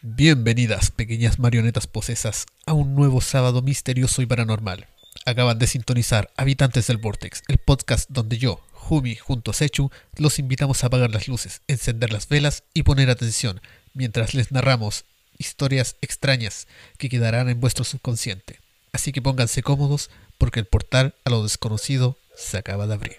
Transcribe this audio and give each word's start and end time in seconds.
Bienvenidas, 0.00 0.92
pequeñas 0.92 1.40
marionetas 1.40 1.88
posesas, 1.88 2.46
a 2.66 2.72
un 2.72 2.94
nuevo 2.94 3.20
sábado 3.20 3.62
misterioso 3.62 4.22
y 4.22 4.26
paranormal. 4.26 4.86
Acaban 5.26 5.58
de 5.58 5.66
sintonizar 5.66 6.30
Habitantes 6.36 6.86
del 6.86 6.98
Vortex, 6.98 7.42
el 7.48 7.58
podcast 7.58 8.08
donde 8.08 8.38
yo, 8.38 8.60
Jumi, 8.74 9.16
junto 9.16 9.50
a 9.50 9.54
Sechu, 9.54 9.90
los 10.16 10.38
invitamos 10.38 10.84
a 10.84 10.86
apagar 10.86 11.10
las 11.10 11.26
luces, 11.26 11.62
encender 11.66 12.12
las 12.12 12.28
velas 12.28 12.62
y 12.74 12.84
poner 12.84 13.10
atención 13.10 13.60
mientras 13.92 14.34
les 14.34 14.52
narramos 14.52 15.04
historias 15.36 15.96
extrañas 16.00 16.68
que 16.96 17.08
quedarán 17.08 17.48
en 17.48 17.58
vuestro 17.58 17.82
subconsciente. 17.82 18.60
Así 18.92 19.10
que 19.10 19.20
pónganse 19.20 19.64
cómodos 19.64 20.10
porque 20.38 20.60
el 20.60 20.66
portal 20.66 21.16
a 21.24 21.30
lo 21.30 21.42
desconocido 21.42 22.16
se 22.36 22.56
acaba 22.56 22.86
de 22.86 22.94
abrir. 22.94 23.16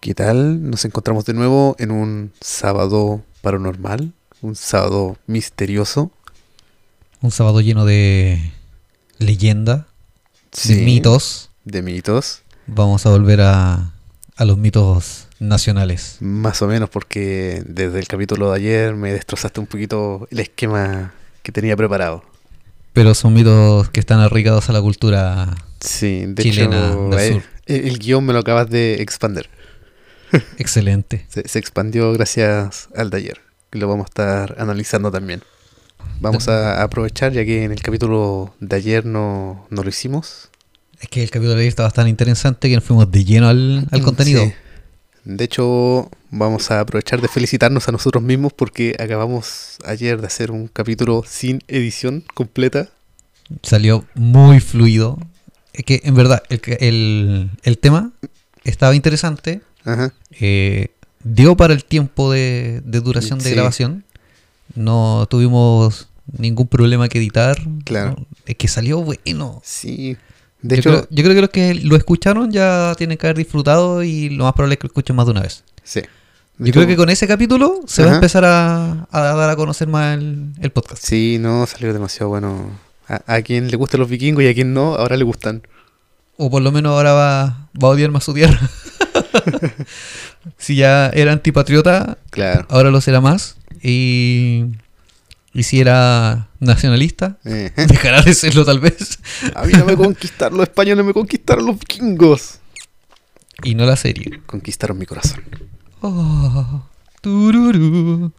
¿Qué 0.00 0.12
tal? 0.12 0.68
Nos 0.68 0.84
encontramos 0.84 1.24
de 1.24 1.34
nuevo 1.34 1.76
en 1.78 1.92
un 1.92 2.32
sábado 2.40 3.22
paranormal, 3.42 4.12
un 4.42 4.54
sábado 4.56 5.16
misterioso. 5.26 6.10
Un 7.20 7.30
sábado 7.30 7.60
lleno 7.60 7.84
de 7.84 8.52
leyenda, 9.18 9.86
Sí, 10.52 10.74
de 10.76 10.82
mitos. 10.82 11.50
De 11.64 11.82
mitos, 11.82 12.42
Vamos 12.66 13.04
a 13.06 13.10
volver 13.10 13.40
a, 13.42 13.92
a 14.36 14.44
los 14.44 14.56
mitos 14.56 15.26
nacionales. 15.40 16.16
más 16.20 16.62
o 16.62 16.66
menos 16.66 16.88
porque 16.90 17.62
desde 17.66 17.98
el 17.98 18.06
capítulo 18.08 18.50
de 18.50 18.56
ayer 18.56 18.94
me 18.94 19.12
destrozaste 19.12 19.60
un 19.60 19.66
poquito 19.66 20.26
el 20.30 20.40
esquema 20.40 21.12
que 21.42 21.52
tenía 21.52 21.76
preparado. 21.76 22.22
Pero 22.92 23.14
son 23.14 23.34
mitos 23.34 23.90
que 23.90 24.00
están 24.00 24.20
arraigados 24.20 24.68
a 24.68 24.72
la 24.72 24.80
cultura. 24.80 25.54
Sí, 25.80 26.24
de 26.26 26.42
Chilena 26.42 26.88
hecho, 26.88 27.08
del 27.10 27.20
eh, 27.20 27.32
sur. 27.34 27.42
el, 27.66 27.88
el 27.88 27.98
guion 27.98 28.24
me 28.24 28.32
lo 28.32 28.38
acabas 28.40 28.68
de 28.70 29.02
expander. 29.02 29.48
Excelente. 30.58 31.26
Se, 31.30 31.46
se 31.48 31.58
expandió 31.58 32.12
gracias 32.12 32.88
al 32.96 33.10
de 33.10 33.16
ayer, 33.18 33.40
que 33.70 33.78
lo 33.78 33.88
vamos 33.88 34.04
a 34.06 34.08
estar 34.08 34.56
analizando 34.58 35.10
también. 35.10 35.42
Vamos 36.20 36.48
a 36.48 36.82
aprovechar, 36.82 37.32
ya 37.32 37.44
que 37.44 37.64
en 37.64 37.72
el 37.72 37.82
capítulo 37.82 38.54
de 38.60 38.76
ayer 38.76 39.04
no, 39.04 39.66
no 39.70 39.82
lo 39.82 39.88
hicimos. 39.88 40.48
Es 41.00 41.08
que 41.08 41.22
el 41.22 41.30
capítulo 41.30 41.54
de 41.54 41.60
ayer 41.60 41.68
estaba 41.68 41.90
tan 41.90 42.08
interesante 42.08 42.68
que 42.68 42.74
nos 42.74 42.84
fuimos 42.84 43.10
de 43.10 43.24
lleno 43.24 43.48
al, 43.48 43.86
al 43.90 44.02
contenido. 44.02 44.44
Sí. 44.44 44.52
De 45.24 45.44
hecho, 45.44 46.10
vamos 46.30 46.70
a 46.70 46.80
aprovechar 46.80 47.20
de 47.20 47.28
felicitarnos 47.28 47.88
a 47.88 47.92
nosotros 47.92 48.22
mismos 48.22 48.52
porque 48.52 48.96
acabamos 48.98 49.76
ayer 49.84 50.20
de 50.20 50.26
hacer 50.26 50.50
un 50.50 50.68
capítulo 50.68 51.22
sin 51.26 51.62
edición 51.68 52.24
completa. 52.34 52.88
Salió 53.62 54.04
muy 54.14 54.60
fluido. 54.60 55.18
Es 55.72 55.84
que 55.84 56.00
en 56.04 56.14
verdad 56.14 56.42
el, 56.48 56.60
el, 56.80 57.50
el 57.62 57.78
tema 57.78 58.12
estaba 58.64 58.94
interesante. 58.94 59.60
Ajá. 59.84 60.12
eh, 60.40 60.90
dio 61.34 61.56
para 61.56 61.74
el 61.74 61.84
tiempo 61.84 62.30
de, 62.32 62.80
de 62.84 63.00
duración 63.00 63.38
de 63.38 63.46
Sí. 63.46 63.54
grabación. 63.54 64.04
No 64.74 65.26
tuvimos 65.30 66.08
ningún 66.36 66.66
problema 66.68 67.08
que 67.08 67.18
editar. 67.18 67.56
Claro. 67.84 68.16
¿no? 68.18 68.26
Es 68.46 68.56
que 68.56 68.68
salió 68.68 69.02
bueno. 69.02 69.60
Sí. 69.64 70.16
De 70.60 70.76
yo, 70.76 70.80
hecho, 70.80 70.90
creo, 70.90 71.08
yo 71.10 71.22
creo 71.24 71.34
que 71.34 71.40
los 71.40 71.50
que 71.50 71.74
lo 71.86 71.96
escucharon 71.96 72.50
ya 72.50 72.94
tienen 72.98 73.16
que 73.16 73.26
haber 73.26 73.36
disfrutado 73.36 74.02
y 74.02 74.28
lo 74.30 74.44
más 74.44 74.52
probable 74.54 74.74
es 74.74 74.78
que 74.80 74.86
lo 74.86 74.90
escuchen 74.90 75.16
más 75.16 75.26
de 75.26 75.32
una 75.32 75.42
vez. 75.42 75.64
sí. 75.84 76.02
Yo 76.60 76.64
hecho, 76.66 76.72
creo 76.80 76.86
que 76.88 76.96
con 76.96 77.08
ese 77.08 77.28
capítulo 77.28 77.82
se 77.86 78.04
va 78.04 78.10
a 78.10 78.14
empezar 78.16 78.44
a, 78.44 79.06
a 79.12 79.20
dar 79.20 79.48
a 79.48 79.54
conocer 79.54 79.86
más 79.86 80.18
el, 80.18 80.50
el 80.60 80.70
podcast. 80.72 81.04
Sí, 81.04 81.36
no, 81.38 81.64
salió 81.68 81.92
demasiado 81.92 82.30
bueno. 82.30 82.72
A, 83.06 83.22
a 83.36 83.42
quien 83.42 83.70
le 83.70 83.76
gustan 83.76 84.00
los 84.00 84.08
vikingos 84.10 84.42
y 84.42 84.48
a 84.48 84.54
quien 84.54 84.74
no, 84.74 84.96
ahora 84.96 85.16
le 85.16 85.22
gustan. 85.22 85.62
O 86.36 86.50
por 86.50 86.60
lo 86.60 86.72
menos 86.72 86.90
ahora 86.90 87.12
va, 87.12 87.68
va 87.80 87.86
a 87.86 87.90
odiar 87.92 88.10
más 88.10 88.24
su 88.24 88.34
tierra. 88.34 88.58
si 90.56 90.76
ya 90.76 91.08
era 91.10 91.32
antipatriota, 91.32 92.18
Claro. 92.30 92.66
ahora 92.70 92.90
lo 92.90 93.00
será 93.00 93.20
más. 93.20 93.56
Y, 93.82 94.64
y 95.52 95.62
si 95.62 95.80
era 95.80 96.48
nacionalista, 96.60 97.36
Eh, 97.44 97.70
dejará 97.76 98.22
de 98.22 98.34
serlo 98.34 98.64
tal 98.64 98.80
vez. 98.80 99.18
A 99.54 99.64
mí 99.64 99.72
no 99.72 99.84
me 99.84 99.96
conquistaron 99.96 100.58
los 100.58 100.68
españoles, 100.68 101.04
me 101.04 101.12
conquistaron 101.14 101.66
los 101.66 101.78
vikingos. 101.78 102.58
Y 103.64 103.74
no 103.74 103.86
la 103.86 103.96
serie. 103.96 104.40
Conquistaron 104.46 104.98
mi 104.98 105.06
corazón. 105.06 105.42
Oh, 106.00 106.84
tururú. 107.20 108.32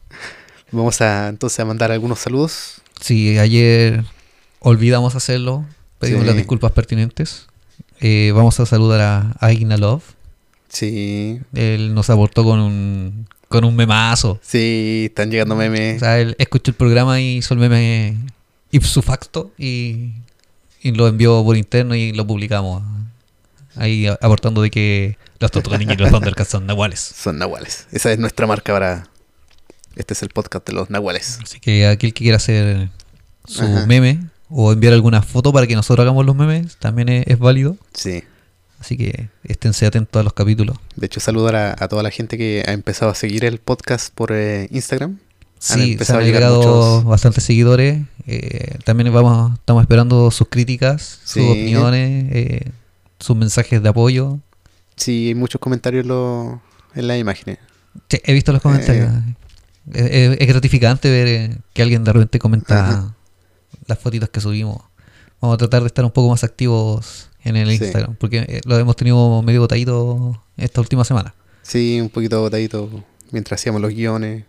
Vamos 0.72 1.02
a 1.02 1.28
entonces 1.28 1.60
a 1.60 1.66
mandar 1.66 1.92
algunos 1.92 2.20
saludos. 2.20 2.81
Sí, 3.02 3.38
ayer 3.38 4.04
olvidamos 4.60 5.16
hacerlo. 5.16 5.66
Pedimos 6.00 6.22
Sí. 6.22 6.28
las 6.28 6.36
disculpas 6.38 6.72
pertinentes. 6.72 7.48
Eh, 8.00 8.31
vamos 8.34 8.60
a 8.62 8.66
saludar 8.66 9.02
a 9.02 9.36
Aina 9.46 9.76
Love. 9.78 10.04
Sí, 10.69 11.40
Él 11.53 11.94
nos 11.94 12.09
aportó 12.09 12.44
con 12.44 12.59
un, 12.59 13.28
con 13.47 13.63
un 13.66 13.75
memazo. 13.75 14.40
sí, 14.41 15.06
están 15.09 15.31
llegando 15.31 15.56
O 15.56 15.57
memes. 15.57 16.00
sea, 16.00 16.19
él 16.19 16.35
escuchó 16.40 16.72
el 16.72 16.75
programa 16.75 17.19
y 17.19 17.38
hizo 17.38 17.53
el 17.56 17.59
meme 17.59 18.18
ipso 18.72 19.02
facto 19.02 19.52
y, 19.57 20.12
y 20.81 20.91
lo 20.91 21.07
envió 21.07 21.44
por 21.44 21.57
interno 21.57 21.96
y 21.96 22.12
lo 22.13 22.25
publicamos. 22.28 22.84
Ahí 23.75 24.07
a- 24.07 24.18
aportando 24.22 24.62
de 24.62 24.69
que 24.69 25.18
los 25.40 25.52
Tortugas 25.52 25.80
Ninja 25.80 25.94
y 25.94 25.97
los 25.97 26.12
Thundercats 26.12 26.50
son 26.50 26.66
nahuales. 26.68 27.00
Son 27.00 27.38
nahuales. 27.38 27.88
Esa 27.91 28.12
es 28.12 28.19
nuestra 28.19 28.46
marca 28.46 28.74
ahora. 28.74 29.07
Este 29.96 30.13
es 30.13 30.22
el 30.22 30.30
podcast 30.30 30.68
de 30.68 30.74
los 30.74 30.90
nahuales. 30.90 31.40
Así 31.44 31.59
que 31.59 31.88
aquel 31.88 32.13
que 32.13 32.24
quiera 32.24 32.38
hacer 32.38 32.90
su 33.46 33.63
Ajá. 33.63 33.86
meme 33.88 34.19
o 34.50 34.72
enviar 34.72 34.94
alguna 34.94 35.22
foto 35.22 35.51
para 35.53 35.66
que 35.68 35.75
nosotros 35.75 36.03
hagamos 36.03 36.25
los 36.25 36.36
memes 36.36 36.78
también 36.78 37.09
es, 37.09 37.28
es 37.28 37.40
válido. 37.40 37.78
Sí. 37.94 38.24
Así 38.80 38.96
que 38.98 39.30
esténse 39.44 39.86
atentos 39.86 40.20
a 40.20 40.24
los 40.24 40.34
capítulos. 40.34 40.78
De 40.96 41.06
hecho, 41.06 41.20
saludar 41.20 41.56
a, 41.56 41.76
a 41.78 41.88
toda 41.90 42.02
la 42.04 42.12
gente 42.12 42.38
que 42.38 42.64
ha 42.66 42.72
empezado 42.72 43.12
a 43.12 43.16
seguir 43.16 43.44
el 43.46 43.60
podcast 43.60 44.14
por 44.14 44.32
eh, 44.32 44.68
Instagram. 44.72 45.12
Han 45.12 45.20
Sí, 45.80 45.98
se 45.98 46.14
han 46.14 46.24
muchos- 46.24 47.04
bastantes 47.04 47.44
seguidores. 47.44 48.02
eh, 48.28 48.78
también 48.86 49.12
vamos, 49.14 49.54
estamos 49.60 49.82
esperando 49.84 50.32
sus 50.32 50.48
críticas, 50.48 51.20
Sí. 51.26 51.42
sus 51.42 51.50
opiniones, 51.50 52.28
eh, 52.34 52.72
sus 53.20 53.36
mensajes 53.36 53.84
de 53.84 53.90
apoyo. 53.90 54.40
Sí, 54.96 55.28
hay 55.28 55.36
muchos 55.36 55.60
comentarios 55.60 56.04
en, 56.04 56.08
lo- 56.10 56.62
en 56.96 57.08
las 57.08 57.20
imágenes. 57.20 57.58
Sí, 58.08 58.22
he 58.24 58.34
visto 58.34 58.54
los 58.54 58.62
comentarios. 58.62 59.12
Es, 59.92 60.06
es- 60.06 60.38
es 60.40 60.48
gratificante 60.48 61.10
ver 61.10 61.28
eh, 61.28 61.58
que 61.74 61.82
alguien 61.82 62.04
de 62.06 62.14
repente 62.14 62.40
comenta 62.40 62.88
Ajá. 62.88 63.16
las 63.88 64.00
fotitos 64.00 64.30
que 64.30 64.40
subimos. 64.40 64.82
Vamos 65.42 65.56
a 65.56 65.58
tratar 65.58 65.82
de 65.82 65.88
estar 65.88 66.06
un 66.06 66.12
poco 66.12 66.30
más 66.30 66.44
activos 66.46 67.29
en 67.44 67.56
el 67.56 67.68
Sí. 67.70 67.84
Instagram, 67.84 68.16
porque 68.16 68.40
eh, 68.48 68.62
lo 68.66 68.78
hemos 68.78 68.96
tenido 68.96 69.42
medio 69.42 69.62
botadito 69.62 70.42
esta 70.58 70.82
última 70.82 71.04
semana. 71.04 71.34
Sí, 71.62 72.00
un 72.02 72.10
poquito 72.10 72.40
botadito 72.42 72.90
mientras 73.32 73.60
hacíamos 73.62 73.82
los 73.82 73.94
guiones. 73.94 74.44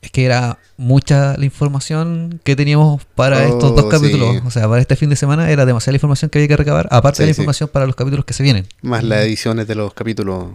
Es 0.00 0.10
que 0.10 0.24
era 0.24 0.58
mucha 0.76 1.36
la 1.36 1.44
información 1.44 2.40
que 2.42 2.56
teníamos 2.56 3.04
para 3.14 3.44
estos 3.46 3.74
dos 3.76 3.84
Oh, 3.84 3.88
capítulos. 3.88 4.34
sí. 4.36 4.42
O 4.44 4.50
sea, 4.50 4.68
para 4.68 4.80
este 4.80 4.96
fin 4.96 5.08
de 5.10 5.14
semana 5.16 5.48
era 5.50 5.64
demasiada 5.64 5.92
la 5.92 5.96
información 5.98 6.28
que 6.28 6.38
había 6.38 6.48
que 6.48 6.56
recabar, 6.56 6.88
aparte 6.90 7.18
Sí, 7.18 7.22
de 7.22 7.26
la 7.26 7.30
información 7.30 7.68
para 7.72 7.86
los 7.86 7.94
capítulos 7.94 8.24
que 8.24 8.32
se 8.34 8.42
vienen. 8.42 8.66
Más 8.82 9.04
las 9.04 9.20
ediciones 9.24 9.68
de 9.68 9.76
los 9.76 9.94
capítulos. 9.94 10.46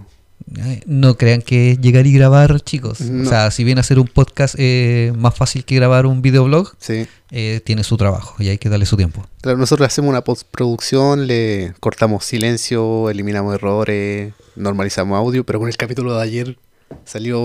Eh, 0.57 0.81
No 0.85 1.17
crean 1.17 1.41
que 1.41 1.71
es 1.71 1.81
llegar 1.81 2.05
y 2.07 2.13
grabar, 2.13 2.59
chicos. 2.61 3.01
No. 3.01 3.23
O 3.23 3.29
sea, 3.29 3.51
si 3.51 3.63
bien 3.63 3.79
hacer 3.79 3.99
un 3.99 4.07
podcast 4.07 4.55
es 4.57 5.15
más 5.15 5.35
fácil 5.35 5.65
que 5.65 5.75
grabar 5.75 6.05
un 6.05 6.21
videoblog, 6.21 6.73
Sí. 6.79 7.05
eh, 7.31 7.61
tiene 7.65 7.83
su 7.83 7.97
trabajo 7.97 8.35
y 8.41 8.47
hay 8.49 8.57
que 8.57 8.69
darle 8.69 8.85
su 8.85 8.95
tiempo. 8.97 9.25
Claro, 9.41 9.57
nosotros 9.57 9.85
hacemos 9.87 10.09
una 10.09 10.23
postproducción, 10.23 11.27
le 11.27 11.73
cortamos 11.79 12.23
silencio, 12.25 13.09
eliminamos 13.09 13.53
errores, 13.55 14.33
normalizamos 14.55 15.17
audio, 15.17 15.43
pero 15.43 15.59
con 15.59 15.67
el 15.67 15.75
capítulo 15.77 16.15
de 16.15 16.23
ayer 16.23 16.57
salió 17.03 17.39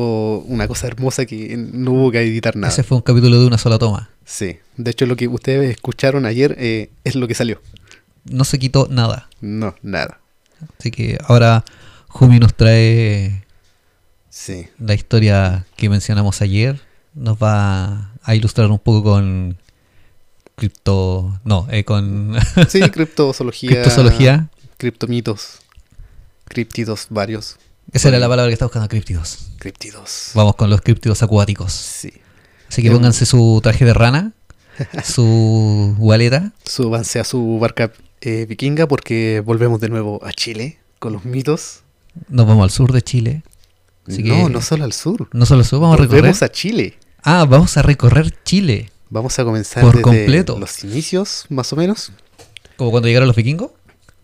una 0.46 0.68
cosa 0.68 0.86
hermosa 0.86 1.26
que 1.26 1.56
no 1.56 1.92
hubo 1.92 2.12
que 2.12 2.20
editar 2.20 2.54
nada. 2.56 2.72
Ese 2.72 2.84
fue 2.84 2.96
un 2.98 3.02
capítulo 3.02 3.40
de 3.40 3.46
una 3.46 3.58
sola 3.58 3.78
toma. 3.78 4.10
Sí, 4.24 4.58
de 4.76 4.90
hecho 4.92 5.06
lo 5.06 5.16
que 5.16 5.26
ustedes 5.26 5.70
escucharon 5.70 6.26
ayer 6.26 6.54
eh, 6.58 6.90
es 7.04 7.16
lo 7.16 7.26
que 7.26 7.34
salió. 7.34 7.60
No 8.24 8.44
se 8.44 8.60
quitó 8.60 8.86
nada. 8.88 9.28
No, 9.40 9.74
nada. 9.82 10.20
Así 10.78 10.92
que 10.92 11.18
ahora 11.26 11.64
Jumi 12.12 12.38
nos 12.38 12.54
trae 12.54 13.44
Sí, 14.30 14.66
la 14.78 14.94
historia 14.94 15.66
que 15.76 15.88
mencionamos 15.88 16.40
ayer. 16.42 16.80
Nos 17.14 17.36
va 17.36 18.12
a 18.22 18.34
ilustrar 18.34 18.70
un 18.70 18.78
poco 18.78 19.02
con 19.02 19.58
cripto... 20.54 21.38
No, 21.44 21.66
eh, 21.70 21.84
con 21.84 22.34
sí, 22.68 22.80
criptozoología, 22.80 23.70
criptozoología. 23.70 24.48
criptomitos, 24.78 25.58
criptidos 26.46 27.06
varios, 27.10 27.56
Esa 27.92 28.08
era 28.08 28.18
la 28.18 28.28
palabra 28.28 28.48
que 28.48 28.54
estaba 28.54 28.68
buscando, 28.68 28.88
criptidos. 28.88 29.50
criptidos. 29.58 30.30
Vamos 30.34 30.56
con 30.56 30.70
los 30.70 30.80
criptidos 30.80 31.22
acuáticos. 31.22 31.72
Sí, 31.72 32.12
Así 32.68 32.82
que 32.82 32.90
pónganse 32.90 33.26
su 33.26 33.60
traje 33.62 33.84
de 33.84 33.92
rana, 33.92 34.32
su 35.04 35.94
waleta. 35.98 36.52
súbanse 36.64 37.20
a 37.20 37.24
su 37.24 37.58
barca 37.58 37.92
eh, 38.22 38.46
vikinga 38.48 38.88
porque 38.88 39.42
volvemos 39.44 39.78
de 39.80 39.90
nuevo 39.90 40.24
a 40.24 40.32
Chile 40.32 40.78
con 40.98 41.12
los 41.12 41.26
mitos. 41.26 41.81
Nos 42.28 42.46
vamos 42.46 42.64
al 42.64 42.70
sur 42.70 42.92
de 42.92 43.02
Chile. 43.02 43.42
Así 44.06 44.22
no, 44.22 44.46
que- 44.46 44.52
no 44.52 44.60
solo 44.60 44.84
al 44.84 44.92
sur. 44.92 45.28
No 45.32 45.46
solo 45.46 45.62
eso, 45.62 45.78
vamos 45.80 45.98
a 45.98 46.02
recorrer. 46.02 46.20
Volvemos 46.22 46.42
a 46.42 46.50
Chile. 46.50 46.98
Ah, 47.22 47.44
vamos 47.48 47.76
a 47.76 47.82
recorrer 47.82 48.34
Chile. 48.44 48.90
Vamos 49.10 49.38
a 49.38 49.44
comenzar 49.44 49.82
Por 49.82 49.92
desde 49.92 50.02
completo. 50.02 50.58
los 50.58 50.82
inicios, 50.84 51.44
más 51.50 51.72
o 51.72 51.76
menos. 51.76 52.12
Como 52.76 52.90
cuando 52.90 53.08
llegaron 53.08 53.28
los 53.28 53.36
vikingos. 53.36 53.70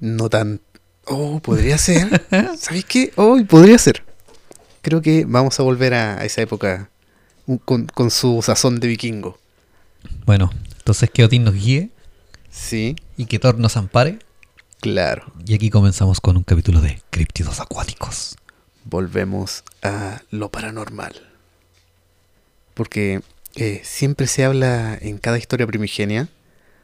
No 0.00 0.28
tan... 0.30 0.60
Oh, 1.04 1.40
podría 1.40 1.78
ser. 1.78 2.24
¿Sabéis 2.58 2.84
qué? 2.86 3.12
Oh, 3.16 3.38
podría 3.48 3.78
ser. 3.78 4.02
Creo 4.82 5.00
que 5.02 5.24
vamos 5.26 5.58
a 5.60 5.62
volver 5.62 5.94
a, 5.94 6.24
esa 6.24 6.42
época 6.42 6.90
con, 7.64 7.86
con 7.86 8.10
su 8.10 8.40
sazón 8.42 8.80
de 8.80 8.88
vikingo. 8.88 9.38
Bueno, 10.26 10.50
entonces 10.78 11.10
que 11.10 11.24
Odín 11.24 11.44
nos 11.44 11.54
guíe 11.54 11.90
Sí, 12.50 12.96
y 13.16 13.26
que 13.26 13.38
Thor 13.38 13.58
nos 13.58 13.76
ampare. 13.76 14.18
Claro. 14.80 15.32
Y 15.46 15.54
aquí 15.54 15.70
comenzamos 15.70 16.20
con 16.20 16.36
un 16.36 16.44
capítulo 16.44 16.80
de 16.80 17.00
Críptidos 17.10 17.60
Acuáticos. 17.60 18.36
Volvemos 18.84 19.64
a 19.82 20.22
lo 20.30 20.50
paranormal. 20.50 21.14
Porque 22.74 23.22
eh, 23.56 23.80
siempre 23.84 24.26
se 24.26 24.44
habla 24.44 24.96
en 25.00 25.18
cada 25.18 25.38
historia 25.38 25.66
primigenia 25.66 26.28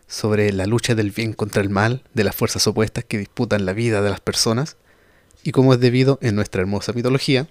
sobre 0.07 0.53
la 0.53 0.67
lucha 0.67 0.95
del 0.95 1.11
bien 1.11 1.33
contra 1.33 1.63
el 1.63 1.71
mal, 1.71 2.03
de 2.15 2.25
las 2.25 2.35
fuerzas 2.35 2.67
opuestas 2.67 3.05
que 3.05 3.19
disputan 3.19 3.65
la 3.65 3.73
vida 3.73 4.03
de 4.03 4.11
las 4.11 4.21
personas, 4.21 4.77
y 5.43 5.53
cómo 5.53 5.75
es 5.75 5.81
debido 5.81 6.19
en 6.23 6.35
nuestra 6.35 6.63
hermosa 6.63 6.93
mitología, 6.93 7.49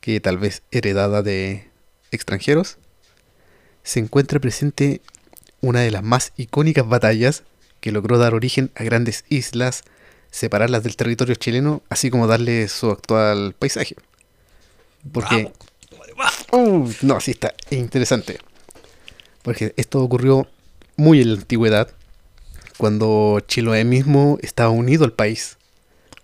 que 0.00 0.20
tal 0.20 0.38
vez 0.38 0.62
heredada 0.70 1.22
de 1.22 1.68
extranjeros, 2.10 2.78
se 3.82 4.00
encuentra 4.00 4.40
presente 4.40 5.00
una 5.60 5.80
de 5.80 5.90
las 5.90 6.02
más 6.02 6.32
icónicas 6.36 6.88
batallas 6.88 7.42
que 7.80 7.92
logró 7.92 8.18
dar 8.18 8.34
origen 8.34 8.70
a 8.74 8.84
grandes 8.84 9.24
islas, 9.28 9.82
separarlas 10.30 10.82
del 10.82 10.96
territorio 10.96 11.34
chileno, 11.34 11.82
así 11.88 12.10
como 12.10 12.26
darle 12.26 12.68
su 12.68 12.90
actual 12.90 13.54
paisaje. 13.58 13.96
Porque... 15.12 15.52
Uh, 16.52 16.90
no, 17.02 17.20
sí 17.20 17.30
está 17.30 17.54
interesante. 17.70 18.38
Porque 19.42 19.72
esto 19.76 20.02
ocurrió 20.02 20.46
muy 20.96 21.22
en 21.22 21.32
la 21.32 21.38
antigüedad, 21.40 21.90
cuando 22.76 23.40
Chiloé 23.46 23.84
mismo 23.84 24.38
estaba 24.42 24.70
unido 24.70 25.04
al 25.04 25.12
país, 25.12 25.56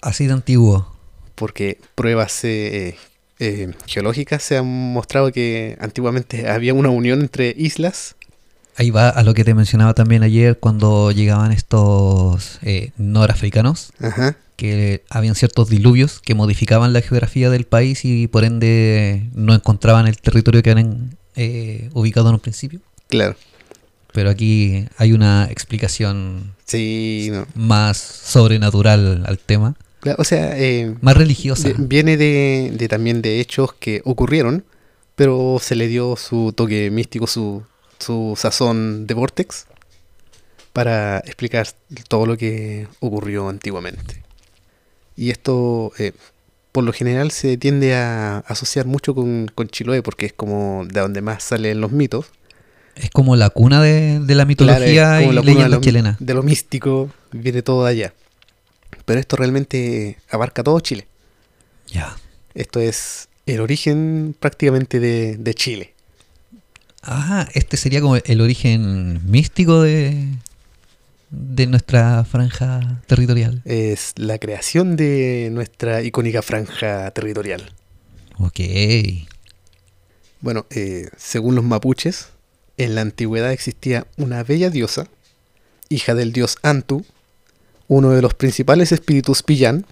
Así 0.02 0.26
de 0.26 0.35
antiguo. 0.35 0.87
porque 1.35 1.79
pruebas 1.94 2.44
eh, 2.44 2.97
eh, 3.38 3.73
geológicas 3.87 4.43
se 4.43 4.56
han 4.56 4.67
mostrado 4.67 5.32
que 5.32 5.76
antiguamente 5.81 6.49
había 6.49 6.75
una 6.75 6.91
unión 6.91 7.20
entre 7.20 7.55
islas. 7.56 8.17
Ahí 8.78 8.90
va 8.90 9.08
a 9.08 9.23
lo 9.23 9.32
que 9.34 9.43
te 9.44 9.55
mencionaba 9.55 9.94
también 9.94 10.23
ayer 10.23 10.58
cuando 10.58 11.11
llegaban 11.11 11.50
estos 11.52 12.58
eh, 12.62 12.93
norafricanos, 12.99 13.93
Ajá, 14.00 14.37
que 14.56 15.02
habían 15.08 15.34
ciertos 15.34 15.69
diluvios 15.70 16.20
que 16.20 16.34
modificaban 16.34 16.93
la 16.93 17.00
geografía 17.00 17.49
del 17.50 17.64
país 17.64 18.05
y 18.05 18.26
por 18.26 18.44
ende 18.44 19.28
no 19.34 19.55
encontraban 19.55 20.06
el 20.06 20.19
territorio 20.19 20.62
que 20.62 20.70
habían 20.70 21.17
eh, 21.37 21.88
ubicado 21.94 22.28
en 22.28 22.34
un 22.34 22.40
principio. 22.40 22.81
claro. 23.08 23.34
Pero 24.12 24.31
aquí 24.31 24.87
hay 24.96 25.12
una 25.12 25.46
explicación 25.50 26.55
Sí, 26.64 27.28
no. 27.31 27.46
más 27.55 27.99
sobrenatural 27.99 29.25
al 29.26 29.38
tema, 29.38 29.75
Claro, 30.00 30.17
O 30.20 30.25
sea, 30.25 30.56
eh, 30.58 30.94
más 31.02 31.17
religiosa. 31.17 31.69
de- 31.69 31.75
viene 31.78 32.17
de, 32.17 32.73
de 32.75 32.88
también 32.88 33.20
de 33.20 33.40
hechos 33.40 33.75
que 33.75 34.00
ocurrieron, 34.05 34.64
pero 35.17 35.58
se 35.61 35.75
le 35.75 35.87
dio 35.88 36.17
su 36.17 36.52
toque 36.56 36.90
místico, 36.90 37.26
su, 37.26 37.62
su 37.98 38.34
sazón 38.37 39.06
de 39.06 39.14
vortex 39.14 39.66
para 40.72 41.19
explicar 41.20 41.66
todo 42.08 42.26
lo 42.26 42.37
que 42.37 42.87
ocurrió 43.00 43.48
antiguamente. 43.48 44.22
Y 45.16 45.31
esto, 45.31 45.93
eh, 45.98 46.12
por 46.72 46.84
lo 46.84 46.93
general, 46.93 47.31
se 47.31 47.56
tiende 47.56 47.94
a 47.94 48.38
asociar 48.46 48.84
mucho 48.87 49.14
con, 49.14 49.50
con 49.54 49.69
Chiloé, 49.69 50.02
porque 50.02 50.26
es 50.26 50.32
como 50.34 50.84
de 50.87 51.00
donde 51.00 51.22
más 51.22 51.43
salen 51.43 51.81
los 51.81 51.93
mitos. 51.93 52.26
Es 52.94 53.10
como 53.10 53.37
la 53.37 53.50
cuna 53.50 53.82
de, 53.82 54.20
de 54.20 54.34
la 54.34 54.44
mitología 54.44 55.19
Claro, 55.19 55.32
y 55.32 55.34
la 55.34 55.42
de 55.42 55.69
lo- 55.70 55.81
chilena. 55.81 56.16
De 56.20 56.34
lo 56.34 56.42
místico, 56.42 57.10
viene 57.32 57.62
todo 57.62 57.84
de 57.84 57.90
allá. 57.90 58.14
Pero 59.06 59.20
esto 59.20 59.37
realmente 59.37 60.19
abarca 60.31 60.62
todo 60.62 60.81
Chile. 60.81 61.06
Ya. 61.88 62.16
Esto 62.54 62.81
es 62.81 63.28
el 63.46 63.60
origen 63.60 64.34
prácticamente 64.38 64.99
de, 65.00 65.37
de 65.37 65.54
Chile. 65.54 65.94
Ah, 67.08 67.49
este 67.55 67.76
sería 67.76 68.00
como 68.00 68.17
el 68.17 68.41
origen 68.41 69.20
místico 69.31 69.82
de, 69.82 70.26
de 71.31 71.67
nuestra 71.69 72.25
franja 72.25 73.00
territorial. 73.06 73.62
Es 73.64 74.12
la 74.17 74.38
creación 74.38 74.97
de 74.97 75.50
nuestra 75.53 76.03
icónica 76.03 76.43
franja 76.43 77.11
territorial. 77.12 77.73
Ok. 78.38 78.58
Bueno, 80.41 80.67
eh, 80.70 81.08
según 81.17 81.55
los 81.55 81.64
mapuches, 81.64 82.31
en 82.76 82.97
la 82.97 83.03
antigüedad 83.03 83.52
existía 83.52 84.09
una 84.17 84.43
bella 84.43 84.69
diosa, 84.69 85.06
hija 85.88 86.14
del 86.17 86.32
dios 86.32 86.56
Antu, 86.62 87.05
uno 87.87 88.11
de 88.11 88.20
los 88.20 88.35
principales 88.35 88.91
espíritus 88.91 89.44
Pillán, 89.44 89.87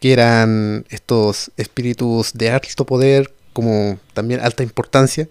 que 0.00 0.12
eran 0.12 0.84
estos 0.90 1.52
espíritus 1.56 2.32
de 2.34 2.50
alto 2.50 2.84
poder, 2.84 3.32
como 3.52 4.00
también 4.14 4.40
alta 4.40 4.64
importancia, 4.64 5.28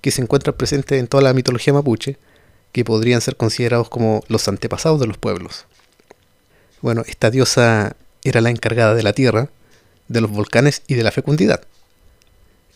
que 0.00 0.10
se 0.10 0.22
encuentran 0.22 0.56
presentes 0.56 0.98
en 0.98 1.06
toda 1.06 1.22
la 1.22 1.34
mitología 1.34 1.72
mapuche, 1.72 2.18
que 2.72 2.84
podrían 2.84 3.20
ser 3.20 3.36
considerados 3.36 3.88
como 3.88 4.22
los 4.28 4.46
antepasados 4.48 5.00
de 5.00 5.06
los 5.06 5.18
pueblos. 5.18 5.66
Bueno, 6.80 7.02
esta 7.06 7.30
diosa 7.30 7.96
era 8.24 8.40
la 8.40 8.50
encargada 8.50 8.94
de 8.94 9.02
la 9.02 9.12
tierra, 9.12 9.48
de 10.08 10.20
los 10.20 10.30
volcanes 10.30 10.82
y 10.86 10.94
de 10.94 11.02
la 11.02 11.10
fecundidad 11.10 11.62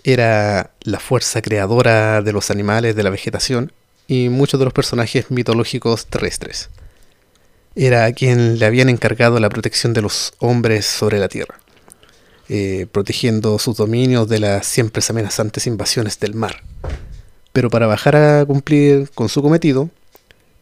era 0.04 0.72
la 0.82 1.00
fuerza 1.00 1.42
creadora 1.42 2.22
de 2.22 2.32
los 2.32 2.50
animales, 2.50 2.96
de 2.96 3.02
la 3.02 3.10
vegetación 3.10 3.72
y 4.08 4.28
muchos 4.28 4.58
de 4.58 4.64
los 4.64 4.74
personajes 4.74 5.30
mitológicos 5.30 6.06
terrestres. 6.06 6.70
Era 7.74 8.04
a 8.04 8.12
quien 8.12 8.58
le 8.58 8.66
habían 8.66 8.88
encargado 8.88 9.38
la 9.38 9.48
protección 9.48 9.92
de 9.92 10.02
los 10.02 10.34
hombres 10.38 10.86
sobre 10.86 11.18
la 11.18 11.28
tierra, 11.28 11.58
eh, 12.48 12.86
protegiendo 12.90 13.58
sus 13.58 13.76
dominios 13.76 14.28
de 14.28 14.40
las 14.40 14.66
siempre 14.66 15.02
amenazantes 15.08 15.66
invasiones 15.66 16.18
del 16.18 16.34
mar. 16.34 16.62
Pero 17.52 17.70
para 17.70 17.86
bajar 17.86 18.16
a 18.16 18.44
cumplir 18.46 19.10
con 19.14 19.28
su 19.28 19.42
cometido, 19.42 19.90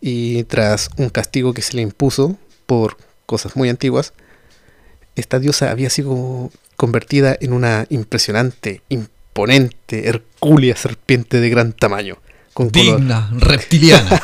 y 0.00 0.44
tras 0.44 0.90
un 0.96 1.10
castigo 1.10 1.52
que 1.54 1.62
se 1.62 1.76
le 1.76 1.82
impuso 1.82 2.36
por 2.66 2.96
cosas 3.26 3.54
muy 3.56 3.68
antiguas, 3.68 4.12
esta 5.14 5.38
diosa 5.38 5.70
había 5.70 5.90
sido 5.90 6.50
convertida 6.76 7.36
en 7.40 7.52
una 7.52 7.86
impresionante, 7.90 8.82
imponente, 8.88 10.08
hercúlea 10.08 10.76
serpiente 10.76 11.40
de 11.40 11.50
gran 11.50 11.72
tamaño, 11.72 12.16
con, 12.54 12.70
color- 12.70 12.98
Digna, 12.98 13.30
reptiliana. 13.36 14.22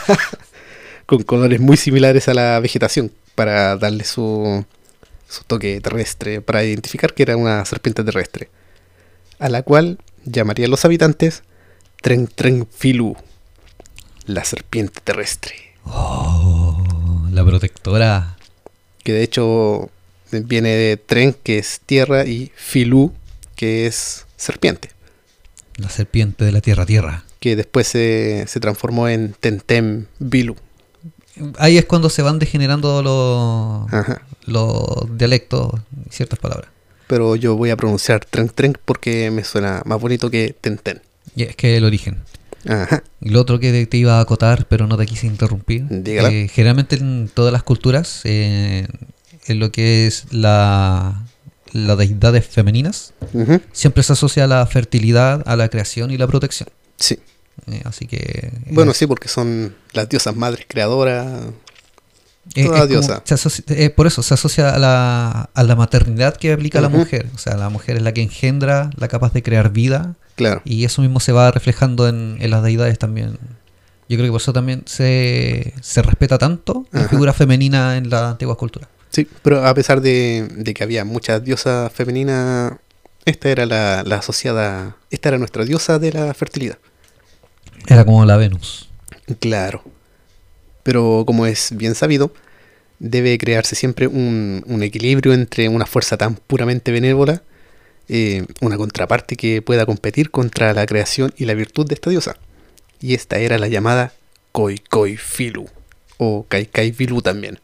con 1.06 1.22
colores 1.22 1.60
muy 1.60 1.76
similares 1.76 2.28
a 2.28 2.34
la 2.34 2.58
vegetación, 2.60 3.12
para 3.34 3.76
darle 3.76 4.04
su, 4.04 4.64
su 5.28 5.44
toque 5.44 5.80
terrestre, 5.80 6.40
para 6.40 6.64
identificar 6.64 7.12
que 7.14 7.22
era 7.22 7.36
una 7.36 7.64
serpiente 7.64 8.02
terrestre, 8.02 8.48
a 9.38 9.48
la 9.50 9.62
cual 9.62 9.98
llamarían 10.24 10.70
los 10.70 10.84
habitantes 10.84 11.42
Tren 12.02 12.28
Tren 12.28 12.66
Filu, 12.70 13.16
la 14.26 14.44
serpiente 14.44 15.00
terrestre, 15.02 15.54
Oh, 15.84 16.84
la 17.30 17.44
protectora. 17.44 18.36
que 19.04 19.12
de 19.12 19.22
hecho 19.22 19.88
viene 20.32 20.70
de 20.70 20.96
Tren, 20.96 21.34
que 21.42 21.58
es 21.58 21.80
tierra, 21.86 22.24
y 22.26 22.50
Filu, 22.56 23.12
que 23.54 23.86
es 23.86 24.26
serpiente. 24.36 24.90
La 25.76 25.88
serpiente 25.88 26.44
de 26.44 26.52
la 26.52 26.60
tierra 26.60 26.86
tierra. 26.86 27.22
que 27.38 27.54
después 27.54 27.86
se, 27.86 28.44
se 28.48 28.58
transformó 28.60 29.08
en 29.08 29.32
Tentem 29.38 30.06
Bilu. 30.18 30.56
Ahí 31.58 31.76
es 31.78 31.84
cuando 31.84 32.08
se 32.10 32.22
van 32.22 32.38
degenerando 32.40 33.02
los, 33.02 33.92
Ajá. 33.92 34.22
los 34.46 35.16
dialectos 35.18 35.70
y 36.06 36.12
ciertas 36.12 36.38
palabras. 36.40 36.70
Pero 37.06 37.36
yo 37.36 37.54
voy 37.54 37.70
a 37.70 37.76
pronunciar 37.76 38.24
Tren 38.24 38.48
Tren 38.48 38.76
porque 38.84 39.30
me 39.30 39.44
suena 39.44 39.82
más 39.84 40.00
bonito 40.00 40.28
que 40.30 40.56
Tenten. 40.60 41.02
Es 41.36 41.56
que 41.56 41.76
el 41.76 41.84
origen. 41.84 42.18
Ajá. 42.68 43.04
Lo 43.20 43.40
otro 43.40 43.60
que 43.60 43.86
te 43.86 43.96
iba 43.96 44.18
a 44.18 44.20
acotar, 44.20 44.66
pero 44.68 44.86
no 44.86 44.96
te 44.96 45.06
quise 45.06 45.26
interrumpir. 45.26 45.86
Eh, 45.90 46.48
generalmente 46.52 46.96
en 46.96 47.30
todas 47.32 47.52
las 47.52 47.62
culturas, 47.62 48.22
eh, 48.24 48.88
en 49.46 49.58
lo 49.60 49.70
que 49.70 50.06
es 50.06 50.32
la, 50.32 51.24
las 51.72 51.98
deidades 51.98 52.46
femeninas, 52.46 53.12
siempre 53.72 54.02
se 54.02 54.14
asocia 54.14 54.44
a 54.44 54.46
la 54.46 54.66
fertilidad, 54.66 55.42
a 55.46 55.56
la 55.56 55.68
creación 55.68 56.10
y 56.10 56.16
la 56.16 56.26
protección. 56.26 56.68
Sí. 56.96 57.18
Eh, 57.70 57.82
así 57.84 58.06
que. 58.06 58.52
Bueno, 58.70 58.92
eh, 58.92 58.94
sí, 58.94 59.06
porque 59.06 59.28
son 59.28 59.74
las 59.92 60.08
diosas 60.08 60.36
madres 60.36 60.66
creadoras. 60.68 61.44
Eh, 62.54 62.64
toda 62.64 62.76
es 62.76 62.82
como- 62.82 62.86
diosa. 62.86 63.22
asocia- 63.34 63.64
eh, 63.68 63.90
por 63.90 64.06
eso 64.06 64.22
se 64.22 64.34
asocia 64.34 64.74
a 64.74 64.78
la, 64.78 65.50
a 65.52 65.62
la 65.62 65.76
maternidad 65.76 66.36
que 66.36 66.52
aplica 66.52 66.80
la 66.80 66.88
Ujú. 66.88 66.98
mujer. 66.98 67.26
O 67.34 67.38
sea, 67.38 67.56
la 67.56 67.68
mujer 67.68 67.96
es 67.96 68.02
la 68.02 68.12
que 68.12 68.22
engendra, 68.22 68.90
la 68.96 69.08
capaz 69.08 69.32
de 69.32 69.42
crear 69.42 69.70
vida. 69.72 70.14
Claro. 70.36 70.62
Y 70.64 70.84
eso 70.84 71.02
mismo 71.02 71.20
se 71.20 71.32
va 71.32 71.50
reflejando 71.50 72.08
en, 72.08 72.36
en 72.40 72.50
las 72.50 72.62
deidades 72.62 72.98
también. 72.98 73.38
Yo 74.08 74.16
creo 74.16 74.26
que 74.26 74.30
por 74.32 74.40
eso 74.40 74.52
también 74.52 74.82
se, 74.86 75.74
se 75.80 76.00
respeta 76.02 76.38
tanto 76.38 76.86
la 76.92 77.08
figura 77.08 77.32
femenina 77.32 77.96
en 77.96 78.08
la 78.10 78.30
antigua 78.30 78.56
cultura. 78.56 78.88
Sí, 79.10 79.26
pero 79.42 79.66
a 79.66 79.72
pesar 79.74 80.00
de, 80.00 80.46
de 80.54 80.74
que 80.74 80.84
había 80.84 81.04
muchas 81.04 81.42
diosas 81.42 81.90
femeninas, 81.92 82.74
esta 83.24 83.48
era 83.48 83.66
la, 83.66 84.02
la 84.04 84.16
asociada. 84.16 84.96
Esta 85.10 85.30
era 85.30 85.38
nuestra 85.38 85.64
diosa 85.64 85.98
de 85.98 86.12
la 86.12 86.32
fertilidad. 86.34 86.78
Era 87.88 88.04
como 88.04 88.24
la 88.24 88.36
Venus. 88.36 88.90
Claro. 89.40 89.82
Pero 90.86 91.24
como 91.26 91.46
es 91.46 91.70
bien 91.76 91.96
sabido, 91.96 92.32
debe 93.00 93.36
crearse 93.38 93.74
siempre 93.74 94.06
un, 94.06 94.62
equilibrio 94.84 95.32
entre 95.32 95.68
una 95.68 95.84
fuerza 95.84 96.16
tan 96.16 96.36
puramente 96.36 96.92
benévola, 96.92 97.42
eh, 98.08 98.46
una 98.60 98.76
contraparte 98.76 99.34
que 99.34 99.62
pueda 99.62 99.84
competir 99.84 100.30
contra 100.30 100.72
la 100.74 100.86
creación 100.86 101.34
y 101.36 101.46
la 101.46 101.54
virtud 101.54 101.88
de 101.88 101.94
esta 101.94 102.10
diosa. 102.10 102.36
Y 103.00 103.14
esta 103.14 103.38
era 103.38 103.58
la 103.58 103.66
llamada 103.66 104.12
Koi 104.52 104.78
Koi 104.78 105.16
Filu, 105.16 105.66
o 106.18 106.46
Kai 106.48 106.66
Kai 106.66 106.92
Filu 106.92 107.20
también, 107.20 107.58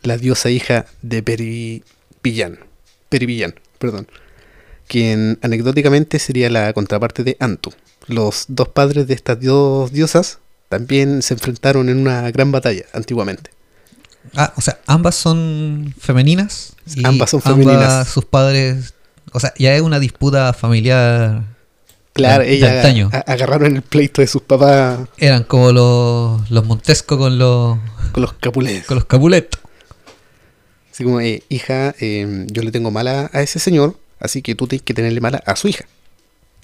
la 0.00 0.16
diosa 0.16 0.48
hija 0.48 0.86
de 1.02 1.22
Perivillan, 1.22 2.60
Perivillan, 3.10 3.60
perdón, 3.78 4.08
quien 4.88 5.38
anecdóticamente 5.42 6.18
sería 6.18 6.48
la 6.48 6.72
contraparte 6.72 7.24
de 7.24 7.36
Antu. 7.40 7.74
Los 8.06 8.46
dos 8.48 8.68
padres 8.68 9.06
de 9.06 9.12
estas 9.12 9.38
dos 9.38 9.92
diosas 9.92 10.38
también 10.78 11.22
se 11.22 11.34
enfrentaron 11.34 11.88
en 11.88 11.98
una 11.98 12.28
gran 12.32 12.50
batalla 12.50 12.84
antiguamente. 12.92 13.50
Ah, 14.34 14.52
o 14.56 14.60
sea, 14.60 14.80
ambas 14.86 15.14
son 15.14 15.94
femeninas. 16.00 16.72
y 16.94 17.06
Ambas 17.06 17.30
son 17.30 17.40
femeninas. 17.42 18.08
sus 18.08 18.24
padres. 18.24 18.94
O 19.32 19.38
sea, 19.40 19.52
ya 19.58 19.74
es 19.74 19.82
una 19.82 20.00
disputa 20.00 20.52
familiar. 20.52 21.44
Claro, 22.12 22.42
de- 22.42 22.52
ella 22.54 23.08
agarraron 23.26 23.74
el 23.76 23.82
pleito 23.82 24.20
de 24.22 24.28
sus 24.28 24.40
papás 24.42 25.00
Eran 25.18 25.42
como 25.44 25.72
los, 25.72 26.48
los 26.50 26.64
Montesco 26.64 27.18
con 27.18 27.38
los, 27.38 27.78
con 28.12 28.22
los 28.22 28.32
capulés. 28.34 28.84
con 28.86 28.96
los 28.96 29.04
Capulet. 29.04 29.56
Así 30.92 31.02
como, 31.04 31.20
eh, 31.20 31.42
hija, 31.48 31.94
eh, 32.00 32.46
yo 32.48 32.62
le 32.62 32.70
tengo 32.72 32.90
mala 32.92 33.30
a 33.32 33.42
ese 33.42 33.58
señor, 33.58 33.98
así 34.20 34.42
que 34.42 34.54
tú 34.54 34.66
tienes 34.68 34.84
que 34.84 34.94
tenerle 34.94 35.20
mala 35.20 35.42
a 35.44 35.56
su 35.56 35.66
hija, 35.68 35.84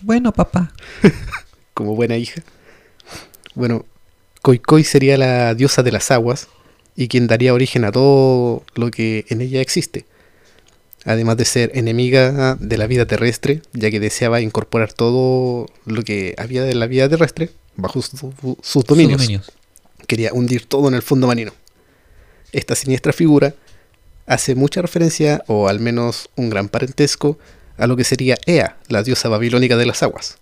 Bueno, 0.02 0.33
papá. 0.33 0.73
como 1.75 1.97
buena 1.97 2.17
hija. 2.17 2.43
Bueno, 3.57 3.85
Koi 4.42 4.59
Koi 4.59 4.85
sería 4.85 5.16
la 5.18 5.54
diosa 5.54 5.82
de 5.82 5.92
las 5.92 6.11
aguas 6.11 6.49
y 6.97 7.09
quien 7.09 7.26
daría 7.26 7.54
origen 7.54 7.85
a 7.85 7.92
todo 7.92 8.64
lo 8.75 8.90
que 8.90 9.25
en 9.28 9.40
ella 9.40 9.61
existe. 9.61 10.06
Además 11.04 11.37
de 11.38 11.44
ser 11.47 11.70
enemiga 11.75 12.56
de 12.61 12.76
la 12.78 12.87
vida 12.87 13.06
terrestre, 13.06 13.62
ya 13.73 13.90
que 13.90 14.00
deseaba 14.00 14.40
incorporar 14.40 14.92
todo 14.92 15.66
lo 15.87 16.02
que 16.02 16.35
había 16.37 16.62
de 16.62 16.75
la 16.75 16.87
vida 16.87 17.09
terrestre 17.09 17.50
bajo 17.76 18.02
su- 18.02 18.16
sus 18.16 18.35
Sus 18.62 18.85
dominios. 18.85 19.20
dominios. 19.20 19.50
quería 20.06 20.32
hundir 20.32 20.66
todo 20.66 20.88
en 20.88 20.94
el 20.94 21.02
fondo 21.02 21.26
marino. 21.26 21.52
Esta 22.52 22.75
siniestra 22.75 23.12
figura 23.12 23.54
hace 24.26 24.54
mucha 24.56 24.82
referencia, 24.82 25.42
o 25.47 25.68
al 25.68 25.78
menos 25.80 26.28
un 26.37 26.50
gran 26.50 26.68
parentesco, 26.68 27.38
a 27.78 27.87
lo 27.87 27.97
que 27.97 28.04
sería 28.04 28.37
Ea, 28.44 28.76
la 28.88 29.02
diosa 29.04 29.28
babilónica 29.28 29.76
de 29.76 29.87
las 29.87 30.02
aguas. 30.02 30.37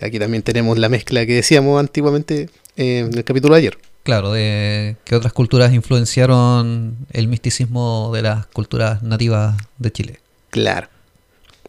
Aquí 0.00 0.18
también 0.18 0.42
tenemos 0.42 0.78
la 0.78 0.88
mezcla 0.88 1.24
que 1.24 1.34
decíamos 1.34 1.80
antiguamente 1.80 2.50
eh, 2.76 2.98
en 2.98 3.16
el 3.16 3.24
capítulo 3.24 3.54
de 3.54 3.60
ayer. 3.60 3.78
Claro, 4.02 4.32
de 4.32 4.96
que 5.04 5.16
otras 5.16 5.32
culturas 5.32 5.72
influenciaron 5.72 6.96
el 7.12 7.28
misticismo 7.28 8.10
de 8.14 8.22
las 8.22 8.46
culturas 8.46 9.02
nativas 9.02 9.56
de 9.78 9.90
Chile. 9.90 10.20
Claro. 10.50 10.88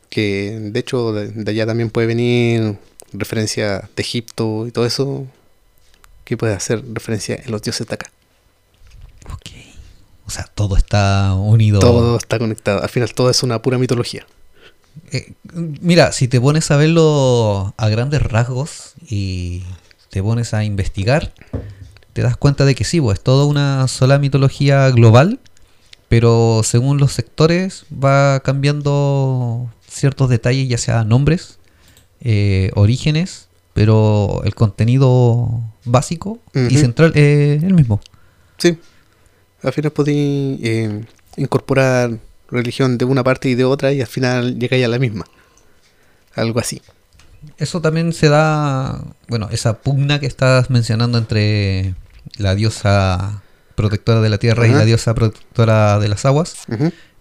Que 0.10 0.58
de 0.60 0.80
hecho 0.80 1.14
de, 1.14 1.30
de 1.30 1.52
allá 1.52 1.66
también 1.66 1.90
puede 1.90 2.08
venir 2.08 2.78
referencia 3.14 3.90
de 3.96 4.02
Egipto 4.02 4.68
y 4.68 4.72
todo 4.72 4.86
eso, 4.86 5.26
que 6.26 6.38
puede 6.38 6.54
hacer 6.54 6.84
referencia 6.94 7.42
en 7.44 7.52
los 7.52 7.62
dioses 7.62 7.88
de 7.88 7.96
acá. 7.96 8.12
Ok. 9.32 9.52
O 10.26 10.30
sea, 10.30 10.44
todo 10.44 10.76
está 10.76 11.34
unido. 11.34 11.80
Todo 11.80 12.18
está 12.18 12.38
conectado. 12.38 12.84
Al 12.84 12.90
final 12.90 13.14
todo 13.14 13.30
es 13.30 13.44
una 13.44 13.62
pura 13.62 13.78
mitología. 13.78 14.28
Eh, 15.12 15.34
mira, 15.54 16.12
si 16.12 16.28
te 16.28 16.40
pones 16.40 16.70
a 16.72 16.78
verlo 16.78 17.74
a 17.78 17.90
grandes 17.90 18.22
rasgos 18.22 18.94
y 19.08 19.64
te 20.10 20.22
pones 20.22 20.54
a 20.54 20.64
investigar, 20.64 21.34
te 22.14 22.22
das 22.22 22.38
cuenta 22.38 22.66
de 22.66 22.76
que 22.76 22.84
sí, 22.84 23.00
pues 23.00 23.20
es 23.20 23.24
toda 23.24 23.46
una 23.46 23.88
sola 23.88 24.20
mitología 24.20 24.90
global, 24.90 25.40
pero 26.10 26.62
según 26.64 26.98
los 26.98 27.14
sectores 27.14 27.86
va 27.92 28.40
cambiando 28.42 29.70
ciertos 29.88 30.30
detalles, 30.30 30.70
ya 30.70 30.78
sea 30.78 31.04
nombres, 31.04 31.60
eh, 32.22 32.72
orígenes, 32.76 33.48
pero 33.74 34.42
el 34.44 34.56
contenido 34.56 35.62
básico 35.86 36.40
y 36.54 36.78
central 36.78 37.12
es 37.16 37.64
el 37.64 37.74
mismo. 37.74 38.02
Sí. 38.58 38.78
Al 39.62 39.74
final 39.74 39.92
podéis 39.92 40.60
eh, 40.64 41.06
incorporar 41.36 42.20
religión 42.50 42.98
de 42.98 43.06
una 43.06 43.24
parte 43.24 43.50
y 43.50 43.56
de 43.56 43.66
otra 43.66 43.92
y 43.94 44.02
al 44.02 44.08
final 44.08 44.60
llegáis 44.60 44.86
a 44.86 44.88
la 44.88 45.00
misma. 45.00 45.26
Algo 46.36 46.60
así. 46.60 46.82
Eso 47.58 47.82
también 47.82 48.14
se 48.14 48.30
da, 48.30 49.04
bueno, 49.28 49.50
esa 49.52 49.80
pugna 49.80 50.20
que 50.20 50.26
estás 50.26 50.70
mencionando 50.70 51.18
entre 51.18 51.96
la 52.38 52.56
diosa 52.56 53.42
protectora 53.76 54.22
de 54.22 54.30
la 54.30 54.38
tierra 54.38 54.68
y 54.68 54.72
la 54.72 54.86
diosa 54.86 55.14
protectora 55.14 56.00
de 56.00 56.10
las 56.10 56.26
aguas 56.26 56.66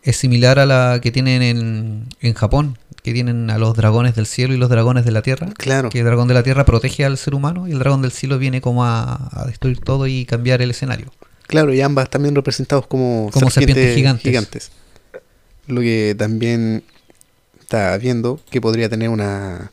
es 0.02 0.16
similar 0.16 0.58
a 0.58 0.66
la 0.66 1.00
que 1.02 1.10
tienen 1.10 1.42
en, 1.42 2.08
en 2.20 2.34
Japón, 2.34 2.78
que 3.02 3.12
tienen 3.12 3.50
a 3.50 3.58
los 3.58 3.76
dragones 3.76 4.14
del 4.14 4.26
cielo 4.26 4.54
y 4.54 4.56
los 4.56 4.70
dragones 4.70 5.04
de 5.04 5.10
la 5.10 5.22
tierra. 5.22 5.48
Claro. 5.56 5.90
Que 5.90 5.98
el 5.98 6.04
dragón 6.04 6.28
de 6.28 6.34
la 6.34 6.42
tierra 6.42 6.64
protege 6.64 7.04
al 7.04 7.18
ser 7.18 7.34
humano 7.34 7.68
y 7.68 7.72
el 7.72 7.78
dragón 7.78 8.02
del 8.02 8.12
cielo 8.12 8.38
viene 8.38 8.60
como 8.60 8.84
a, 8.84 9.30
a 9.32 9.44
destruir 9.46 9.80
todo 9.80 10.06
y 10.06 10.24
cambiar 10.24 10.62
el 10.62 10.70
escenario. 10.70 11.12
Claro, 11.46 11.72
y 11.72 11.80
ambas 11.80 12.10
también 12.10 12.34
representados 12.34 12.86
como, 12.86 13.30
Como 13.32 13.50
serpientes 13.50 13.94
gigantes. 13.94 14.70
Lo 15.66 15.80
que 15.80 16.14
también 16.18 16.82
está 17.60 17.96
viendo 17.98 18.40
que 18.50 18.60
podría 18.60 18.88
tener 18.88 19.08
una 19.08 19.72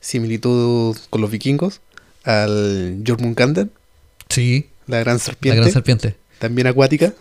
similitud 0.00 0.96
con 1.10 1.20
los 1.20 1.30
vikingos 1.30 1.80
al 2.24 3.02
Jormungandr, 3.06 3.68
Sí, 4.28 4.68
la 4.86 4.98
gran 5.00 5.16
la 5.16 5.20
serpiente, 5.20 5.60
gran 5.60 5.72
serpiente. 5.72 6.16
también 6.38 6.66
acuática. 6.66 7.14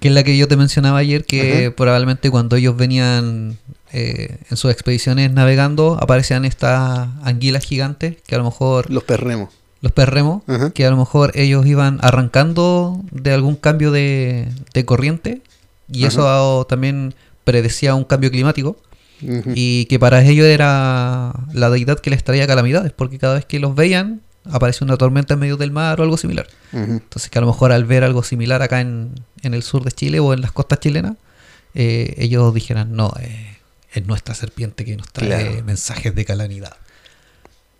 Que 0.00 0.08
es 0.08 0.14
la 0.14 0.22
que 0.24 0.36
yo 0.36 0.48
te 0.48 0.56
mencionaba 0.56 0.98
ayer, 0.98 1.24
que 1.24 1.66
Ajá. 1.66 1.76
probablemente 1.76 2.30
cuando 2.30 2.56
ellos 2.56 2.76
venían 2.76 3.58
eh, 3.92 4.38
en 4.50 4.56
sus 4.56 4.70
expediciones 4.70 5.30
navegando, 5.32 5.98
aparecían 6.00 6.44
estas 6.44 7.08
anguilas 7.22 7.64
gigantes, 7.64 8.16
que 8.26 8.34
a 8.34 8.38
lo 8.38 8.44
mejor, 8.44 8.90
Los 8.90 9.04
perremos. 9.04 9.50
los 9.82 9.92
perremos, 9.92 10.42
Ajá. 10.46 10.70
que 10.70 10.84
a 10.86 10.90
lo 10.90 10.96
mejor 10.96 11.32
ellos 11.34 11.66
iban 11.66 11.98
arrancando 12.02 13.00
de 13.10 13.32
algún 13.32 13.56
cambio 13.56 13.90
de, 13.90 14.48
de 14.72 14.84
corriente, 14.84 15.42
y 15.90 16.06
eso 16.06 16.64
también 16.68 17.14
predecía 17.44 17.94
un 17.94 18.04
cambio 18.04 18.30
climático, 18.30 18.76
y 19.54 19.86
que 19.86 19.98
para 19.98 20.22
ellos 20.22 20.46
era 20.46 21.32
la 21.52 21.70
deidad 21.70 21.98
que 22.00 22.10
les 22.10 22.22
traía 22.24 22.46
calamidades, 22.46 22.92
porque 22.92 23.18
cada 23.18 23.34
vez 23.34 23.44
que 23.46 23.58
los 23.58 23.74
veían, 23.74 24.20
aparece 24.50 24.84
una 24.84 24.96
tormenta 24.98 25.34
en 25.34 25.40
medio 25.40 25.56
del 25.56 25.70
mar 25.70 25.98
o 26.00 26.02
algo 26.02 26.16
similar. 26.18 26.46
Entonces 26.72 27.30
que 27.30 27.38
a 27.38 27.40
lo 27.40 27.46
mejor 27.46 27.72
al 27.72 27.84
ver 27.84 28.04
algo 28.04 28.22
similar 28.22 28.60
acá 28.60 28.80
en, 28.82 29.12
en 29.42 29.54
el 29.54 29.62
sur 29.62 29.82
de 29.84 29.92
Chile 29.92 30.20
o 30.20 30.34
en 30.34 30.42
las 30.42 30.52
costas 30.52 30.80
chilenas, 30.80 31.14
eh, 31.74 32.14
ellos 32.18 32.52
dijeran, 32.52 32.92
no, 32.94 33.14
eh, 33.20 33.56
es 33.92 34.04
nuestra 34.06 34.34
serpiente 34.34 34.84
que 34.84 34.96
nos 34.96 35.10
trae 35.10 35.28
Claro. 35.28 35.64
mensajes 35.64 36.14
de 36.14 36.24
calamidad. 36.26 36.76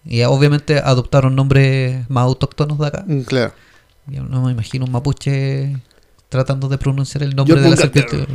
Y 0.06 0.20
eh, 0.20 0.26
obviamente 0.26 0.78
adoptaron 0.78 1.34
nombres 1.34 2.08
más 2.08 2.24
autóctonos 2.24 2.78
de 2.78 2.86
acá. 2.86 3.04
Mm, 3.06 3.20
Claro. 3.22 3.52
Yo 4.06 4.22
no 4.22 4.42
me 4.44 4.52
imagino 4.52 4.84
un 4.84 4.92
mapuche 4.92 5.76
tratando 6.28 6.68
de 6.68 6.78
pronunciar 6.78 7.22
el 7.24 7.34
nombre 7.36 7.60
de 7.60 7.70
la 7.70 7.76
serpiente. 7.76 8.26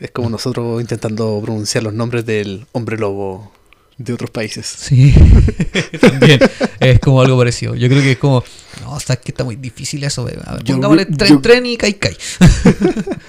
Es 0.00 0.10
como 0.10 0.28
nosotros 0.30 0.80
intentando 0.80 1.40
pronunciar 1.42 1.84
los 1.84 1.92
nombres 1.94 2.26
del 2.26 2.66
hombre 2.72 2.98
lobo 2.98 3.52
de 3.96 4.12
otros 4.12 4.30
países. 4.30 4.66
Sí, 4.66 5.14
también 6.00 6.40
es 6.80 6.98
como 7.00 7.20
algo 7.22 7.38
parecido. 7.38 7.74
Yo 7.74 7.88
creo 7.88 8.02
que 8.02 8.12
es 8.12 8.18
como, 8.18 8.42
no, 8.82 8.92
o 8.92 9.00
sea, 9.00 9.16
que 9.16 9.30
está 9.30 9.44
muy 9.44 9.56
difícil 9.56 10.02
eso. 10.04 10.24
ve. 10.24 10.36
A 10.44 10.54
ver, 10.54 10.64
Yo- 10.64 10.74
pongámosle 10.74 11.06
yo- 11.10 11.16
tren, 11.16 11.42
tren 11.42 11.66
y 11.66 11.76
kai 11.76 11.94
kai. 11.94 12.16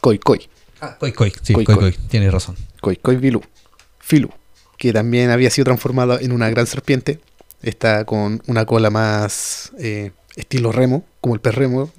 Koi 0.00 0.18
Koi. 0.18 0.48
Ah, 0.80 0.96
Koi 0.98 1.12
Koi, 1.12 1.32
sí, 1.42 1.52
Koi 1.52 1.64
Koi 1.64 1.92
tienes 2.08 2.32
razón. 2.32 2.56
Koi 2.80 2.96
Koi 2.96 3.16
Vilu. 3.16 3.42
Filu. 3.98 4.30
Que 4.78 4.92
también 4.92 5.30
había 5.30 5.50
sido 5.50 5.66
transformada 5.66 6.18
en 6.20 6.32
una 6.32 6.48
gran 6.48 6.66
serpiente. 6.66 7.20
Está 7.62 8.04
con 8.06 8.42
una 8.46 8.64
cola 8.64 8.88
más 8.88 9.72
eh, 9.78 10.12
estilo 10.36 10.72
remo, 10.72 11.04
como 11.20 11.34
el 11.34 11.40
pez 11.42 11.54
remo, 11.54 11.92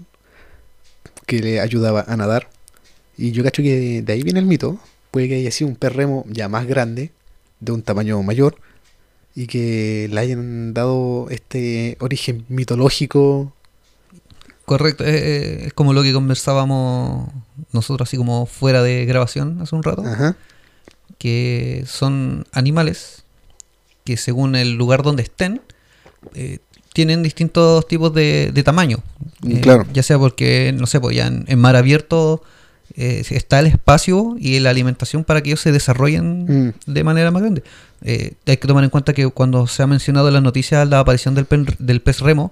que 1.26 1.40
le 1.40 1.60
ayudaba 1.60 2.06
a 2.08 2.18
nadar. 2.18 2.50
Y 3.18 3.32
yo 3.32 3.44
cacho 3.44 3.62
que 3.62 4.02
de 4.02 4.14
ahí 4.14 4.24
viene 4.24 4.40
el 4.40 4.46
mito. 4.46 4.80
Puede 5.12 5.28
que 5.28 5.36
haya 5.36 5.52
sido 5.52 5.70
un 5.70 5.76
pez 5.76 5.94
remo 5.94 6.26
ya 6.30 6.48
más 6.48 6.66
grande, 6.68 7.12
de 7.60 7.72
un 7.72 7.82
tamaño 7.84 8.22
mayor, 8.24 8.56
y 9.36 9.48
que 9.48 10.10
le 10.12 10.20
hayan 10.20 10.74
dado 10.74 11.28
este 11.30 11.98
origen 12.00 12.46
mitológico. 12.50 13.54
Correcto, 14.66 15.04
eh, 15.04 15.10
eh, 15.16 15.64
es 15.68 15.74
como 15.74 15.94
lo 15.94 16.02
que 16.04 16.14
conversábamos 16.14 17.30
nosotros 17.72 18.08
así 18.08 18.18
como 18.18 18.46
fuera 18.46 18.82
de 18.82 19.06
grabación 19.06 19.62
hace 19.62 19.76
un 19.76 19.84
rato, 19.84 20.04
Ajá. 20.06 20.36
que 21.18 21.84
son 21.88 22.46
animales 22.54 23.24
que 24.04 24.18
según 24.18 24.56
el 24.56 24.74
lugar 24.74 25.04
donde 25.04 25.24
estén, 25.24 25.62
eh, 26.36 26.60
tienen 26.94 27.24
distintos 27.24 27.88
tipos 27.88 28.14
de, 28.14 28.52
de 28.54 28.64
tamaño. 28.64 29.00
Mm, 29.42 29.52
Eh, 29.58 29.62
claro. 29.62 29.86
Ya 29.94 30.04
sea 30.04 30.18
porque, 30.20 30.74
no 30.78 30.86
sé, 30.88 31.00
pues 31.00 31.16
ya 31.16 31.28
en, 31.28 31.46
en 31.48 31.60
mar 31.60 31.76
abierto 31.76 32.44
eh, 32.96 33.24
está 33.30 33.60
el 33.60 33.68
espacio 33.68 34.36
y 34.38 34.60
la 34.60 34.70
alimentación 34.72 35.24
para 35.24 35.42
que 35.42 35.50
ellos 35.52 35.62
se 35.62 35.72
desarrollen 35.72 36.46
Mm. 36.68 36.74
de 36.88 37.04
manera 37.04 37.32
más 37.32 37.42
grande. 37.42 37.64
Eh, 38.04 38.34
hay 38.46 38.58
que 38.58 38.68
tomar 38.68 38.84
en 38.84 38.90
cuenta 38.90 39.14
que 39.14 39.28
cuando 39.30 39.68
se 39.68 39.82
ha 39.84 39.88
mencionado 39.88 40.28
en 40.28 40.34
las 40.34 40.44
noticias 40.44 40.88
la 40.90 41.00
aparición 41.00 41.34
del, 41.36 41.46
pen- 41.46 41.68
del 41.80 42.02
pez 42.02 42.20
remo, 42.20 42.50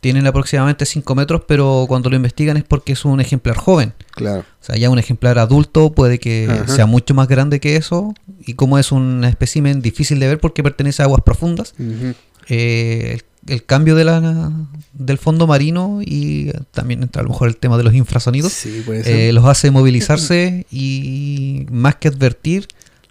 tienen 0.00 0.26
aproximadamente 0.26 0.84
5 0.86 1.14
metros, 1.14 1.42
pero 1.48 1.84
cuando 1.88 2.10
lo 2.10 2.16
investigan 2.16 2.56
es 2.56 2.64
porque 2.64 2.92
es 2.92 3.04
un 3.04 3.20
ejemplar 3.20 3.56
joven. 3.56 3.92
Claro. 4.12 4.40
O 4.40 4.64
sea, 4.64 4.76
ya 4.76 4.90
un 4.90 4.98
ejemplar 4.98 5.38
adulto 5.38 5.92
puede 5.92 6.18
que 6.18 6.46
Ajá. 6.50 6.66
sea 6.68 6.86
mucho 6.86 7.14
más 7.14 7.28
grande 7.28 7.60
que 7.60 7.76
eso, 7.76 8.14
y 8.44 8.54
como 8.54 8.78
es 8.78 8.90
un 8.92 9.24
espécimen 9.24 9.80
difícil 9.80 10.18
de 10.20 10.26
ver 10.28 10.38
porque 10.40 10.62
pertenece 10.62 11.02
a 11.02 11.06
aguas 11.06 11.22
profundas, 11.24 11.74
Ujú. 11.78 12.14
eh, 12.48 13.20
el 13.48 13.64
cambio 13.64 13.94
de 13.94 14.04
la, 14.04 14.50
del 14.92 15.18
fondo 15.18 15.46
marino 15.46 16.00
y 16.02 16.50
también 16.72 17.02
entra 17.02 17.20
a 17.20 17.22
lo 17.24 17.30
mejor 17.30 17.48
el 17.48 17.56
tema 17.56 17.76
de 17.76 17.84
los 17.84 17.94
infrasonidos, 17.94 18.52
Sí, 18.52 18.84
eh, 18.88 19.30
los 19.32 19.44
hace 19.44 19.70
movilizarse 19.70 20.66
y 20.70 21.66
más 21.70 21.96
que 21.96 22.08
advertir, 22.08 22.66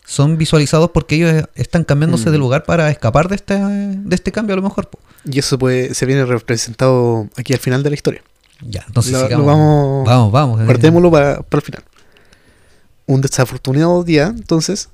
son 0.06 0.38
visualizados 0.38 0.92
porque 0.92 1.16
ellos 1.16 1.46
están 1.56 1.84
cambiándose 1.84 2.30
Mm. 2.30 2.32
de 2.34 2.38
lugar 2.38 2.64
para 2.64 2.92
escapar 2.92 3.28
de 3.28 3.36
este, 3.36 3.56
de 3.58 4.16
este 4.16 4.32
cambio 4.32 4.54
a 4.54 4.58
lo 4.58 4.62
mejor. 4.62 4.90
po. 4.90 5.00
Y 5.24 5.40
eso 5.40 5.58
puede, 5.58 5.94
se 5.96 6.06
viene 6.06 6.26
representado 6.26 7.28
aquí 7.38 7.54
al 7.54 7.60
final 7.60 7.82
de 7.82 7.90
la 7.90 7.96
historia. 7.96 8.22
Ya, 8.62 8.84
entonces 8.88 9.14
Lo- 9.14 9.44
vamos- 9.44 10.06
vamos, 10.08 10.32
vamos. 10.32 10.64
Guardémoslo 10.66 11.10
para, 11.12 11.42
para 11.42 11.60
el 11.60 11.66
final. 11.66 11.84
Un 13.08 13.22
desafortunado 13.22 14.04
día, 14.04 14.28
entonces, 14.36 14.90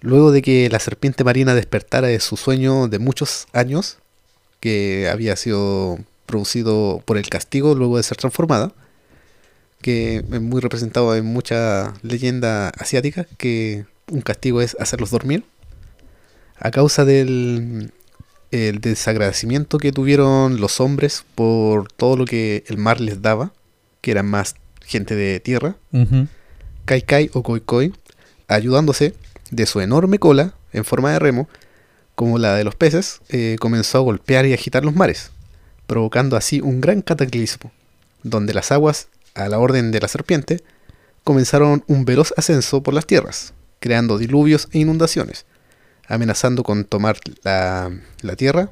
luego 0.00 0.32
de 0.32 0.42
que 0.42 0.68
la 0.70 0.78
serpiente 0.80 1.22
marina 1.24 1.54
despertara 1.54 2.08
de 2.08 2.18
su 2.20 2.36
sueño 2.36 2.88
de 2.88 2.98
muchos 2.98 3.46
años, 3.52 3.98
que 4.62 5.08
había 5.10 5.34
sido 5.34 5.98
producido 6.24 7.02
por 7.04 7.18
el 7.18 7.28
castigo 7.28 7.74
luego 7.74 7.96
de 7.96 8.04
ser 8.04 8.16
transformada, 8.16 8.72
que 9.80 10.18
es 10.18 10.40
muy 10.40 10.60
representado 10.60 11.16
en 11.16 11.24
mucha 11.24 11.94
leyenda 12.02 12.68
asiática, 12.68 13.26
que 13.38 13.86
un 14.08 14.20
castigo 14.20 14.62
es 14.62 14.76
hacerlos 14.78 15.10
dormir, 15.10 15.42
a 16.58 16.70
causa 16.70 17.04
del 17.04 17.92
el 18.52 18.80
desagradecimiento 18.80 19.78
que 19.78 19.90
tuvieron 19.90 20.60
los 20.60 20.80
hombres 20.80 21.24
por 21.34 21.90
todo 21.90 22.16
lo 22.16 22.24
que 22.24 22.62
el 22.68 22.78
mar 22.78 23.00
les 23.00 23.20
daba, 23.20 23.52
que 24.00 24.12
eran 24.12 24.26
más 24.26 24.54
gente 24.86 25.16
de 25.16 25.40
tierra, 25.40 25.74
Ujú. 25.90 26.28
Kai 26.84 27.02
Kai 27.02 27.30
o 27.32 27.42
Koi 27.42 27.62
Koi, 27.62 27.92
ayudándose 28.46 29.14
de 29.50 29.66
su 29.66 29.80
enorme 29.80 30.20
cola 30.20 30.54
en 30.72 30.84
forma 30.84 31.10
de 31.10 31.18
remo, 31.18 31.48
como 32.22 32.38
la 32.38 32.54
de 32.54 32.62
los 32.62 32.76
peces, 32.76 33.20
eh, 33.30 33.56
comenzó 33.58 33.98
a 33.98 34.02
golpear 34.02 34.46
y 34.46 34.52
agitar 34.52 34.84
los 34.84 34.94
mares, 34.94 35.32
provocando 35.88 36.36
así 36.36 36.60
un 36.60 36.80
gran 36.80 37.02
cataclismo, 37.02 37.72
donde 38.22 38.54
las 38.54 38.70
aguas, 38.70 39.08
a 39.34 39.48
la 39.48 39.58
orden 39.58 39.90
de 39.90 39.98
la 39.98 40.06
serpiente, 40.06 40.62
comenzaron 41.24 41.82
un 41.88 42.04
veloz 42.04 42.32
ascenso 42.36 42.80
por 42.80 42.94
las 42.94 43.06
tierras, 43.06 43.54
creando 43.80 44.18
diluvios 44.18 44.68
e 44.70 44.78
inundaciones, 44.78 45.46
amenazando 46.06 46.62
con 46.62 46.84
tomar 46.84 47.18
la, 47.42 47.90
la 48.20 48.36
tierra 48.36 48.70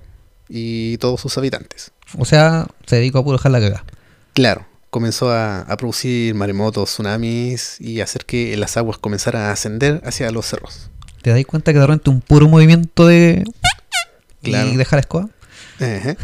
y 0.48 0.98
todos 0.98 1.20
sus 1.20 1.36
habitantes. 1.36 1.90
O 2.18 2.24
sea, 2.24 2.68
se 2.86 2.96
dedicó 2.96 3.18
a 3.18 3.24
puro 3.24 3.36
dejar 3.36 3.50
la 3.50 3.58
cagada. 3.58 3.84
Claro, 4.32 4.64
comenzó 4.90 5.32
a, 5.32 5.62
a 5.62 5.76
producir 5.76 6.36
maremotos, 6.36 6.90
tsunamis 6.90 7.80
y 7.80 8.00
hacer 8.00 8.26
que 8.26 8.56
las 8.56 8.76
aguas 8.76 8.98
comenzaran 8.98 9.42
a 9.42 9.50
ascender 9.50 10.00
hacia 10.04 10.30
los 10.30 10.46
cerros. 10.46 10.88
¿Te 11.22 11.30
das 11.30 11.44
cuenta 11.44 11.72
que 11.72 11.78
de 11.78 11.86
repente 11.86 12.10
un 12.10 12.20
puro 12.20 12.48
movimiento 12.48 13.06
de. 13.06 13.44
Claro. 14.42 14.70
y 14.70 14.76
dejar 14.76 14.96
la 14.98 15.00
escoba? 15.00 15.28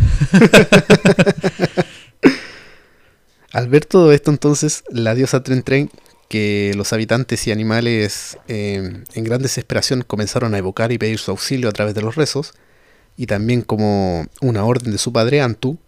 Al 3.53 3.69
ver 3.69 3.85
todo 3.85 4.13
esto 4.13 4.31
entonces, 4.31 4.85
la 4.91 5.15
diosa 5.15 5.43
Tren 5.43 5.63
Tren, 5.63 5.91
que 6.29 6.73
los 6.77 6.93
habitantes 6.93 7.47
y 7.47 7.53
animales 7.53 8.39
eh, 8.49 9.03
en 9.15 9.25
gran 9.25 9.41
desesperación 9.43 10.03
comenzaron 10.03 10.55
a 10.55 10.59
evocar 10.59 10.93
y 10.93 10.99
pedir 10.99 11.19
su 11.19 11.31
auxilio 11.31 11.69
a 11.69 11.73
través 11.73 11.95
de 11.95 12.03
los 12.03 12.17
rezos, 12.17 12.55
y 13.17 13.27
también 13.27 13.63
como 13.63 14.27
una 14.41 14.65
orden 14.65 14.93
de 14.93 14.99
su 14.99 15.13
padre 15.13 15.41
Antu, 15.41 15.79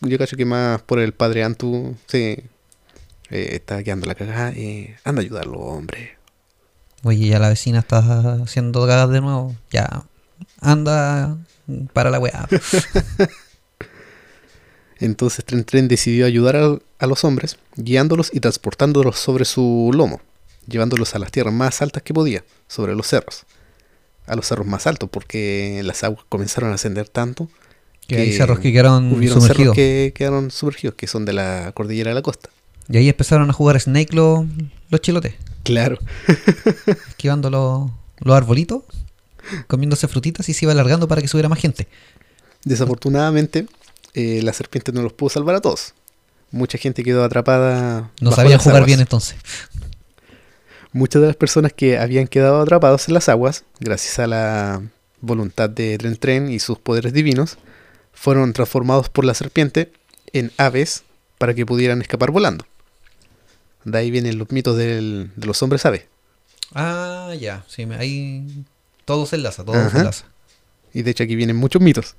yo 0.00 0.18
cacho 0.18 0.36
que 0.36 0.44
más 0.44 0.82
por 0.82 0.98
el 0.98 1.14
padre 1.14 1.44
Antu 1.44 1.96
se 2.06 2.44
eh, 3.30 3.48
está 3.52 3.82
quedando 3.82 4.06
la 4.06 4.14
cagada, 4.14 4.52
eh, 4.54 4.96
anda 5.04 5.22
a 5.22 5.24
ayudarlo, 5.24 5.60
hombre. 5.60 6.18
Oye, 7.04 7.28
ya 7.28 7.38
la 7.38 7.50
vecina 7.50 7.80
está 7.80 7.98
haciendo 8.42 8.80
cagadas 8.80 9.10
de 9.10 9.20
nuevo. 9.20 9.54
Ya. 9.70 10.04
Anda 10.60 11.36
para 11.92 12.10
la 12.10 12.18
weá. 12.18 12.48
Entonces 14.98 15.44
Tren 15.44 15.64
Tren 15.64 15.86
decidió 15.86 16.24
ayudar 16.24 16.56
a, 16.56 16.78
a 16.98 17.06
los 17.06 17.24
hombres, 17.24 17.58
guiándolos 17.76 18.30
y 18.32 18.40
transportándolos 18.40 19.18
sobre 19.18 19.44
su 19.44 19.90
lomo, 19.94 20.20
llevándolos 20.66 21.14
a 21.14 21.18
las 21.18 21.30
tierras 21.30 21.52
más 21.52 21.82
altas 21.82 22.02
que 22.02 22.14
podía, 22.14 22.42
sobre 22.68 22.94
los 22.94 23.06
cerros. 23.06 23.44
A 24.26 24.34
los 24.34 24.46
cerros 24.46 24.66
más 24.66 24.86
altos, 24.86 25.10
porque 25.10 25.82
las 25.84 26.02
aguas 26.04 26.24
comenzaron 26.30 26.70
a 26.70 26.74
ascender 26.74 27.08
tanto. 27.10 27.50
Que 28.06 28.16
hay 28.16 28.32
cerros 28.32 28.58
que 28.60 28.72
quedaron 28.72 29.10
sumergidos. 29.10 29.46
cerros 29.46 29.74
que 29.74 30.12
quedaron 30.14 30.50
sumergidos, 30.50 30.94
que 30.94 31.06
son 31.06 31.26
de 31.26 31.34
la 31.34 31.72
cordillera 31.74 32.10
de 32.10 32.14
la 32.14 32.22
costa. 32.22 32.48
Y 32.88 32.96
ahí 32.96 33.08
empezaron 33.08 33.50
a 33.50 33.52
jugar 33.52 33.78
Snake 33.80 34.14
los, 34.14 34.46
los 34.88 35.00
chilotes. 35.00 35.34
Claro. 35.64 35.98
Esquivando 37.08 37.50
los, 37.50 37.90
los 38.20 38.36
arbolitos. 38.36 38.82
Comiéndose 39.66 40.08
frutitas 40.08 40.48
y 40.48 40.54
se 40.54 40.64
iba 40.64 40.72
alargando 40.72 41.08
para 41.08 41.20
que 41.20 41.28
subiera 41.28 41.48
más 41.48 41.58
gente. 41.58 41.86
Desafortunadamente, 42.64 43.66
eh, 44.14 44.40
la 44.42 44.52
serpiente 44.52 44.92
no 44.92 45.02
los 45.02 45.12
pudo 45.12 45.30
salvar 45.30 45.56
a 45.56 45.60
todos. 45.60 45.92
Mucha 46.50 46.78
gente 46.78 47.02
quedó 47.02 47.24
atrapada. 47.24 48.10
No 48.20 48.32
sabían 48.32 48.58
jugar 48.58 48.76
aguas. 48.76 48.86
bien 48.86 49.00
entonces. 49.00 49.36
Muchas 50.92 51.20
de 51.20 51.28
las 51.28 51.36
personas 51.36 51.72
que 51.72 51.98
habían 51.98 52.28
quedado 52.28 52.60
atrapados 52.60 53.08
en 53.08 53.14
las 53.14 53.28
aguas, 53.28 53.64
gracias 53.80 54.20
a 54.20 54.28
la 54.28 54.82
voluntad 55.20 55.68
de 55.68 55.98
Tren 55.98 56.16
Tren 56.16 56.52
y 56.52 56.60
sus 56.60 56.78
poderes 56.78 57.12
divinos, 57.12 57.58
fueron 58.12 58.52
transformados 58.52 59.08
por 59.08 59.24
la 59.24 59.34
serpiente 59.34 59.92
en 60.32 60.52
aves 60.56 61.02
para 61.38 61.52
que 61.52 61.66
pudieran 61.66 62.00
escapar 62.00 62.30
volando. 62.30 62.64
De 63.84 63.98
ahí 63.98 64.10
vienen 64.10 64.38
los 64.38 64.50
mitos 64.50 64.76
del- 64.76 65.30
de 65.36 65.46
los 65.46 65.62
hombres 65.62 65.84
aves. 65.86 66.04
Ah, 66.74 67.32
ya. 67.38 67.64
Sí, 67.68 67.82
ahí 67.98 68.64
todo 69.04 69.26
se 69.26 69.36
enlaza, 69.36 69.64
todo 69.64 69.76
Ajá. 69.76 69.90
se 69.90 69.98
enlaza. 69.98 70.24
Y 70.92 71.02
de 71.02 71.10
hecho 71.10 71.24
aquí 71.24 71.36
vienen 71.36 71.56
muchos 71.56 71.82
mitos. 71.82 72.16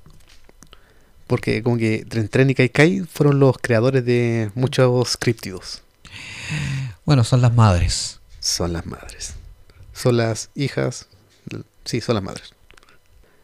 Porque 1.26 1.62
como 1.62 1.76
que 1.76 2.04
Tren 2.08 2.28
Tren 2.28 2.50
y 2.50 2.54
Kai 2.54 2.68
Kai 2.68 3.00
fueron 3.00 3.40
los 3.40 3.56
creadores 3.58 4.04
de 4.04 4.50
muchos 4.54 5.16
críptidos. 5.16 5.82
Bueno, 7.04 7.24
son 7.24 7.42
las 7.42 7.52
madres. 7.54 8.20
Son 8.38 8.72
las 8.72 8.86
madres. 8.86 9.34
Son 9.92 10.16
las 10.16 10.50
hijas. 10.54 11.06
Sí, 11.84 12.00
son 12.00 12.14
las 12.14 12.22
madres. 12.22 12.52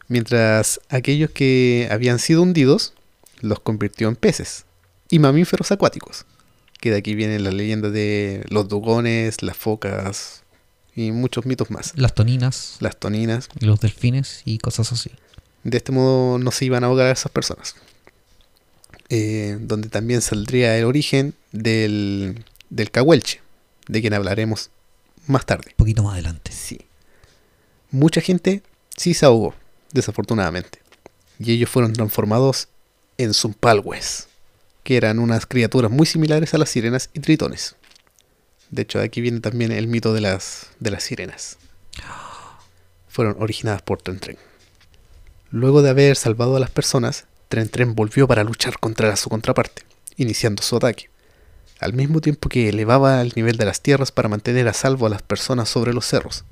Mientras 0.07 0.79
aquellos 0.89 1.31
que 1.31 1.87
habían 1.91 2.19
sido 2.19 2.41
hundidos 2.41 2.93
los 3.41 3.59
convirtió 3.59 4.07
en 4.07 4.15
peces 4.15 4.65
y 5.09 5.19
mamíferos 5.19 5.71
acuáticos. 5.71 6.25
Que 6.83 6.91
de 6.91 6.97
aquí 6.97 7.15
vienen 7.15 7.45
las 7.45 7.53
leyendas 7.53 7.93
de 7.93 8.43
los 8.49 8.67
dugones, 8.67 9.41
las 9.41 9.55
focas 9.55 10.43
y 10.93 11.11
muchos 11.13 11.45
mitos 11.45 11.71
más. 11.71 11.93
Las 11.95 12.13
toninas, 12.13 12.75
Las 12.81 12.99
toninas. 12.99 13.47
los 13.61 13.79
delfines 13.79 14.41
y 14.43 14.57
cosas 14.57 14.91
así. 14.91 15.09
De 15.63 15.77
este 15.77 15.93
modo 15.93 16.39
no 16.39 16.51
se 16.51 16.65
iban 16.65 16.83
a 16.83 16.87
ahogar 16.87 17.07
a 17.07 17.11
esas 17.11 17.31
personas. 17.31 17.77
Eh, 19.07 19.57
donde 19.61 19.87
también 19.87 20.19
saldría 20.21 20.77
el 20.77 20.83
origen 20.83 21.35
del, 21.53 22.43
del 22.69 22.91
cahuelche, 22.91 23.39
de 23.87 24.01
quien 24.01 24.13
hablaremos 24.13 24.69
más 25.25 25.45
tarde. 25.45 25.67
Un 25.69 25.77
poquito 25.77 26.03
más 26.03 26.15
adelante. 26.15 26.51
Sí. 26.51 26.81
Mucha 27.91 28.19
gente 28.19 28.61
sí 28.97 29.13
se 29.13 29.25
ahogó, 29.25 29.55
desafortunadamente. 29.93 30.79
Y 31.39 31.53
ellos 31.53 31.69
fueron 31.69 31.93
transformados 31.93 32.67
en 33.17 33.33
zumpalhues, 33.33 34.27
que 34.83 34.97
eran 34.97 35.19
unas 35.19 35.45
criaturas 35.45 35.91
muy 35.91 36.05
similares 36.05 36.53
a 36.53 36.57
las 36.57 36.69
sirenas 36.69 37.09
y 37.13 37.19
tritones. 37.19 37.75
De 38.69 38.81
hecho, 38.81 38.99
aquí 38.99 39.21
viene 39.21 39.39
también 39.39 39.71
el 39.71 39.87
mito 39.87 40.13
de 40.13 40.21
las, 40.21 40.67
de 40.79 40.91
las 40.91 41.03
sirenas. 41.03 41.57
Fueron 43.07 43.35
originadas 43.39 43.81
por 43.81 44.01
Tren 44.01 44.19
Tren. 44.19 44.37
Luego 45.51 45.81
de 45.81 45.91
haber 45.91 46.15
salvado 46.15 46.55
a 46.55 46.59
las 46.59 46.71
personas, 46.71 47.25
Tren 47.49 47.69
Tren 47.69 47.95
volvió 47.95 48.27
para 48.27 48.43
luchar 48.43 48.79
contra 48.79 49.15
su 49.15 49.29
contraparte, 49.29 49.83
iniciando 50.17 50.63
su 50.63 50.77
ataque 50.77 51.09
al 51.83 51.93
mismo 51.93 52.21
tiempo 52.21 52.49
que 52.49 52.69
elevaba 52.69 53.21
el 53.21 53.33
nivel 53.35 53.57
de 53.57 53.65
las 53.65 53.81
tierras 53.81 54.11
para 54.11 54.29
mantener 54.29 54.67
a 54.67 54.73
salvo 54.73 55.05
a 55.05 55.09
las 55.09 55.21
personas 55.21 55.69
sobre 55.69 55.93
los 55.93 56.05
cerros. 56.05 56.45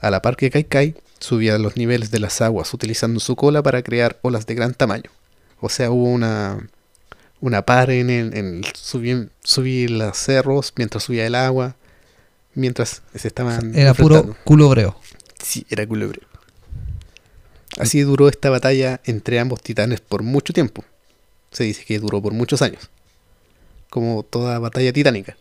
A 0.00 0.10
la 0.10 0.22
par 0.22 0.36
que 0.36 0.50
Kai 0.50 0.64
Kai 0.64 0.94
subía 1.18 1.58
los 1.58 1.76
niveles 1.76 2.10
de 2.10 2.20
las 2.20 2.40
aguas 2.40 2.72
utilizando 2.72 3.20
su 3.20 3.36
cola 3.36 3.62
para 3.62 3.82
crear 3.82 4.18
olas 4.22 4.46
de 4.46 4.54
gran 4.54 4.74
tamaño. 4.74 5.10
O 5.60 5.68
sea, 5.68 5.90
hubo 5.90 6.04
una, 6.04 6.68
una 7.42 7.62
par 7.66 7.90
en, 7.90 8.08
el, 8.08 8.34
en 8.36 8.62
subir, 8.72 9.28
subir 9.42 9.90
los 9.90 10.16
cerros 10.16 10.72
mientras 10.76 11.02
subía 11.04 11.26
el 11.26 11.34
agua, 11.34 11.74
mientras 12.54 13.02
se 13.14 13.26
estaban 13.28 13.74
Era 13.74 13.94
puro 13.94 14.36
culo 14.44 14.68
breo. 14.68 14.96
Sí, 15.42 15.66
era 15.68 15.84
culebre. 15.86 16.20
Así 17.78 18.00
duró 18.02 18.28
esta 18.28 18.48
batalla 18.48 19.00
entre 19.04 19.40
ambos 19.40 19.60
titanes 19.60 20.00
por 20.00 20.22
mucho 20.22 20.52
tiempo. 20.52 20.84
Se 21.50 21.64
dice 21.64 21.84
que 21.84 21.98
duró 21.98 22.22
por 22.22 22.32
muchos 22.32 22.62
años. 22.62 22.90
Como 23.90 24.22
toda 24.22 24.58
batalla 24.60 24.92
titánica. 24.92 25.36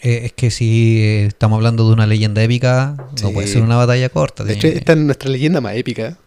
Eh, 0.00 0.22
es 0.26 0.32
que 0.32 0.50
si 0.50 1.00
eh, 1.02 1.26
estamos 1.26 1.56
hablando 1.56 1.86
de 1.88 1.92
una 1.94 2.06
leyenda 2.06 2.42
épica, 2.42 2.96
no 3.22 3.32
puede 3.32 3.48
ser 3.48 3.62
una 3.62 3.76
batalla 3.76 4.08
corta. 4.10 4.44
De 4.44 4.54
hecho, 4.54 4.68
esta 4.68 4.92
es 4.92 4.98
nuestra 4.98 5.28
leyenda 5.28 5.60
más 5.60 5.74
épica. 5.76 6.18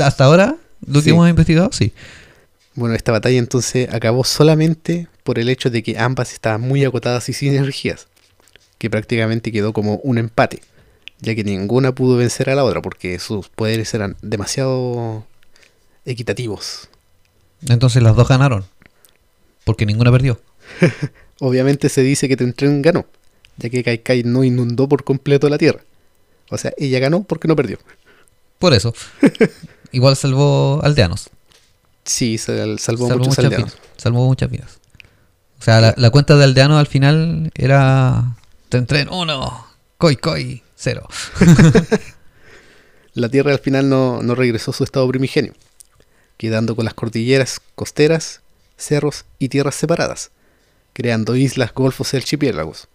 Hasta 0.00 0.24
ahora, 0.24 0.56
lo 0.86 1.00
Sí. 1.00 1.06
que 1.06 1.10
hemos 1.10 1.28
investigado, 1.28 1.70
sí. 1.72 1.92
Bueno, 2.74 2.94
esta 2.94 3.12
batalla 3.12 3.38
entonces 3.38 3.92
acabó 3.92 4.24
solamente 4.24 5.08
por 5.24 5.38
el 5.38 5.48
hecho 5.48 5.70
de 5.70 5.82
que 5.82 5.98
ambas 5.98 6.32
estaban 6.32 6.62
muy 6.62 6.84
agotadas 6.84 7.28
y 7.28 7.32
sin 7.32 7.54
energías. 7.54 8.08
Que 8.78 8.90
prácticamente 8.90 9.52
quedó 9.52 9.72
como 9.72 9.96
un 9.96 10.18
empate. 10.18 10.62
Ya 11.20 11.34
que 11.34 11.44
ninguna 11.44 11.94
pudo 11.94 12.16
vencer 12.16 12.50
a 12.50 12.54
la 12.54 12.64
otra 12.64 12.82
porque 12.82 13.18
sus 13.18 13.48
poderes 13.48 13.92
eran 13.94 14.16
demasiado 14.22 15.24
equitativos. 16.04 16.88
Entonces 17.68 18.02
las 18.02 18.16
dos 18.16 18.28
ganaron. 18.28 18.64
Porque 19.64 19.86
ninguna 19.86 20.10
perdió. 20.10 20.40
Obviamente 21.40 21.88
se 21.88 22.02
dice 22.02 22.28
que 22.28 22.36
Trentren 22.36 22.82
ganó, 22.82 23.06
ya 23.56 23.68
que 23.68 23.82
Kai 23.82 23.98
Kai 23.98 24.22
no 24.22 24.44
inundó 24.44 24.88
por 24.88 25.04
completo 25.04 25.48
la 25.48 25.58
Tierra. 25.58 25.80
O 26.50 26.58
sea, 26.58 26.72
ella 26.76 26.98
ganó 26.98 27.22
porque 27.24 27.48
no 27.48 27.56
perdió. 27.56 27.78
Por 28.58 28.74
eso. 28.74 28.94
Igual 29.92 30.16
salvó 30.16 30.80
aldeanos. 30.82 31.30
Sí, 32.04 32.38
sal- 32.38 32.78
salvó, 32.78 33.06
salvó, 33.08 33.18
muchos 33.18 33.28
muchas 33.28 33.44
aldeanos. 33.44 33.72
vidas. 33.74 33.88
Salvó 33.96 34.24
muchas 34.26 34.50
vidas. 34.50 34.78
O 35.58 35.62
sea, 35.62 35.80
la, 35.80 35.94
la 35.96 36.10
cuenta 36.10 36.36
de 36.36 36.44
aldeanos 36.44 36.78
al 36.80 36.86
final 36.88 37.50
era... 37.54 38.36
Tren 38.68 39.08
1, 39.10 39.66
Koi 39.98 40.16
Koi 40.16 40.62
0. 40.76 41.06
La 43.14 43.28
Tierra 43.28 43.52
al 43.52 43.58
final 43.58 43.88
no, 43.88 44.22
no 44.22 44.34
regresó 44.34 44.70
a 44.70 44.74
su 44.74 44.84
estado 44.84 45.06
primigenio, 45.08 45.52
quedando 46.38 46.74
con 46.74 46.84
las 46.86 46.94
cordilleras 46.94 47.60
costeras, 47.74 48.40
cerros 48.78 49.26
y 49.38 49.50
tierras 49.50 49.74
separadas, 49.74 50.30
creando 50.94 51.36
islas, 51.36 51.74
golfos 51.74 52.14
y 52.14 52.16
archipiélagos. 52.16 52.88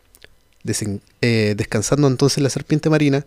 Desen- 0.64 1.02
eh, 1.22 1.54
descansando 1.56 2.08
entonces 2.08 2.42
la 2.42 2.50
serpiente 2.50 2.90
marina, 2.90 3.26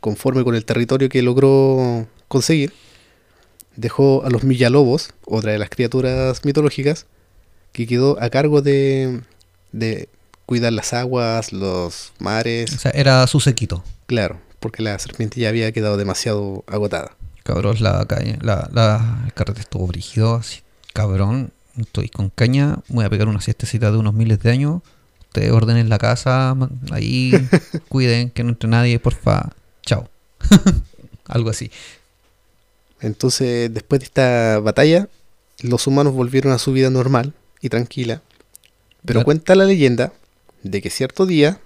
conforme 0.00 0.44
con 0.44 0.54
el 0.54 0.64
territorio 0.66 1.08
que 1.08 1.22
logró 1.22 2.06
conseguir, 2.28 2.74
dejó 3.76 4.24
a 4.24 4.30
los 4.30 4.42
millalobos, 4.44 5.10
otra 5.26 5.52
de 5.52 5.58
las 5.58 5.70
criaturas 5.70 6.44
mitológicas, 6.44 7.06
que 7.72 7.86
quedó 7.86 8.20
a 8.22 8.30
cargo 8.30 8.62
de, 8.62 9.20
de 9.72 10.08
cuidar 10.46 10.72
las 10.72 10.92
aguas, 10.92 11.52
los 11.52 12.12
mares, 12.18 12.72
O 12.74 12.78
sea, 12.78 12.90
era 12.92 13.26
su 13.26 13.40
sequito. 13.40 13.84
claro, 14.06 14.40
porque 14.60 14.82
la 14.82 14.98
serpiente 14.98 15.40
ya 15.40 15.48
había 15.50 15.70
quedado 15.72 15.96
demasiado 15.96 16.64
agotada. 16.66 17.16
Cabrón, 17.42 17.76
la 17.80 18.04
caña, 18.06 18.38
la, 18.40 18.68
la- 18.72 19.22
el 19.26 19.32
carrete 19.32 19.60
estuvo 19.60 19.86
brígido, 19.86 20.36
así, 20.36 20.60
cabrón, 20.92 21.52
estoy 21.76 22.08
con 22.08 22.30
caña, 22.30 22.78
voy 22.88 23.04
a 23.04 23.10
pegar 23.10 23.28
una 23.28 23.40
siestecita 23.40 23.90
de 23.92 23.98
unos 23.98 24.14
miles 24.14 24.40
de 24.40 24.50
años, 24.50 24.80
ustedes 25.28 25.52
ordenen 25.52 25.88
la 25.90 25.98
casa, 25.98 26.56
ahí, 26.90 27.32
cuiden 27.88 28.30
que 28.30 28.42
no 28.42 28.50
entre 28.50 28.68
nadie, 28.70 28.98
porfa, 28.98 29.50
chao. 29.84 30.08
Algo 31.26 31.50
así. 31.50 31.70
Entonces, 33.06 33.72
después 33.72 34.00
de 34.00 34.06
esta 34.06 34.58
batalla, 34.58 35.08
los 35.62 35.86
humanos 35.86 36.12
volvieron 36.12 36.52
a 36.52 36.58
su 36.58 36.72
vida 36.72 36.90
normal 36.90 37.34
y 37.60 37.68
tranquila. 37.68 38.20
Pero 39.04 39.22
cuenta 39.22 39.54
la 39.54 39.64
leyenda 39.64 40.12
de 40.64 40.82
que 40.82 40.90
cierto 40.90 41.26
día, 41.26 41.60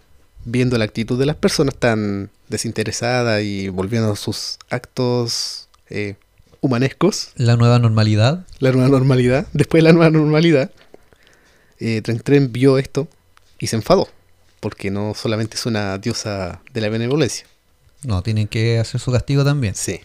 viendo 0.45 0.77
la 0.77 0.85
actitud 0.85 1.19
de 1.19 1.25
las 1.25 1.37
personas 1.37 1.75
tan 1.77 2.31
desinteresada 2.49 3.41
y 3.41 3.69
volviendo 3.69 4.13
a 4.13 4.17
sus 4.17 4.59
actos 4.69 5.69
eh, 5.89 6.17
humanescos, 6.61 7.31
La 7.37 7.57
nueva 7.57 7.79
normalidad, 7.79 8.45
la 8.59 8.73
nueva 8.73 8.91
normalidad, 8.91 9.47
después 9.55 9.83
de 9.83 9.89
la 9.89 9.95
nueva 9.95 10.11
normalidad, 10.11 10.71
eh, 11.79 12.03
Tren 12.03 12.21
Tren 12.21 12.53
vio 12.53 12.77
esto 12.77 13.09
y 13.59 13.69
se 13.69 13.77
enfadó, 13.77 14.09
porque 14.61 14.91
no 14.91 15.15
solamente 15.15 15.57
es 15.57 15.65
una 15.65 15.97
diosa 15.97 16.61
de 16.75 16.81
la 16.83 16.91
benevolencia. 16.91 17.47
no, 18.03 18.23
tienen 18.23 18.47
que 18.47 18.79
hacer 18.79 19.01
su 19.01 19.11
castigo 19.11 19.43
también. 19.43 19.75
Sí. 19.75 20.01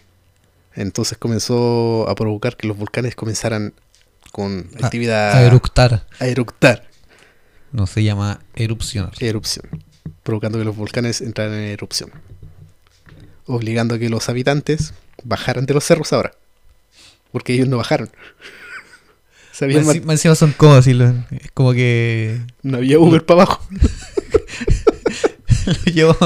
Entonces 0.76 1.18
comenzó 1.18 2.08
a 2.08 2.14
provocar 2.14 2.56
que 2.56 2.68
los 2.68 2.76
volcanes 2.76 3.16
comenzaran 3.16 3.72
con 4.30 4.68
actividad 4.82 5.32
A 5.32 5.42
eructar, 5.42 6.06
a 6.18 6.26
eructar, 6.26 6.86
no 7.72 7.86
se 7.86 8.04
llama 8.04 8.40
erupcionar. 8.54 9.12
erupción, 9.20 9.64
provocando 10.22 10.58
que 10.58 10.64
los 10.64 10.76
volcanes 10.76 11.22
entraran 11.22 11.54
en 11.54 11.70
erupción, 11.70 12.10
obligando 13.46 13.94
a 13.94 13.98
que 13.98 14.10
los 14.10 14.28
habitantes 14.28 14.92
bajaran 15.24 15.64
de 15.64 15.74
los 15.74 15.84
cerros 15.84 16.12
ahora, 16.12 16.32
porque 17.32 17.54
ellos 17.54 17.68
no 17.68 17.78
bajaron. 17.78 18.10
Se 19.52 19.64
habían 19.64 19.86
Más 19.86 19.96
encima 19.96 20.34
son 20.34 20.52
como 20.52 20.76
es 20.76 20.86
como 21.54 21.72
que 21.72 22.42
no 22.62 22.76
había 22.76 22.98
Uber 22.98 23.24
para 23.24 23.42
abajo. 23.44 23.66
lo 25.66 25.92
llevo, 25.92 26.16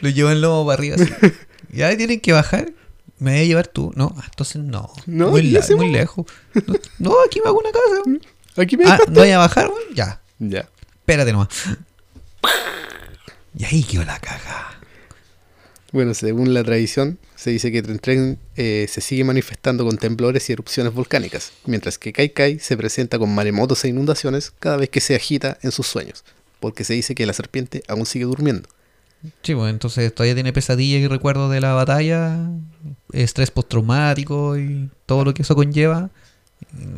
lo 0.00 0.08
llevo 0.08 0.30
en 0.30 0.40
lomo 0.40 0.66
para 0.66 0.78
arriba. 0.78 0.96
así. 0.96 1.12
Ya 1.70 1.94
tienen 1.98 2.20
que 2.20 2.32
bajar. 2.32 2.72
¿Me 3.20 3.32
voy 3.32 3.40
a 3.40 3.44
llevar 3.44 3.66
tú? 3.66 3.92
No, 3.96 4.14
ah, 4.16 4.24
entonces 4.26 4.56
no. 4.62 4.92
No, 5.06 5.30
muy, 5.30 5.40
¿y 5.40 5.50
la- 5.50 5.64
muy 5.76 5.90
lejos. 5.90 6.26
No, 6.54 6.74
no, 6.98 7.14
aquí 7.26 7.40
me 7.40 7.48
hago 7.48 7.58
una 7.58 7.70
casa. 7.72 8.28
Aquí 8.62 8.76
me 8.76 8.84
Ah. 8.86 8.98
¿no 9.08 9.20
voy 9.20 9.30
a 9.30 9.38
bajar? 9.38 9.68
weón? 9.68 9.94
Ya, 9.94 10.20
Ya. 10.40 10.68
espérate 11.00 11.30
nomás. 11.32 11.48
Y 13.56 13.64
ahí 13.64 13.82
quedó 13.84 14.04
la 14.04 14.18
caga. 14.18 14.78
Bueno, 15.92 16.12
según 16.12 16.52
la 16.52 16.62
tradición, 16.64 17.18
se 17.34 17.50
dice 17.50 17.72
que 17.72 17.82
Tren 17.82 17.98
Tren 17.98 18.38
eh, 18.56 18.86
se 18.90 19.00
sigue 19.00 19.24
manifestando 19.24 19.84
con 19.86 19.96
temblores 19.96 20.48
y 20.48 20.52
erupciones 20.52 20.92
volcánicas, 20.92 21.52
mientras 21.64 21.98
que 21.98 22.12
Kai 22.12 22.30
Kai 22.30 22.58
se 22.58 22.76
presenta 22.76 23.18
con 23.18 23.34
maremotos 23.34 23.84
e 23.84 23.88
inundaciones 23.88 24.52
cada 24.58 24.76
vez 24.76 24.90
que 24.90 25.00
se 25.00 25.14
agita 25.16 25.56
en 25.62 25.72
sus 25.72 25.86
sueños, 25.86 26.24
porque 26.60 26.84
se 26.84 26.92
dice 26.94 27.14
que 27.14 27.24
la 27.26 27.32
serpiente 27.32 27.82
aún 27.88 28.04
sigue 28.06 28.26
durmiendo. 28.26 28.68
Sí, 29.42 29.54
pues 29.54 29.70
entonces 29.70 30.14
todavía 30.14 30.34
tiene 30.34 30.52
pesadillas 30.52 31.00
y 31.00 31.08
recuerdos 31.08 31.50
de 31.50 31.60
la 31.60 31.72
batalla, 31.72 32.38
estrés 33.12 33.50
postraumático 33.50 34.56
y 34.56 34.90
todo 35.06 35.24
lo 35.24 35.34
que 35.34 35.42
eso 35.42 35.56
conlleva. 35.56 36.10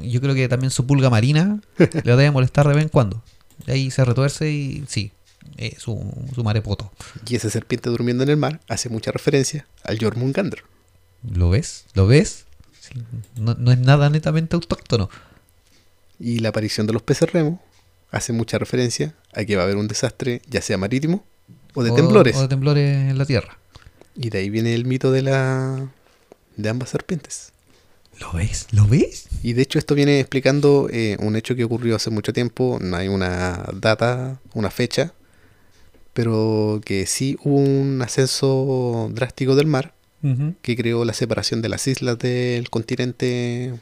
Yo 0.03 0.21
creo 0.21 0.35
que 0.35 0.49
también 0.49 0.71
su 0.71 0.87
pulga 0.87 1.11
marina 1.11 1.61
le 1.79 2.17
debe 2.17 2.31
molestar 2.31 2.69
de 2.69 2.75
vez 2.75 2.83
en 2.83 2.89
cuando. 2.89 3.23
Y 3.67 3.71
ahí 3.71 3.91
se 3.91 4.05
retuerce 4.05 4.51
y 4.51 4.85
sí, 4.87 5.13
eh, 5.57 5.75
su, 5.79 6.13
su 6.35 6.45
marepoto. 6.45 6.93
Y 7.27 7.37
esa 7.37 7.49
serpiente 7.49 7.89
durmiendo 7.89 8.23
en 8.23 8.31
el 8.31 8.37
mar 8.37 8.61
hace 8.69 8.89
mucha 8.89 9.13
referencia 9.13 9.67
al 9.85 9.99
Jormungandr. 9.99 10.65
¿Lo 11.23 11.51
ves? 11.51 11.85
¿Lo 11.95 12.07
ves? 12.07 12.45
Sí, 12.81 13.03
no, 13.37 13.55
no 13.55 13.73
es 13.73 13.79
nada 13.79 14.11
netamente 14.11 14.57
autóctono. 14.57 15.09
Y 16.19 16.41
la 16.41 16.51
aparición 16.51 16.87
de 16.87 16.93
los 16.93 17.03
peces 17.03 17.33
remo 17.33 17.63
hace 18.11 18.33
mucha 18.33 18.59
referencia 18.59 19.15
a 19.33 19.45
que 19.45 19.57
va 19.57 19.63
a 19.63 19.65
haber 19.65 19.77
un 19.77 19.89
desastre, 19.89 20.43
ya 20.49 20.61
sea 20.61 20.77
marítimo 20.77 21.25
o 21.75 21.83
de 21.83 21.91
O- 21.91 21.95
temblores. 21.95 22.37
O 22.37 22.43
de 22.43 22.49
temblores 22.49 22.97
en 23.11 23.19
la 23.19 23.25
tierra. 23.27 23.59
Y 24.17 24.31
de 24.31 24.39
ahí 24.39 24.51
viene 24.51 24.75
el 24.75 24.85
mito 24.85 25.13
de 25.13 25.23
la 25.23 25.89
de 26.57 26.69
ambas 26.69 26.91
serpientes. 26.91 27.53
¿Lo 28.21 28.33
ves? 28.33 28.67
¿Lo 28.73 28.87
ves? 28.87 29.29
Y 29.43 29.55
de 29.55 29.63
hecho 29.63 29.79
esto 29.79 29.95
viene 29.95 30.21
explicando 30.21 30.89
eh, 30.93 31.17
un 31.21 31.37
hecho 31.37 31.55
que 31.57 31.65
ocurrió 31.65 31.97
hace 31.97 32.11
mucho 32.11 32.33
tiempo, 32.35 32.79
no 32.81 32.97
hay 32.97 33.09
una 33.09 33.65
data, 33.73 34.39
una 34.53 34.71
fecha, 34.71 35.15
pero 36.13 36.81
que 36.85 37.07
sí 37.07 37.39
hubo 37.45 37.57
un 37.57 38.03
ascenso 38.03 39.11
drástico 39.15 39.55
del 39.57 39.67
mar 39.69 39.95
que 40.61 40.77
creó 40.77 41.07
la 41.07 41.15
separación 41.15 41.63
de 41.63 41.71
las 41.71 41.87
islas 41.87 42.19
del 42.19 42.69
continente 42.69 43.73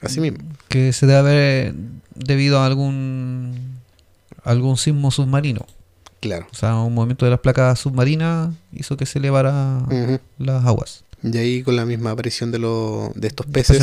a 0.00 0.08
sí 0.08 0.20
mismo. 0.20 0.38
Que 0.68 0.92
se 0.92 1.06
debe 1.06 1.18
haber 1.18 1.74
debido 2.14 2.60
a 2.60 2.66
algún 2.66 3.80
algún 4.44 4.76
sismo 4.76 5.10
submarino. 5.10 5.66
Claro. 6.20 6.46
O 6.50 6.54
sea, 6.54 6.76
un 6.76 6.94
movimiento 6.94 7.24
de 7.24 7.30
las 7.30 7.40
placas 7.40 7.78
submarinas 7.78 8.52
hizo 8.72 8.96
que 8.96 9.06
se 9.06 9.18
elevara 9.18 9.82
las 10.38 10.64
aguas. 10.64 11.04
Y 11.22 11.36
ahí 11.38 11.62
con 11.62 11.76
la 11.76 11.84
misma 11.84 12.10
aparición 12.12 12.50
de, 12.52 12.58
lo- 12.58 13.12
de 13.14 13.28
estos 13.28 13.46
Peces 13.46 13.78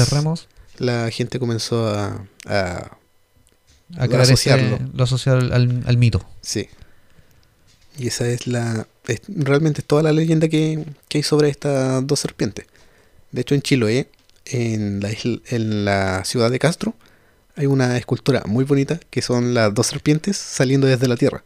la 0.77 1.09
gente 1.11 1.39
comenzó 1.39 1.87
a... 1.87 2.25
a- 2.45 2.97
a 3.97 4.05
ese- 4.05 4.17
asociarlo. 4.17 4.79
lo 4.93 5.03
asociar 5.03 5.37
al, 5.37 5.53
al- 5.53 5.83
al 5.85 5.97
mito. 5.97 6.25
sí. 6.41 6.67
Y 7.97 8.07
esa 8.07 8.27
es 8.27 8.45
la... 8.47 8.87
es- 9.07 9.21
realmente 9.29 9.79
es 9.81 9.87
toda 9.87 10.03
la 10.03 10.11
leyenda 10.11 10.49
que, 10.49 10.85
que 11.07 11.19
hay 11.19 11.23
sobre 11.23 11.47
estas 11.49 12.05
dos 12.05 12.19
serpientes. 12.19 12.65
De 13.31 13.39
hecho 13.41 13.55
en 13.55 13.61
Chiloé, 13.61 14.09
en 14.45 14.99
la, 14.99 15.11
isla- 15.11 15.41
en 15.47 15.85
la 15.85 16.25
ciudad 16.25 16.51
de 16.51 16.59
Castro, 16.59 16.93
hay 17.55 17.67
una 17.67 17.97
escultura 17.97 18.43
muy 18.47 18.65
bonita 18.65 18.99
que 19.09 19.21
son 19.21 19.53
las 19.53 19.73
dos 19.73 19.87
serpientes 19.87 20.35
saliendo 20.35 20.87
desde 20.87 21.07
la 21.07 21.15
tierra. 21.15 21.45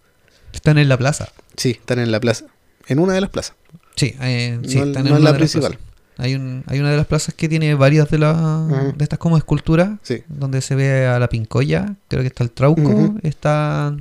Están 0.53 0.77
en 0.77 0.89
la 0.89 0.97
plaza. 0.97 1.29
Sí, 1.57 1.71
están 1.71 1.99
en 1.99 2.11
la 2.11 2.19
plaza. 2.19 2.45
En 2.87 2.99
una 2.99 3.13
de 3.13 3.21
las 3.21 3.29
plazas. 3.29 3.55
Sí, 3.95 4.15
eh, 4.21 4.59
sí, 4.67 4.77
no 4.77 4.85
están 4.85 5.05
no 5.05 5.17
en 5.17 5.23
la 5.23 5.35
principal. 5.35 5.77
Hay, 6.17 6.35
un, 6.35 6.63
hay 6.67 6.79
una 6.79 6.91
de 6.91 6.97
las 6.97 7.05
plazas 7.07 7.33
que 7.33 7.47
tiene 7.47 7.75
varias 7.75 8.09
de, 8.09 8.17
las 8.17 8.67
de 8.97 9.03
estas 9.03 9.19
como 9.19 9.37
esculturas, 9.37 9.91
Sí. 10.03 10.23
donde 10.27 10.61
se 10.61 10.75
ve 10.75 11.07
a 11.07 11.17
la 11.19 11.29
Pincoya, 11.29 11.95
creo 12.09 12.21
que 12.21 12.27
está 12.27 12.43
el 12.43 12.51
Trauco, 12.51 13.15
está 13.23 13.95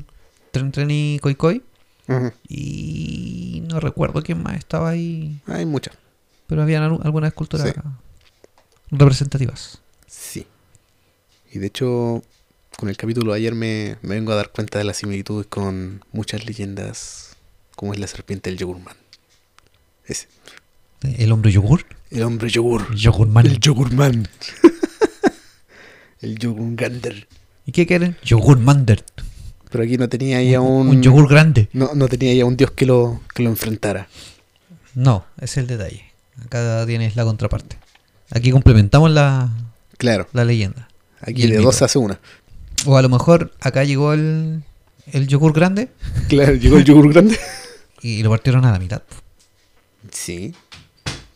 Tren 0.50 0.72
Tren 0.72 0.90
y 0.90 1.18
Coicoy, 1.20 1.62
Ujú. 2.08 2.32
y 2.48 3.62
no 3.68 3.78
recuerdo 3.78 4.22
quién 4.22 4.42
más 4.42 4.56
estaba 4.56 4.88
ahí, 4.88 5.40
Hay 5.46 5.64
muchas. 5.66 5.94
pero 6.48 6.62
habían 6.62 6.82
al- 6.82 6.98
algunas 7.04 7.28
esculturas 7.28 7.68
Sí. 7.68 7.74
representativas. 8.90 9.80
Sí. 10.06 10.46
Y 11.52 11.58
de 11.58 11.66
hecho, 11.68 12.22
con 12.78 12.88
el 12.88 12.96
capítulo 12.96 13.32
de 13.32 13.38
ayer 13.38 13.56
me, 13.56 13.96
me 14.02 14.14
vengo 14.14 14.30
a 14.30 14.36
dar 14.36 14.52
cuenta 14.52 14.78
de 14.78 14.84
las 14.84 14.98
similitudes 14.98 15.48
con 15.48 16.04
muchas 16.12 16.46
leyendas, 16.46 17.34
como 17.74 17.92
es 17.92 17.98
la 17.98 18.06
serpiente 18.06 18.50
del 18.50 18.58
yogurman. 18.60 18.96
Ese. 20.06 20.28
¿El 21.02 21.32
hombre 21.32 21.50
yogur? 21.50 21.84
El 22.12 22.22
hombre 22.22 22.48
yogur. 22.48 22.94
Yogurman. 22.94 23.46
El 23.46 23.58
yogurman. 23.58 24.28
el 26.20 26.38
yogurgander. 26.38 27.26
¿Y 27.66 27.72
qué 27.72 27.84
quieren? 27.84 28.16
Yogurmander. 28.22 29.04
Pero 29.72 29.82
aquí 29.82 29.96
no 29.96 30.08
tenía 30.08 30.40
ya 30.44 30.60
un... 30.60 30.86
un 30.86 31.02
yogur 31.02 31.28
grande. 31.28 31.68
No, 31.72 31.90
no 31.96 32.06
tenía 32.06 32.32
ya 32.32 32.44
un 32.44 32.56
dios 32.56 32.70
que 32.70 32.86
lo, 32.86 33.20
que 33.34 33.42
lo 33.42 33.50
enfrentara. 33.50 34.06
No, 34.94 35.26
ese 35.38 35.44
es 35.44 35.56
el 35.58 35.66
detalle. 35.66 36.04
Acá 36.44 36.86
tienes 36.86 37.16
la 37.16 37.24
contraparte. 37.24 37.76
Aquí 38.30 38.52
complementamos 38.52 39.10
la, 39.10 39.50
Claro. 39.96 40.28
la 40.32 40.44
leyenda. 40.44 40.88
Aquí 41.20 41.42
de 41.42 41.56
mito. 41.56 41.62
dos 41.62 41.82
hace 41.82 41.98
una. 41.98 42.20
O 42.86 42.96
a 42.96 43.02
lo 43.02 43.08
mejor 43.08 43.52
acá 43.60 43.84
llegó 43.84 44.12
el, 44.12 44.62
el 45.12 45.26
yogur 45.28 45.52
grande 45.52 45.88
Claro, 46.28 46.54
llegó 46.54 46.76
el 46.78 46.84
yogur 46.84 47.12
grande. 47.12 47.38
y 48.02 48.22
lo 48.22 48.30
partieron 48.30 48.64
a 48.64 48.72
la 48.72 48.78
mitad. 48.78 49.02
Sí. 50.12 50.54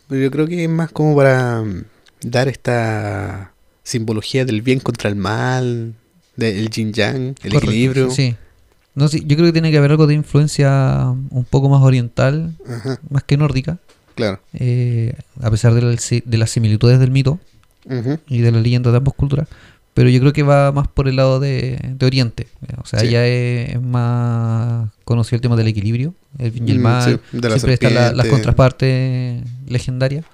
Pero 0.07 0.21
yo 0.21 0.31
creo 0.31 0.47
que 0.47 0.63
es 0.63 0.69
más 0.69 0.91
como 0.91 1.15
para 1.15 1.61
mm, 1.61 1.83
dar 2.21 2.47
esta 2.47 3.51
simbología 3.83 4.45
del 4.45 4.61
bien 4.61 4.79
contra 4.79 5.09
el 5.09 5.15
mal, 5.15 5.93
del 6.35 6.69
yin 6.69 6.93
yang, 6.93 7.15
el 7.43 7.51
Correcto, 7.51 7.57
equilibrio. 7.57 8.11
Sí. 8.11 8.35
No, 8.95 9.07
sí, 9.07 9.23
yo 9.25 9.35
creo 9.35 9.47
que 9.47 9.53
tiene 9.53 9.71
que 9.71 9.77
haber 9.77 9.91
algo 9.91 10.05
de 10.07 10.13
influencia 10.13 11.07
un 11.29 11.45
poco 11.49 11.67
más 11.67 11.81
oriental, 11.81 12.55
Ajá, 12.69 12.99
más 13.09 13.23
que 13.23 13.37
nórdica, 13.37 13.79
claro. 14.13 14.39
eh, 14.53 15.15
a 15.41 15.49
pesar 15.49 15.73
de, 15.73 15.81
la- 15.81 15.97
de 16.25 16.37
las 16.37 16.51
similitudes 16.51 16.99
del 16.99 17.09
mito 17.09 17.39
y 18.29 18.39
de 18.39 18.51
la 18.51 18.59
leyenda 18.61 18.91
de 18.91 18.97
ambas 18.97 19.15
culturas. 19.15 19.47
Pero 19.93 20.09
yo 20.09 20.19
creo 20.19 20.33
que 20.33 20.41
va 20.43 20.71
más 20.71 20.87
por 20.87 21.07
el 21.07 21.15
lado 21.17 21.39
de, 21.39 21.77
de 21.83 22.05
Oriente. 22.05 22.47
O 22.81 22.85
sea, 22.85 23.01
Sí. 23.01 23.09
ya 23.09 23.25
es, 23.27 23.75
es 23.75 23.81
más 23.81 24.89
conocido 25.03 25.35
el 25.35 25.41
tema 25.41 25.55
del 25.55 25.67
equilibrio, 25.67 26.15
el 26.39 26.49
bien 26.51 26.67
y 26.67 26.71
el 26.71 26.79
Mm, 26.79 26.81
mal. 26.81 27.03
sí, 27.31 27.37
de 27.37 27.49
la 27.49 27.55
Siempre 27.59 27.73
están 27.75 27.93
la- 27.93 28.11
las 28.11 28.25
contrapartes 28.27 29.43
legendarias. 29.67 30.25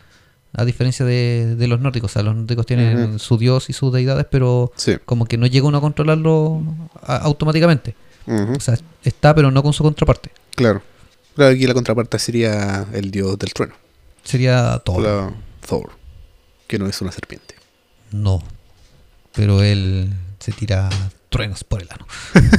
A 0.53 0.65
diferencia 0.65 1.05
de, 1.05 1.55
de 1.57 1.67
los 1.67 1.79
nórdicos. 1.79 2.09
O 2.09 2.13
sea, 2.13 2.23
los 2.23 2.35
nórdicos 2.35 2.65
tienen 2.65 3.19
su 3.19 3.37
dios 3.37 3.69
y 3.69 3.73
sus 3.73 3.93
deidades, 3.93 4.25
pero 4.31 4.71
Sí. 4.75 4.95
como 5.05 5.25
que 5.25 5.37
no 5.37 5.45
llega 5.45 5.67
uno 5.67 5.77
a 5.77 5.81
controlarlo 5.81 6.63
a- 7.03 7.17
automáticamente. 7.17 7.95
O 8.25 8.59
sea, 8.59 8.75
está, 9.03 9.35
pero 9.35 9.51
no 9.51 9.61
con 9.61 9.73
su 9.73 9.83
contraparte. 9.83 10.31
Claro. 10.55 10.81
Claro, 11.35 11.53
aquí 11.53 11.67
la 11.67 11.73
contraparte 11.73 12.17
sería 12.19 12.85
el 12.93 13.11
dios 13.11 13.37
del 13.37 13.53
trueno. 13.53 13.73
Sería 14.23 14.61
la 14.63 14.79
Thor, 14.79 15.89
que 16.67 16.79
no 16.79 16.87
es 16.87 16.99
una 17.01 17.11
serpiente. 17.11 17.55
No. 18.11 18.41
Pero 19.33 19.61
él 19.61 20.13
se 20.39 20.51
tira 20.51 20.89
truenos 21.29 21.63
por 21.63 21.81
el 21.81 21.89
ano. 21.91 22.05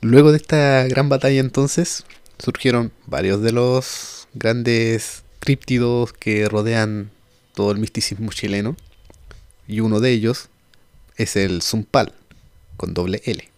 Luego 0.00 0.30
de 0.30 0.36
esta 0.36 0.84
gran 0.84 1.08
batalla 1.08 1.40
entonces, 1.40 2.04
surgieron 2.38 2.92
varios 3.06 3.42
de 3.42 3.52
los 3.52 4.28
grandes 4.34 5.24
críptidos 5.40 6.12
que 6.12 6.48
rodean 6.48 7.10
todo 7.54 7.72
el 7.72 7.78
misticismo 7.78 8.30
chileno. 8.32 8.76
Y 9.66 9.80
uno 9.80 10.00
de 10.00 10.12
ellos 10.12 10.48
es 11.16 11.36
el 11.36 11.62
Zumpal, 11.62 12.14
con 12.76 12.94
doble 12.94 13.22
L. 13.24 13.48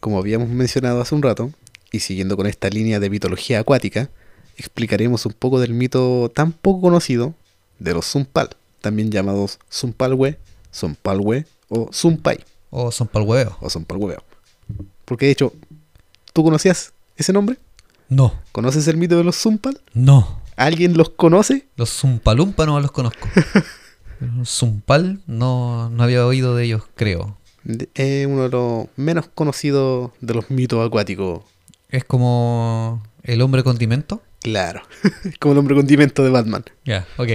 Como 0.00 0.18
habíamos 0.18 0.48
mencionado 0.48 1.00
hace 1.00 1.14
un 1.14 1.22
rato, 1.22 1.52
y 1.92 2.00
siguiendo 2.00 2.36
con 2.36 2.46
esta 2.46 2.70
línea 2.70 2.98
de 2.98 3.10
mitología 3.10 3.60
acuática, 3.60 4.10
explicaremos 4.56 5.26
un 5.26 5.34
poco 5.34 5.60
del 5.60 5.74
mito 5.74 6.30
tan 6.34 6.52
poco 6.52 6.80
conocido 6.80 7.34
de 7.78 7.92
los 7.92 8.06
Zumpal, 8.06 8.56
también 8.82 9.10
llamados 9.10 9.58
Zumpalwe, 9.72 10.38
Zumpalwe 10.74 11.46
o 11.68 11.90
Zumpay 11.92 12.38
O 12.70 12.90
huevo. 13.22 13.56
o 13.60 13.68
hueveo. 13.96 14.22
Porque 15.06 15.26
de 15.26 15.32
hecho, 15.32 15.52
¿tú 16.32 16.44
conocías 16.44 16.92
ese 17.16 17.32
nombre? 17.32 17.56
No. 18.08 18.34
¿Conoces 18.52 18.86
el 18.88 18.98
mito 18.98 19.16
de 19.16 19.24
los 19.24 19.36
Zumpal? 19.36 19.80
No. 19.94 20.40
¿Alguien 20.56 20.96
los 20.96 21.08
conoce? 21.10 21.66
Los 21.76 21.90
Zumpalumpa 21.90 22.66
no 22.66 22.78
los 22.80 22.92
conozco. 22.92 23.26
Zumpal 24.44 25.20
no, 25.26 25.88
no 25.90 26.02
había 26.02 26.26
oído 26.26 26.54
de 26.54 26.64
ellos, 26.64 26.82
creo. 26.94 27.36
Es 27.94 28.26
uno 28.26 28.42
de 28.44 28.48
los 28.50 28.86
menos 28.96 29.28
conocidos 29.34 30.10
de 30.20 30.34
los 30.34 30.50
mitos 30.50 30.84
acuáticos. 30.86 31.42
Es 31.88 32.04
como 32.04 33.02
el 33.22 33.40
hombre 33.42 33.62
condimento. 33.62 34.22
Claro, 34.40 34.82
como 35.40 35.52
el 35.52 35.58
hombre 35.58 35.76
condimento 35.76 36.24
de 36.24 36.30
Batman. 36.30 36.64
Ya, 36.84 37.06
ok. 37.16 37.28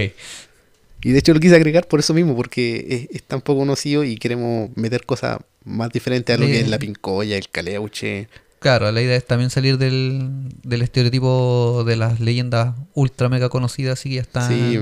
Y 1.02 1.12
de 1.12 1.18
hecho 1.20 1.32
lo 1.34 1.40
quise 1.40 1.54
agregar 1.56 1.86
por 1.86 2.00
eso 2.00 2.12
mismo, 2.14 2.34
porque 2.34 2.86
es, 3.10 3.16
es 3.16 3.22
tan 3.22 3.40
poco 3.40 3.60
conocido 3.60 4.02
y 4.04 4.16
queremos 4.16 4.70
meter 4.76 5.04
cosas 5.06 5.38
más 5.64 5.90
diferentes 5.90 6.36
a 6.36 6.40
lo 6.40 6.46
que 6.46 6.60
es 6.60 6.68
la 6.68 6.78
pincoya, 6.78 7.36
el 7.36 7.48
caleuche. 7.48 8.28
Claro, 8.58 8.90
la 8.90 9.00
idea 9.00 9.14
es 9.16 9.24
también 9.24 9.50
salir 9.50 9.78
del, 9.78 10.28
del 10.64 10.82
estereotipo 10.82 11.84
de 11.86 11.94
las 11.94 12.18
leyendas 12.18 12.74
ultra 12.94 13.28
mega 13.28 13.48
conocidas 13.48 14.04
y 14.06 14.08
que 14.10 14.14
ya 14.16 14.20
están 14.22 14.48
Sí. 14.50 14.78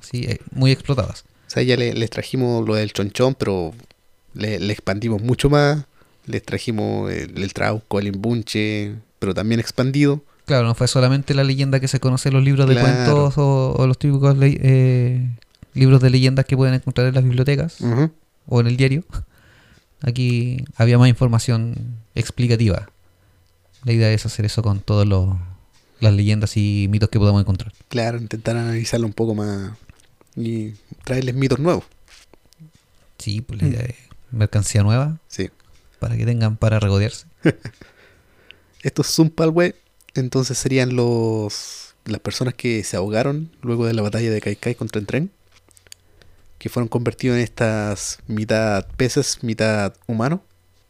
así, 0.00 0.24
eh, 0.30 0.38
muy 0.52 0.70
explotadas. 0.72 1.24
O 1.46 1.50
sea, 1.50 1.62
ya 1.62 1.76
le- 1.76 1.92
les 1.94 2.08
trajimos 2.08 2.66
lo 2.66 2.74
del 2.76 2.92
chonchón, 2.94 3.34
pero 3.34 3.74
le, 4.32 4.58
le 4.60 4.72
expandimos 4.72 5.20
mucho 5.20 5.50
más. 5.50 5.84
Les 6.26 6.42
trajimos 6.42 7.10
el, 7.12 7.36
el 7.42 7.52
trauco, 7.52 7.98
el 7.98 8.06
imbunche, 8.06 8.94
pero 9.18 9.34
también 9.34 9.60
expandido. 9.60 10.22
Claro, 10.46 10.66
no 10.66 10.74
fue 10.74 10.88
solamente 10.88 11.34
la 11.34 11.44
leyenda 11.44 11.78
que 11.80 11.88
se 11.88 12.00
conoce 12.00 12.28
en 12.30 12.34
los 12.36 12.44
libros 12.44 12.66
de 12.68 12.74
Claro. 12.74 12.88
cuentos 12.88 13.34
o, 13.38 13.74
o 13.76 13.86
los 13.86 13.98
típicos 13.98 14.34
eh, 14.40 15.28
libros 15.74 16.00
de 16.00 16.10
leyendas 16.10 16.44
que 16.46 16.56
pueden 16.56 16.74
encontrar 16.74 17.06
en 17.08 17.14
las 17.14 17.24
bibliotecas 17.24 17.78
o 18.46 18.60
en 18.60 18.66
el 18.66 18.76
diario. 18.76 19.04
Aquí 20.02 20.64
había 20.76 20.98
más 20.98 21.08
información 21.08 21.74
explicativa. 22.14 22.88
La 23.84 23.92
idea 23.92 24.10
es 24.12 24.24
hacer 24.26 24.44
eso 24.44 24.62
con 24.62 24.80
todas 24.80 25.06
las 26.00 26.12
leyendas 26.14 26.56
y 26.56 26.86
mitos 26.90 27.08
que 27.10 27.18
podamos 27.18 27.40
encontrar. 27.42 27.72
Claro, 27.88 28.18
intentar 28.18 28.56
analizarlo 28.56 29.06
un 29.06 29.12
poco 29.12 29.34
más 29.34 29.72
y 30.36 30.72
traerles 31.04 31.34
mitos 31.34 31.58
nuevos. 31.58 31.84
Sí, 33.18 33.40
pues 33.42 33.60
la 33.60 33.68
idea 33.68 33.80
es 33.82 33.96
mercancía 34.30 34.82
nueva 34.82 35.18
Sí. 35.28 35.50
para 35.98 36.16
que 36.16 36.24
tengan 36.24 36.56
para 36.56 36.80
regodearse. 36.80 37.26
Estos 38.82 39.08
Zumpalwe, 39.14 39.74
entonces 40.14 40.56
serían 40.58 40.96
los 40.96 41.94
las 42.06 42.20
personas 42.20 42.54
que 42.54 42.82
se 42.82 42.96
ahogaron 42.96 43.50
luego 43.60 43.84
de 43.86 43.92
la 43.92 44.00
batalla 44.02 44.30
de 44.30 44.40
Kaikai 44.40 44.74
contra 44.74 44.98
el 44.98 45.06
tren, 45.06 45.30
que 46.60 46.68
fueron 46.68 46.88
convertidos 46.88 47.38
en 47.38 47.42
estas 47.42 48.18
mitad 48.28 48.86
peces, 48.98 49.38
mitad 49.42 49.94
humano, 50.06 50.44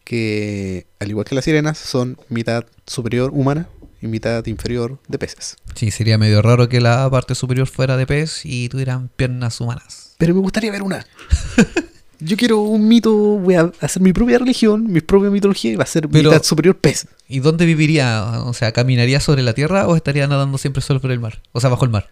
que 0.04 0.88
al 0.98 1.08
igual 1.08 1.24
que 1.24 1.36
las 1.36 1.44
sirenas 1.44 1.78
son 1.78 2.18
mitad 2.28 2.64
superior 2.86 3.30
humana 3.32 3.68
y 4.02 4.08
mitad 4.08 4.44
inferior 4.46 4.98
de 5.06 5.18
peces. 5.18 5.56
Sí, 5.76 5.92
sería 5.92 6.18
medio 6.18 6.42
raro 6.42 6.68
que 6.68 6.80
la 6.80 7.08
parte 7.08 7.36
superior 7.36 7.68
fuera 7.68 7.96
de 7.96 8.04
pez 8.04 8.44
y 8.44 8.68
tuvieran 8.68 9.10
piernas 9.14 9.60
humanas. 9.60 10.16
Pero 10.18 10.34
me 10.34 10.40
gustaría 10.40 10.72
ver 10.72 10.82
una. 10.82 11.06
Yo 12.18 12.36
quiero 12.36 12.58
un 12.58 12.88
mito, 12.88 13.12
voy 13.14 13.54
a 13.54 13.70
hacer 13.80 14.02
mi 14.02 14.12
propia 14.12 14.38
religión, 14.38 14.92
mi 14.92 15.00
propia 15.00 15.30
mitología 15.30 15.70
y 15.72 15.76
va 15.76 15.84
a 15.84 15.86
ser 15.86 16.08
Pero- 16.08 16.30
mitad 16.30 16.42
superior 16.42 16.76
pez. 16.76 17.06
¿Y 17.28 17.38
dónde 17.38 17.64
viviría? 17.64 18.42
O 18.44 18.54
sea, 18.54 18.72
¿caminaría 18.72 19.20
sobre 19.20 19.42
la 19.42 19.52
tierra 19.54 19.86
o 19.86 19.94
estaría 19.94 20.26
nadando 20.26 20.58
siempre 20.58 20.82
sobre 20.82 21.14
el 21.14 21.20
mar? 21.20 21.40
O 21.52 21.60
sea, 21.60 21.70
bajo 21.70 21.84
el 21.84 21.92
mar. 21.92 22.08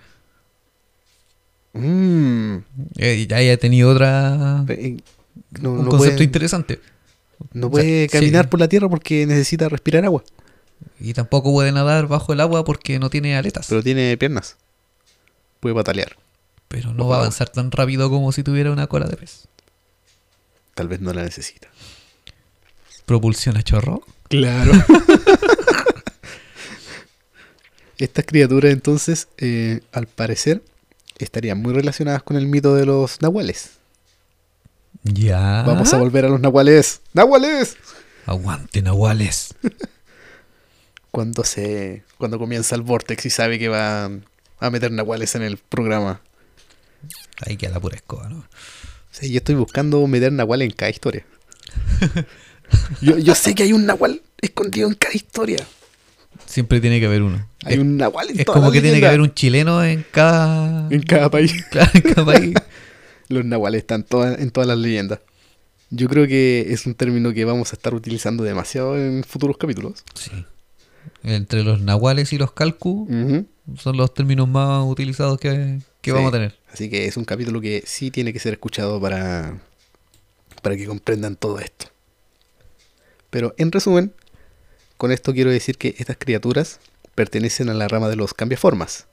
Mm, 1.72 2.56
Eh, 2.96 3.26
ya 3.28 3.40
he 3.40 3.56
tenido 3.56 3.90
otra... 3.90 4.64
eh, 4.68 4.96
no, 5.60 5.72
un 5.72 5.84
no 5.84 5.90
concepto 5.90 6.16
puede, 6.16 6.24
interesante. 6.24 6.80
no 7.52 7.66
o 7.68 7.70
puede 7.70 8.08
sea, 8.08 8.20
caminar 8.20 8.46
sí. 8.46 8.50
por 8.50 8.60
la 8.60 8.68
tierra 8.68 8.88
porque 8.88 9.26
necesita 9.26 9.68
respirar 9.68 10.04
agua, 10.04 10.24
Y 11.00 11.12
tampoco 11.14 11.52
puede 11.52 11.70
nadar 11.72 12.06
bajo 12.08 12.32
el 12.32 12.40
agua 12.40 12.64
porque 12.64 12.98
no 12.98 13.10
tiene 13.10 13.36
aletas. 13.36 13.66
pero 13.68 13.82
tiene 13.82 14.16
piernas. 14.16 14.56
Puede 15.60 15.74
patalear. 15.74 16.16
Pero 16.68 16.92
no 16.92 17.08
va 17.08 17.16
a 17.16 17.18
avanzar 17.20 17.48
tan 17.48 17.70
rápido 17.70 18.10
como 18.10 18.30
si 18.32 18.42
tuviera 18.42 18.70
una 18.72 18.86
cola 18.86 19.06
de 19.06 19.16
pez. 19.16 19.48
Tal 20.74 20.86
vez 20.88 21.00
no 21.00 21.12
la 21.12 21.22
necesita. 21.22 21.68
Propulsión 23.06 23.56
a 23.56 23.62
chorro. 23.62 24.02
Claro. 24.28 24.72
Estas 27.98 28.24
criaturas 28.26 28.72
entonces, 28.72 29.28
eh, 29.38 29.80
al 29.92 30.06
parecer, 30.06 30.62
estarían 31.24 31.58
muy 31.60 31.72
relacionadas 31.72 32.22
con 32.22 32.36
el 32.36 32.46
mito 32.46 32.74
de 32.74 32.86
los 32.86 33.20
nahuales. 33.22 33.72
Ya. 35.02 35.62
Vamos 35.66 35.92
a 35.92 35.98
volver 35.98 36.24
a 36.24 36.28
los 36.28 36.40
nahuales. 36.40 37.00
¡Nahuales! 37.12 37.76
Aguante, 38.26 38.82
nahuales. 38.82 39.54
Cuando 41.10 41.42
se. 41.42 42.04
cuando 42.18 42.38
comienza 42.38 42.76
el 42.76 42.82
vortex 42.82 43.24
y 43.26 43.30
sabe 43.30 43.58
que 43.58 43.68
va 43.68 44.10
a 44.60 44.70
meter 44.70 44.92
nahuales 44.92 45.34
en 45.34 45.42
el 45.42 45.56
programa. 45.56 46.20
Ahí 47.40 47.56
queda 47.56 47.70
la 47.70 47.80
pura 47.80 47.96
escoba, 47.96 48.28
¿no? 48.28 48.44
Sí, 49.10 49.30
yo 49.30 49.38
estoy 49.38 49.54
buscando 49.54 50.06
meter 50.06 50.32
nahual 50.32 50.62
en 50.62 50.70
cada 50.70 50.90
historia. 50.90 51.24
Yo, 53.00 53.16
yo 53.16 53.34
sé 53.34 53.54
que 53.54 53.62
hay 53.62 53.72
un 53.72 53.86
nahual 53.86 54.20
escondido 54.42 54.88
en 54.88 54.94
cada 54.94 55.14
historia. 55.14 55.66
Siempre 56.46 56.80
tiene 56.80 57.00
que 57.00 57.06
haber 57.06 57.22
uno. 57.22 57.46
Hay 57.64 57.74
es 57.74 57.80
un 57.80 57.96
nahual 57.96 58.30
en 58.30 58.40
es 58.40 58.46
como 58.46 58.70
que 58.70 58.80
tiene 58.80 59.00
que 59.00 59.06
haber 59.06 59.20
un 59.20 59.34
chileno 59.34 59.84
en 59.84 60.04
cada... 60.10 60.88
En 60.90 61.02
cada 61.02 61.30
país. 61.30 61.52
Claro, 61.70 61.90
en 61.94 62.02
cada 62.02 62.24
país. 62.24 62.54
Los 63.28 63.44
nahuales 63.44 63.80
están 63.80 64.04
todas, 64.04 64.38
en 64.40 64.50
todas 64.50 64.66
las 64.66 64.78
leyendas. 64.78 65.20
Yo 65.90 66.08
creo 66.08 66.26
que 66.26 66.66
es 66.70 66.86
un 66.86 66.94
término 66.94 67.32
que 67.34 67.44
vamos 67.44 67.72
a 67.72 67.76
estar 67.76 67.92
utilizando 67.94 68.42
demasiado 68.44 68.96
en 68.96 69.22
futuros 69.24 69.56
capítulos. 69.58 70.04
Sí. 70.14 70.30
Entre 71.24 71.62
los 71.62 71.80
nahuales 71.80 72.32
y 72.32 72.38
los 72.38 72.52
calcu 72.52 73.06
son 73.76 73.96
los 73.96 74.14
términos 74.14 74.48
más 74.48 74.84
utilizados 74.86 75.38
que, 75.38 75.78
que 76.00 76.10
Sí. 76.10 76.14
vamos 76.14 76.28
a 76.30 76.32
tener. 76.32 76.58
Así 76.72 76.88
que 76.88 77.06
es 77.06 77.16
un 77.18 77.24
capítulo 77.24 77.60
que 77.60 77.82
sí 77.86 78.10
tiene 78.10 78.32
que 78.32 78.38
ser 78.38 78.54
escuchado 78.54 78.98
para, 79.00 79.58
para 80.62 80.76
que 80.76 80.86
comprendan 80.86 81.36
todo 81.36 81.58
esto. 81.58 81.86
Pero 83.30 83.54
en 83.58 83.72
resumen, 83.72 84.12
con 84.98 85.10
esto 85.12 85.32
quiero 85.32 85.50
decir 85.50 85.78
que 85.78 85.94
estas 85.98 86.18
criaturas 86.18 86.80
pertenecen 87.14 87.70
a 87.70 87.74
la 87.74 87.88
rama 87.88 88.08
de 88.08 88.16
los 88.16 88.34
cambiaformas, 88.34 89.06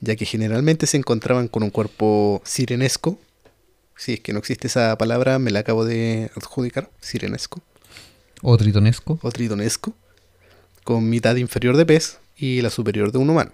ya 0.00 0.16
que 0.16 0.26
generalmente 0.26 0.86
se 0.86 0.96
encontraban 0.96 1.46
con 1.46 1.62
un 1.62 1.70
cuerpo 1.70 2.42
sirenesco 2.44 3.18
si 3.96 4.14
es 4.14 4.20
que 4.20 4.32
no 4.32 4.38
existe 4.38 4.66
esa 4.66 4.96
palabra, 4.98 5.38
me 5.38 5.50
la 5.50 5.60
acabo 5.60 5.84
de 5.84 6.30
adjudicar, 6.36 6.90
sirenesco 7.00 7.62
O 8.42 8.56
tritonesco. 8.56 9.18
o 9.22 9.30
tritonesco, 9.32 9.94
con 10.84 11.08
mitad 11.08 11.34
inferior 11.36 11.76
de 11.76 11.86
pez 11.86 12.18
y 12.36 12.60
la 12.60 12.70
superior 12.70 13.10
de 13.10 13.18
un 13.18 13.30
humano. 13.30 13.52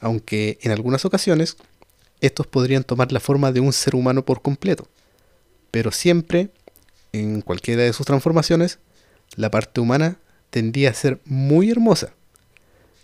Aunque 0.00 0.58
en 0.62 0.70
algunas 0.70 1.04
ocasiones 1.04 1.56
estos 2.20 2.46
podrían 2.46 2.84
tomar 2.84 3.10
la 3.10 3.20
forma 3.20 3.50
de 3.52 3.60
un 3.60 3.72
ser 3.72 3.96
humano 3.96 4.24
por 4.24 4.42
completo. 4.42 4.86
Pero 5.72 5.90
siempre, 5.90 6.50
en 7.12 7.40
cualquiera 7.40 7.82
de 7.82 7.92
sus 7.92 8.06
transformaciones, 8.06 8.78
la 9.34 9.50
parte 9.50 9.80
humana 9.80 10.18
tendía 10.54 10.90
a 10.90 10.94
ser 10.94 11.18
muy 11.24 11.68
hermosa, 11.68 12.14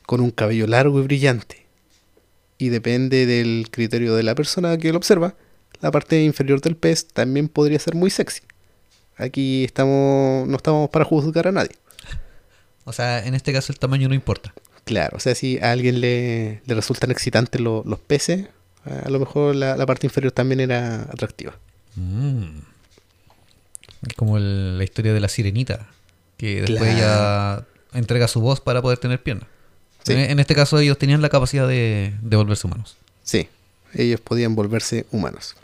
con 0.07 0.21
un 0.21 0.31
cabello 0.31 0.69
largo 0.69 1.01
y 1.01 1.03
brillante. 1.03 1.67
Y 2.59 2.69
depende 2.69 3.27
del 3.27 3.67
criterio 3.73 4.15
de 4.15 4.23
la 4.23 4.37
persona 4.37 4.79
que 4.79 4.93
lo 4.93 4.99
observa, 4.99 5.35
la 5.81 5.91
parte 5.91 6.23
inferior 6.23 6.61
del 6.61 6.77
pez 6.77 7.09
también 7.09 7.49
podría 7.49 7.81
ser 7.81 7.97
muy 7.97 8.09
sexy. 8.11 8.43
Aquí 9.17 9.65
estamos, 9.65 10.47
no 10.47 10.57
estamos 10.57 10.89
para 10.91 11.05
juzgar 11.05 11.49
a 11.49 11.53
nadie. 11.53 11.75
O 12.85 12.93
sea, 12.93 13.27
en 13.27 13.35
este 13.35 13.53
caso 13.53 13.73
el 13.73 13.81
tamaño 13.81 14.09
no 14.09 14.15
importa. 14.15 14.55
Claro, 14.85 15.17
o 15.17 15.21
sea, 15.21 15.35
si 15.35 15.59
a 15.59 15.73
alguien 15.73 16.01
le, 16.01 16.63
le 16.67 16.75
resultan 16.75 17.11
excitantes 17.11 17.61
lo- 17.61 17.83
los 17.85 17.99
peces, 17.99 18.47
a 18.85 19.11
lo 19.11 19.19
mejor 19.19 19.57
la, 19.57 19.77
la 19.77 19.87
parte 19.87 20.07
inferior 20.07 20.31
también 20.33 20.61
era 20.61 21.03
atractiva. 21.03 21.59
Mm. 21.97 22.61
Es 24.07 24.15
como 24.15 24.39
el- 24.39 24.79
la 24.79 24.85
historia 24.85 25.13
de 25.13 25.21
la 25.21 25.29
sirenita, 25.29 25.89
que 26.41 26.63
después 26.63 26.79
Claro. 26.95 26.97
ella 26.97 27.67
entrega 27.93 28.27
su 28.29 28.41
voz 28.41 28.61
para 28.61 28.81
poder 28.83 28.99
tener 28.99 29.23
piernas. 29.23 29.49
Sí. 30.05 30.13
En, 30.15 30.19
en 30.21 30.41
este 30.41 30.55
caso 30.55 30.79
ellos 30.79 30.97
tenían 30.99 31.21
la 31.23 31.29
capacidad 31.29 31.69
de, 31.69 32.15
de 32.23 32.37
volverse 32.37 32.67
humanos. 32.67 32.97
Sí, 33.23 33.49
ellos 33.95 34.21
podían 34.21 34.55
volverse 34.55 35.05
humanos. 35.11 35.57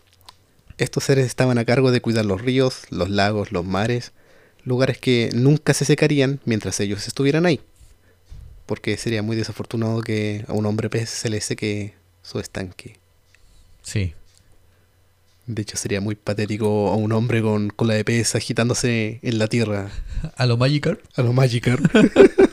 Estos 0.79 1.05
seres 1.05 1.25
estaban 1.27 1.57
a 1.57 1.65
cargo 1.65 1.91
de 1.91 2.03
cuidar 2.03 2.27
los 2.27 2.43
ríos, 2.43 2.83
los 2.91 3.09
lagos, 3.09 3.51
los 3.53 3.65
mares, 3.65 4.12
lugares 4.65 4.99
que 4.99 5.31
nunca 5.33 5.73
se 5.73 5.87
secarían 5.87 6.41
mientras 6.45 6.79
ellos 6.81 7.07
estuvieran 7.09 7.47
ahí. 7.47 7.61
Porque 8.67 8.97
sería 8.99 9.23
muy 9.23 9.37
desafortunado 9.37 10.03
que 10.03 10.45
a 10.49 10.53
un 10.53 10.67
hombre 10.67 10.91
pez 10.91 11.09
se 11.09 11.31
le 11.31 11.41
seque 11.41 11.95
su 12.23 12.39
estanque. 12.41 12.99
Sí. 13.83 14.12
De 15.46 15.62
hecho, 15.62 15.76
sería 15.76 16.00
muy 16.00 16.16
patético 16.16 16.88
a 16.88 16.96
un 16.96 17.12
hombre 17.12 17.40
con 17.40 17.70
cola 17.70 17.94
de 17.94 18.04
pez 18.04 18.35
agitándose 18.35 19.20
en 19.22 19.38
la 19.38 19.46
tierra 19.46 19.90
A 20.37 20.46
lo 20.46 20.56
Magikarp. 20.56 21.00
a 21.14 21.22
lo 21.22 21.32
Magikarp. 21.32 21.85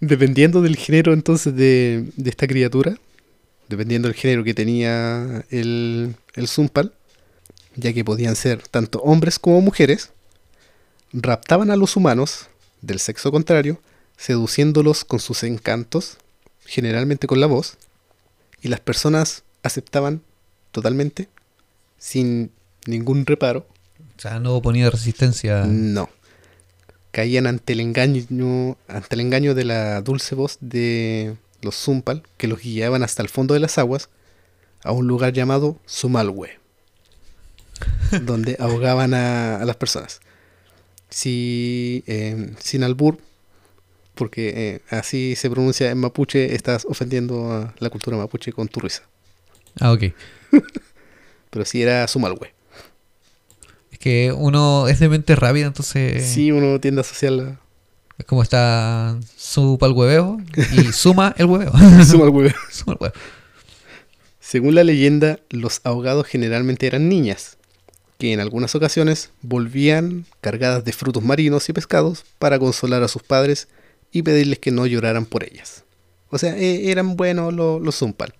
dependiendo 0.00 0.62
del 0.62 0.76
género 0.76 1.12
entonces 1.12 1.54
de, 1.54 2.08
de 2.16 2.30
esta 2.30 2.46
criatura, 2.46 2.96
dependiendo 3.68 4.08
del 4.08 4.16
género 4.16 4.44
que 4.44 4.54
tenía 4.54 5.44
el, 5.50 6.14
el 6.34 6.48
Zumpal, 6.48 6.92
ya 7.76 7.92
que 7.92 8.04
podían 8.04 8.36
ser 8.36 8.66
tanto 8.66 9.00
hombres 9.00 9.38
como 9.38 9.60
mujeres, 9.60 10.10
raptaban 11.12 11.70
a 11.70 11.76
los 11.76 11.96
humanos 11.96 12.48
del 12.80 12.98
sexo 13.00 13.30
contrario, 13.30 13.80
seduciéndolos 14.16 15.04
con 15.04 15.20
sus 15.20 15.42
encantos, 15.42 16.16
generalmente 16.64 17.26
con 17.26 17.40
la 17.40 17.46
voz, 17.46 17.76
y 18.62 18.68
las 18.68 18.80
personas 18.80 19.44
aceptaban 19.62 20.22
totalmente, 20.78 21.28
sin 21.98 22.52
ningún 22.86 23.26
reparo, 23.26 23.66
O 24.16 24.20
sea, 24.20 24.38
no 24.38 24.54
oponía 24.54 24.90
resistencia. 24.90 25.64
no. 25.66 26.08
Caían 27.10 27.46
ante 27.48 27.72
el 27.72 27.80
engaño, 27.80 28.76
ante 28.86 29.14
el 29.16 29.20
engaño 29.20 29.54
de 29.54 29.64
la 29.64 30.02
dulce 30.02 30.34
voz 30.36 30.58
de 30.60 31.36
los 31.62 31.74
Zumpal, 31.74 32.22
que 32.36 32.46
los 32.46 32.60
guiaban 32.60 33.02
hasta 33.02 33.22
el 33.22 33.28
fondo 33.28 33.54
de 33.54 33.60
las 33.60 33.76
aguas, 33.78 34.08
a 34.84 34.92
un 34.92 35.08
lugar 35.08 35.32
llamado 35.32 35.78
Sumalhue, 35.86 36.60
donde 38.22 38.56
ahogaban 38.60 39.14
a, 39.14 39.56
a 39.56 39.64
las 39.64 39.76
personas. 39.76 40.20
Si, 41.10 42.04
eh, 42.06 42.54
sin 42.60 42.84
albur, 42.84 43.18
porque 44.14 44.52
eh, 44.54 44.80
así 44.90 45.34
se 45.34 45.50
pronuncia 45.50 45.90
en 45.90 45.98
mapuche, 45.98 46.54
estás 46.54 46.84
ofendiendo 46.84 47.50
a 47.52 47.74
la 47.78 47.90
cultura 47.90 48.16
mapuche 48.16 48.52
con 48.52 48.68
tu 48.68 48.80
risa. 48.80 49.02
Ah, 49.80 49.92
ok. 49.92 50.04
Pero 51.50 51.64
si 51.64 51.82
era 51.82 52.06
Sumalhue. 52.08 52.52
Es 53.92 53.98
que 53.98 54.32
uno 54.36 54.86
es 54.88 55.00
de 55.00 55.08
mente 55.08 55.34
rápida, 55.34 55.66
entonces 55.66 56.24
Sí, 56.26 56.52
uno 56.52 56.78
tiende 56.80 57.00
a 57.00 57.02
asociarla. 57.02 57.60
es 58.18 58.24
como 58.26 58.42
está 58.42 59.18
supa 59.36 59.86
el 59.86 59.92
hueveo 59.92 60.38
y 60.72 60.92
suma 60.92 61.34
el 61.38 61.46
hueveo. 61.46 61.72
Suma 62.04 62.24
el 62.24 62.30
huevo. 63.00 63.14
Según 64.40 64.74
la 64.74 64.84
leyenda, 64.84 65.38
los 65.50 65.80
ahogados 65.84 66.26
generalmente 66.26 66.86
eran 66.86 67.08
niñas, 67.08 67.58
que 68.18 68.32
en 68.32 68.40
algunas 68.40 68.74
ocasiones 68.74 69.30
volvían 69.42 70.24
cargadas 70.40 70.84
de 70.84 70.92
frutos 70.92 71.22
marinos 71.22 71.68
y 71.68 71.72
pescados 71.72 72.24
para 72.38 72.58
consolar 72.58 73.02
a 73.02 73.08
sus 73.08 73.22
padres 73.22 73.68
y 74.10 74.22
pedirles 74.22 74.58
que 74.58 74.70
no 74.70 74.86
lloraran 74.86 75.26
por 75.26 75.44
ellas. 75.44 75.84
O 76.30 76.38
sea, 76.38 76.56
e- 76.56 76.90
eran 76.90 77.16
buenos 77.16 77.52
lo- 77.52 77.78
los 77.78 77.96
Zumpal. 77.96 78.34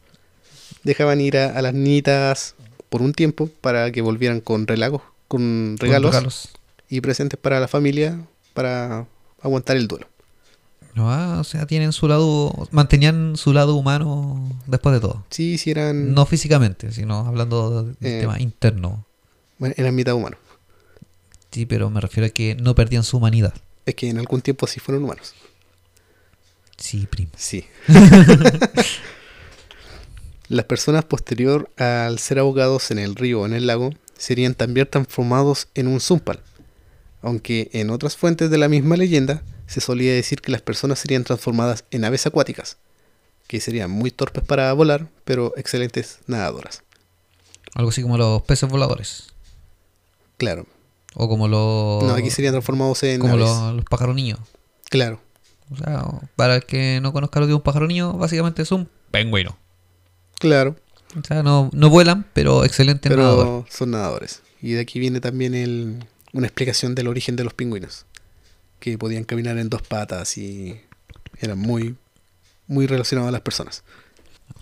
Dejaban 0.85 1.21
ir 1.21 1.37
a, 1.37 1.57
a 1.59 1.63
las 1.63 1.75
niñitas 1.75 2.55
por 2.89 3.03
un 3.03 3.13
tiempo 3.13 3.49
para 3.61 3.91
que 3.93 4.01
volvieran 4.01 4.41
con 4.41 4.67
relagos, 4.67 5.03
con 5.29 5.77
regalos, 5.79 6.11
Con 6.11 6.21
regalos. 6.21 6.49
y 6.89 7.01
presentes 7.01 7.39
para 7.39 7.61
la 7.61 7.69
familia 7.69 8.19
para 8.55 9.07
aguantar 9.43 9.77
el 9.77 9.89
duelo. 9.89 10.07
No, 10.95 11.13
ah, 11.13 11.39
o 11.39 11.45
sea, 11.45 11.67
tienen 11.67 11.93
su 11.93 12.09
lado, 12.09 12.69
mantenían 12.73 13.37
su 13.37 13.53
lado 13.53 13.75
humano 13.77 14.51
después 14.67 14.95
de 14.95 15.01
todo. 15.01 15.25
Sí, 15.31 15.59
sí 15.59 15.71
eran, 15.71 16.13
No 16.15 16.27
físicamente, 16.27 16.91
sino 16.93 17.21
hablando 17.27 17.85
del 17.85 17.97
Eh. 18.01 18.21
tema 18.21 18.41
interno. 18.41 19.05
bueno, 19.59 19.75
eran 19.79 19.95
mitad 19.95 20.15
humanos. 20.15 20.41
Sí, 21.53 21.67
pero 21.67 21.89
me 21.91 22.01
refiero 22.01 22.27
a 22.27 22.31
que 22.31 22.55
no 22.57 22.75
perdían 22.75 23.05
su 23.05 23.17
humanidad. 23.19 23.55
Es 23.87 23.95
que 23.95 24.09
en 24.09 24.19
algún 24.19 24.41
tiempo 24.43 24.67
sí 24.67 24.81
fueron 24.81 25.05
humanos. 25.05 25.35
Sí, 26.77 27.07
primo. 27.11 27.31
Sí. 27.37 27.65
Las 30.49 30.65
personas 30.65 31.05
posterior 31.05 31.71
al 31.77 32.19
ser 32.19 32.39
ahogados 32.39 32.91
en 32.91 32.99
el 32.99 33.15
río 33.15 33.43
o 33.43 33.47
en 33.47 33.53
el 33.53 33.67
lago 33.67 33.91
serían 34.17 34.55
también 34.55 34.89
transformados 34.91 35.69
en 35.75 35.87
un 35.87 36.01
zumpal. 36.01 36.41
Aunque 37.21 37.69
en 37.73 37.91
otras 37.91 38.17
fuentes 38.17 38.49
de 38.51 38.59
la 38.59 38.69
misma 38.69 38.97
leyenda 38.97 39.43
se 39.67 39.83
solía 39.83 40.15
decir 40.15 40.41
que 40.41 40.51
las 40.51 40.63
personas 40.63 40.99
serían 40.99 41.25
transformadas 41.25 41.85
en 41.91 42.05
aves 42.05 42.27
acuáticas, 42.27 42.79
que 43.47 43.61
serían 43.61 43.91
muy 43.91 44.11
torpes 44.11 44.43
para 44.43 44.73
volar, 44.73 45.09
pero 45.25 45.53
excelentes 45.57 46.21
nadadoras. 46.27 46.83
Algo 47.75 47.91
así 47.91 48.01
como 48.01 48.17
los 48.17 48.43
peces 48.43 48.71
voladores. 48.71 49.35
Claro. 50.39 50.67
O 51.15 51.29
como 51.29 51.49
los. 51.49 52.05
No, 52.05 52.15
aquí 52.15 52.31
serían 52.31 52.55
transformados 52.55 53.03
en 53.03 53.21
como 53.21 53.35
aves. 53.35 53.47
los, 53.47 53.75
los 53.75 53.85
pájaros 53.85 54.15
niños. 54.15 54.39
Claro. 54.89 55.21
O 55.71 55.77
sea, 55.77 56.07
para 56.37 56.57
el 56.57 56.65
que 56.65 57.01
no 57.03 57.13
conozca 57.13 57.41
lo 57.41 57.47
que 57.47 57.53
es 57.53 57.57
un 57.57 57.63
pájaro 57.63 57.87
niño, 57.87 58.15
básicamente 58.15 58.63
es 58.63 58.73
un 58.73 58.89
pingüino. 59.11 59.59
Claro. 60.39 60.77
O 61.19 61.25
sea, 61.27 61.43
no, 61.43 61.71
no 61.73 61.91
vuelan, 61.91 62.27
pero 62.33 62.65
excelente 62.65 63.09
Pero 63.09 63.23
nadador. 63.23 63.65
son 63.71 63.91
nadadores. 63.93 64.43
Y 64.61 64.73
de 64.73 64.81
aquí 64.81 64.99
viene 64.99 65.21
también 65.21 65.55
el, 65.55 66.05
una 66.33 66.47
explicación 66.47 66.95
del 66.95 67.09
origen 67.09 67.37
de 67.37 67.45
los 67.45 67.55
pingüinos. 67.55 68.05
Que 68.81 68.99
podían 68.99 69.25
caminar 69.25 69.59
en 69.59 69.69
dos 69.69 69.83
patas 69.83 70.39
y 70.39 70.81
eran 71.41 71.59
muy, 71.59 71.97
muy 72.67 72.87
relacionados 72.87 73.29
a 73.29 73.33
las 73.33 73.41
personas. 73.41 73.83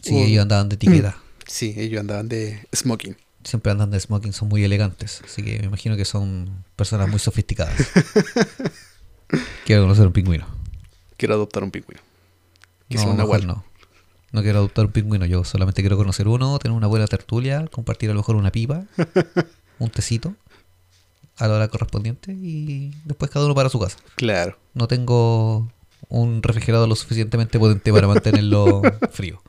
Sí, 0.02 0.16
ellos 0.16 0.42
andaban 0.42 0.68
de 0.68 0.76
etiqueta. 0.76 1.18
Sí, 1.48 1.74
ellos 1.76 2.00
andaban 2.00 2.28
de 2.28 2.66
smoking. 2.74 3.16
Siempre 3.44 3.70
andan 3.70 3.92
de 3.92 4.00
smoking, 4.00 4.32
son 4.32 4.48
muy 4.48 4.64
elegantes. 4.64 5.22
Así 5.24 5.44
que 5.44 5.60
me 5.60 5.66
imagino 5.66 5.96
que 5.96 6.04
son 6.04 6.64
personas 6.74 7.08
muy 7.08 7.20
sofisticadas. 7.20 7.72
Quiero 9.64 9.82
conocer 9.82 10.08
un 10.08 10.12
pingüino. 10.12 10.44
Quiero 11.16 11.34
adoptar 11.34 11.62
un 11.62 11.70
pingüino. 11.70 12.02
Que 12.88 12.96
no, 12.96 13.02
sea 13.02 13.10
un 13.12 13.16
mejor 13.16 13.44
no. 13.44 13.64
No 14.32 14.42
quiero 14.42 14.58
adoptar 14.58 14.86
un 14.86 14.92
pingüino, 14.92 15.24
yo 15.24 15.44
solamente 15.44 15.82
quiero 15.82 15.96
conocer 15.96 16.28
uno, 16.28 16.58
tener 16.58 16.76
una 16.76 16.86
buena 16.86 17.06
tertulia, 17.06 17.66
compartir 17.70 18.10
a 18.10 18.12
lo 18.12 18.20
mejor 18.20 18.36
una 18.36 18.50
pipa, 18.50 18.84
un 19.78 19.90
tecito, 19.90 20.34
a 21.36 21.48
la 21.48 21.54
hora 21.54 21.68
correspondiente 21.68 22.32
y 22.32 22.92
después 23.04 23.30
cada 23.30 23.44
uno 23.44 23.54
para 23.54 23.68
su 23.68 23.78
casa. 23.78 23.98
Claro. 24.16 24.58
No 24.74 24.88
tengo 24.88 25.70
un 26.08 26.42
refrigerador 26.42 26.88
lo 26.88 26.96
suficientemente 26.96 27.58
potente 27.58 27.92
para 27.92 28.08
mantenerlo 28.08 28.82
frío. 29.10 29.42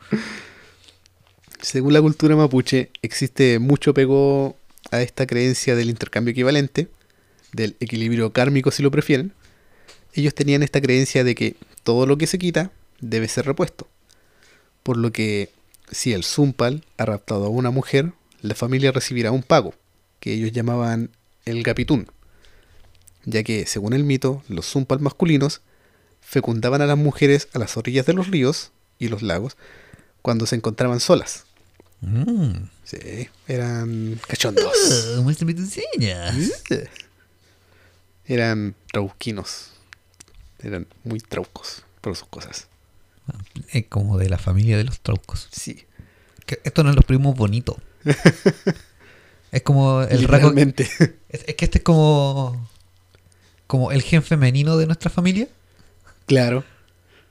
Según 1.62 1.94
la 1.94 2.02
cultura 2.02 2.36
mapuche, 2.36 2.92
existe 3.02 3.60
mucho 3.60 3.92
apego 3.92 4.56
a 4.92 5.02
esta 5.02 5.26
creencia 5.26 5.76
del 5.76 5.90
intercambio 5.90 6.32
equivalente, 6.32 6.88
del 7.52 7.76
equilibrio 7.80 8.32
kármico 8.32 8.72
si 8.72 8.84
lo 8.84 8.92
prefieren. 8.92 9.34
Ellos 10.14 10.34
tenían 10.34 10.64
esta 10.64 10.82
creencia 10.82 11.24
de 11.24 11.36
que 11.36 11.56
todo 11.84 12.06
lo 12.06 12.18
que 12.18 12.28
se 12.28 12.38
quita 12.38 12.72
debe 13.02 13.28
ser 13.28 13.46
repuesto. 13.46 13.88
Por 14.88 14.96
lo 14.96 15.12
que 15.12 15.52
si 15.92 16.14
el 16.14 16.24
Zumpal 16.24 16.86
ha 16.96 17.04
raptado 17.04 17.48
a 17.48 17.50
una 17.50 17.72
mujer, 17.72 18.14
la 18.40 18.56
familia 18.56 18.94
recibirá 18.94 19.34
un 19.34 19.44
pago, 19.44 19.74
que 20.22 20.32
ellos 20.32 20.54
llamaban 20.54 21.10
el 21.44 21.62
gapitún. 21.62 22.08
Ya 23.26 23.44
que, 23.44 23.66
según 23.66 23.92
el 23.92 24.06
mito, 24.06 24.44
los 24.48 24.66
Zumpal 24.66 25.02
masculinos 25.02 25.60
fecundaban 26.22 26.82
a 26.82 26.86
las 26.86 26.98
mujeres 26.98 27.50
a 27.54 27.60
las 27.60 27.76
orillas 27.76 28.06
de 28.06 28.14
los 28.14 28.28
ríos 28.28 28.72
y 28.98 29.10
los 29.10 29.24
lagos 29.24 29.58
cuando 30.22 30.46
se 30.46 30.56
encontraban 30.56 31.02
solas 31.02 31.44
Mm. 32.00 32.70
Sí, 32.86 33.28
eran 33.50 34.22
cachondos. 34.26 34.64
Oh, 35.18 35.24
muéstrame 35.24 35.54
tus 35.54 35.68
señas. 35.68 36.64
Eran 38.24 38.74
trauquinos. 38.94 39.72
Eran 40.60 40.88
muy 41.04 41.20
traucos 41.20 41.84
por 42.00 42.16
sus 42.16 42.30
cosas. 42.30 42.68
Es 43.78 43.86
como 43.88 44.18
de 44.18 44.30
la 44.30 44.38
familia 44.38 44.78
de 44.78 44.84
los 44.86 45.00
traucos. 45.02 45.48
Sí. 45.52 45.86
Que 46.46 46.60
esto 46.64 46.84
no 46.84 46.90
es 46.90 46.96
los 46.96 47.06
primos 47.06 47.36
bonitos. 47.36 47.78
es 49.52 49.62
como 49.62 50.02
el 50.02 50.24
rasgo. 50.28 50.52
Es, 50.58 50.90
es 51.30 51.56
que 51.56 51.66
este 51.66 51.78
es 51.80 51.84
como. 51.84 52.68
Como 53.68 53.92
el 53.92 54.02
gen 54.02 54.24
femenino 54.24 54.78
de 54.78 54.86
nuestra 54.86 55.10
familia. 55.10 55.48
claro. 56.26 56.64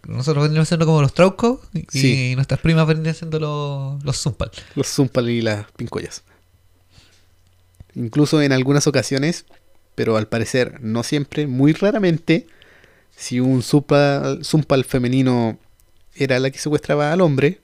Nosotros 0.07 0.45
venimos 0.47 0.69
siendo 0.69 0.87
como 0.87 1.03
los 1.03 1.13
traucos 1.15 1.59
y 1.75 1.85
Sí. 1.91 2.35
nuestras 2.37 2.61
primas 2.61 2.87
venían 2.87 3.13
siendo 3.13 3.41
los, 3.41 4.05
los 4.05 4.17
zumpal. 4.17 4.53
Los 4.77 4.87
zumpal 4.87 5.29
y 5.29 5.41
las 5.43 5.67
pincollas. 5.73 6.23
Incluso 7.97 8.41
en 8.41 8.53
algunas 8.53 8.87
ocasiones, 8.87 9.47
pero 9.97 10.17
al 10.17 10.29
parecer 10.29 10.81
no 10.81 11.03
siempre, 11.03 11.49
muy 11.49 11.73
raramente, 11.73 12.47
si 13.17 13.41
un 13.41 13.65
zumpal, 13.65 14.45
zumpal 14.45 14.85
femenino 14.85 15.59
era 16.17 16.39
la 16.41 16.51
que 16.51 16.59
secuestraba 16.59 17.13
al 17.13 17.21
hombre, 17.21 17.61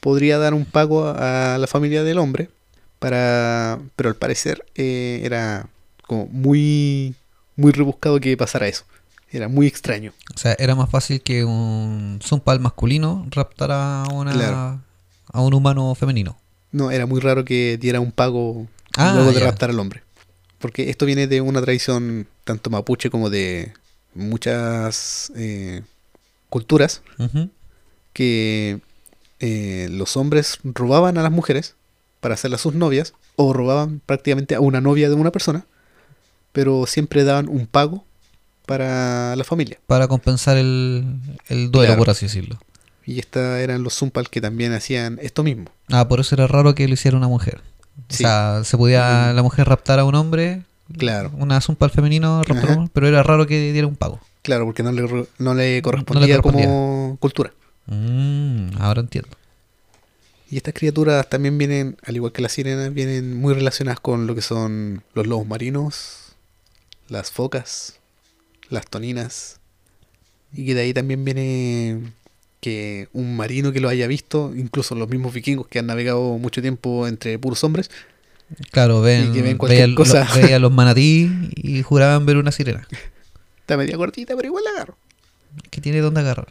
podría 0.00 0.38
dar 0.38 0.54
un 0.54 0.64
pago 0.64 1.06
a 1.08 1.58
la 1.58 1.66
familia 1.66 2.02
del 2.04 2.18
hombre, 2.18 2.50
para 2.98 3.78
pero 3.96 4.08
al 4.08 4.16
parecer 4.16 4.64
eh, 4.74 5.20
era 5.24 5.68
como 6.06 6.26
muy, 6.26 7.14
muy 7.56 7.72
rebuscado 7.72 8.18
que 8.20 8.36
pasara 8.36 8.68
eso. 8.68 8.84
Era 9.30 9.48
muy 9.48 9.66
extraño. 9.66 10.12
O 10.34 10.38
sea, 10.38 10.56
era 10.58 10.74
más 10.74 10.88
fácil 10.90 11.20
que 11.20 11.44
un 11.44 12.18
zumpal 12.22 12.60
masculino 12.60 13.26
raptara 13.30 14.02
a, 14.04 14.08
una, 14.08 14.32
Claro. 14.32 14.80
a 15.32 15.40
un 15.42 15.52
humano 15.54 15.94
femenino. 15.94 16.38
No, 16.72 16.90
era 16.90 17.04
muy 17.06 17.20
raro 17.20 17.44
que 17.44 17.76
diera 17.78 18.00
un 18.00 18.10
pago 18.12 18.66
Ah, 18.96 19.12
luego 19.14 19.32
de 19.32 19.40
raptar 19.40 19.70
al 19.70 19.78
hombre. 19.78 20.02
Porque 20.58 20.88
esto 20.90 21.04
viene 21.06 21.26
de 21.26 21.40
una 21.42 21.60
tradición 21.60 22.26
tanto 22.44 22.68
mapuche 22.70 23.10
como 23.10 23.28
de 23.30 23.72
muchas 24.14 25.30
eh, 25.36 25.82
culturas 26.48 27.02
Ujú. 27.18 27.50
Que 28.18 28.80
eh, 29.38 29.86
los 29.92 30.16
hombres 30.16 30.58
robaban 30.64 31.18
a 31.18 31.22
las 31.22 31.30
mujeres 31.30 31.76
para 32.18 32.34
hacerlas 32.34 32.60
sus 32.62 32.74
novias 32.74 33.14
o 33.36 33.52
robaban 33.52 34.00
prácticamente 34.04 34.56
a 34.56 34.60
una 34.60 34.80
novia 34.80 35.08
de 35.08 35.14
una 35.14 35.30
persona, 35.30 35.66
pero 36.50 36.84
siempre 36.86 37.22
daban 37.22 37.48
un 37.48 37.68
pago 37.68 38.04
para 38.66 39.36
la 39.36 39.44
familia. 39.44 39.78
Para 39.86 40.08
compensar 40.08 40.56
el, 40.56 41.04
el 41.46 41.70
duelo, 41.70 41.90
Claro. 41.90 41.98
por 42.00 42.10
así 42.10 42.26
decirlo. 42.26 42.58
Y 43.06 43.20
esta 43.20 43.60
eran 43.60 43.84
los 43.84 43.94
zumpal 43.94 44.28
que 44.30 44.40
también 44.40 44.72
hacían 44.72 45.20
esto 45.22 45.44
mismo. 45.44 45.66
Ah, 45.88 46.08
por 46.08 46.18
eso 46.18 46.34
era 46.34 46.48
raro 46.48 46.74
que 46.74 46.88
lo 46.88 46.94
hiciera 46.94 47.16
una 47.16 47.28
mujer. 47.28 47.60
O 47.98 48.02
Sí. 48.12 48.24
sea, 48.24 48.62
se 48.64 48.76
podía 48.76 49.30
Mm. 49.32 49.36
la 49.36 49.42
mujer 49.44 49.68
raptar 49.68 50.00
a 50.00 50.04
un 50.04 50.16
hombre, 50.16 50.62
Claro. 50.98 51.30
una 51.38 51.60
zumpal 51.60 51.90
femenino, 51.90 52.42
pero 52.92 53.06
era 53.06 53.22
raro 53.22 53.46
que 53.46 53.72
diera 53.72 53.86
un 53.86 53.94
pago. 53.94 54.18
Claro, 54.42 54.64
porque 54.64 54.82
no 54.82 54.90
le, 54.90 55.02
no 55.38 55.54
le 55.54 55.80
correspondía, 55.82 56.36
correspondía. 56.40 56.66
como 56.66 57.16
cultura. 57.20 57.52
Mm, 57.88 58.70
ahora 58.80 59.00
entiendo. 59.00 59.30
Y 60.50 60.56
estas 60.56 60.72
criaturas 60.74 61.28
también 61.28 61.58
vienen, 61.58 61.96
al 62.04 62.16
igual 62.16 62.32
que 62.32 62.40
las 62.42 62.52
sirenas, 62.52 62.92
vienen 62.94 63.36
muy 63.36 63.52
relacionadas 63.54 64.00
con 64.00 64.26
lo 64.26 64.34
que 64.34 64.40
son 64.42 65.02
los 65.14 65.26
lobos 65.26 65.46
marinos, 65.46 66.32
las 67.08 67.30
focas, 67.30 67.98
las 68.70 68.86
toninas. 68.86 69.60
Y 70.52 70.64
que 70.64 70.74
de 70.74 70.80
ahí 70.82 70.94
también 70.94 71.24
viene 71.24 72.00
que 72.60 73.08
un 73.12 73.36
marino 73.36 73.72
que 73.72 73.80
lo 73.80 73.88
haya 73.90 74.06
visto, 74.06 74.52
incluso 74.56 74.94
los 74.94 75.08
mismos 75.10 75.34
vikingos 75.34 75.68
que 75.68 75.78
han 75.78 75.86
navegado 75.86 76.38
mucho 76.38 76.62
tiempo 76.62 77.06
entre 77.06 77.38
puros 77.38 77.62
hombres, 77.64 77.90
Claro, 78.70 79.02
ven, 79.02 79.28
Y 79.28 79.32
que 79.34 79.42
ven 79.42 79.58
cualquier 79.58 79.90
lo- 79.90 79.94
cosa. 79.96 80.26
los 80.58 80.72
manatí 80.72 81.50
y 81.54 81.82
juraban 81.82 82.24
ver 82.24 82.38
una 82.38 82.50
sirena. 82.50 82.88
está 83.60 83.76
media 83.76 83.94
cortita, 83.98 84.34
pero 84.34 84.48
igual 84.48 84.64
la 84.64 84.70
agarro. 84.70 84.96
Que 85.70 85.80
tiene 85.80 86.00
donde 86.00 86.20
agarrar. 86.20 86.48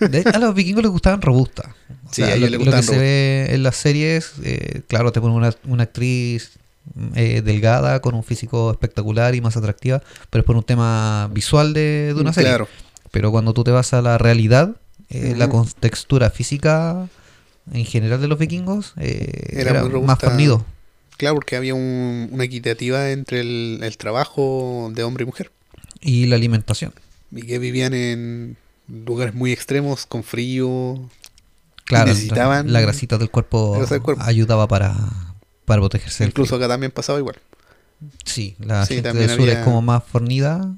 De 0.00 0.24
a 0.32 0.38
los 0.38 0.54
vikingos 0.54 0.82
les 0.82 0.90
gustaban 0.92 1.22
robustas. 1.22 1.66
O 2.06 2.08
Sí, 2.14 2.22
sea, 2.22 2.26
a 2.28 2.34
ellos 2.36 2.50
lo, 2.50 2.58
les 2.58 2.66
lo 2.66 2.72
que 2.72 2.82
se 2.82 2.98
ve 2.98 3.46
en 3.50 3.62
las 3.62 3.76
series, 3.76 4.32
eh, 4.42 4.82
claro, 4.88 5.12
te 5.12 5.20
ponen 5.20 5.36
una, 5.36 5.52
una 5.64 5.82
actriz 5.84 6.52
eh, 7.14 7.42
delgada 7.44 8.00
con 8.00 8.14
un 8.14 8.22
físico 8.22 8.70
espectacular 8.70 9.34
y 9.34 9.40
más 9.40 9.56
atractiva, 9.56 10.02
pero 10.30 10.40
es 10.40 10.46
por 10.46 10.56
un 10.56 10.62
tema 10.62 11.28
visual 11.32 11.72
de, 11.74 12.12
de 12.14 12.20
una 12.20 12.32
serie. 12.32 12.50
Claro, 12.50 12.68
Pero 13.10 13.30
cuando 13.32 13.52
tú 13.54 13.64
te 13.64 13.70
vas 13.72 13.92
a 13.92 14.02
la 14.02 14.18
realidad, 14.18 14.76
eh, 15.10 15.34
la 15.36 15.48
contextura 15.48 16.30
física 16.30 17.08
en 17.72 17.84
general 17.84 18.20
de 18.20 18.28
los 18.28 18.38
vikingos 18.38 18.94
Era 18.96 19.82
más 19.84 20.18
fornido. 20.20 20.64
claro, 21.16 21.34
porque 21.34 21.56
había 21.56 21.74
un- 21.74 22.28
una 22.30 22.44
equitativa 22.44 23.10
entre 23.10 23.40
el, 23.40 23.80
el 23.82 23.96
trabajo 23.96 24.90
de 24.94 25.02
hombre 25.02 25.24
y 25.24 25.26
mujer. 25.26 25.50
Y 26.00 26.26
la 26.26 26.36
alimentación. 26.36 26.92
Y 27.30 27.42
que 27.42 27.58
vivían 27.58 27.92
en 27.94 28.56
lugares 28.88 29.34
muy 29.34 29.52
extremos, 29.52 30.06
con 30.06 30.22
frío, 30.22 31.08
Claro, 31.84 32.06
necesitaban 32.08 32.72
la, 32.72 32.80
grasita 32.80 33.16
del 33.18 33.30
cuerpo, 33.30 33.72
grasa 33.78 33.94
del 33.94 34.02
cuerpo. 34.02 34.22
ayudaba 34.24 34.66
para, 34.66 34.94
para 35.64 35.80
protegerse. 35.80 36.24
Incluso 36.24 36.56
acá 36.56 36.66
también 36.68 36.90
pasaba 36.92 37.18
igual. 37.18 37.36
Sí, 38.24 38.56
la 38.58 38.84
Sí, 38.86 38.94
gente 38.94 39.12
del 39.12 39.30
sur 39.30 39.48
es 39.48 39.58
como 39.58 39.82
más 39.82 40.02
fornida 40.04 40.74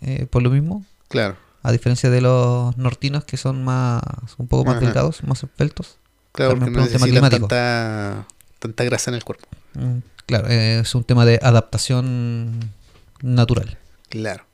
eh, 0.00 0.26
por 0.30 0.42
lo 0.42 0.50
mismo, 0.50 0.84
Claro, 1.08 1.36
a 1.62 1.72
diferencia 1.72 2.10
de 2.10 2.20
los 2.20 2.76
nortinos 2.76 3.24
que 3.24 3.36
son 3.36 3.64
más 3.64 4.02
un 4.36 4.46
poco 4.48 4.64
más 4.64 4.76
Ajá. 4.76 4.84
delgados, 4.86 5.22
más 5.24 5.42
esbeltos. 5.42 5.96
claro, 6.32 6.52
porque 6.58 6.66
por 6.72 6.80
no 6.80 6.84
necesitan 6.86 7.30
tanta, 7.30 8.26
tanta 8.58 8.84
grasa 8.84 9.10
en 9.10 9.14
el 9.16 9.24
cuerpo. 9.24 9.46
Mm, 9.74 9.98
Claro, 10.26 10.48
eh, 10.48 10.80
es 10.80 10.94
un 10.94 11.04
tema 11.04 11.24
de 11.24 11.38
adaptación 11.42 12.70
natural. 13.22 13.78
Claro. 14.10 14.44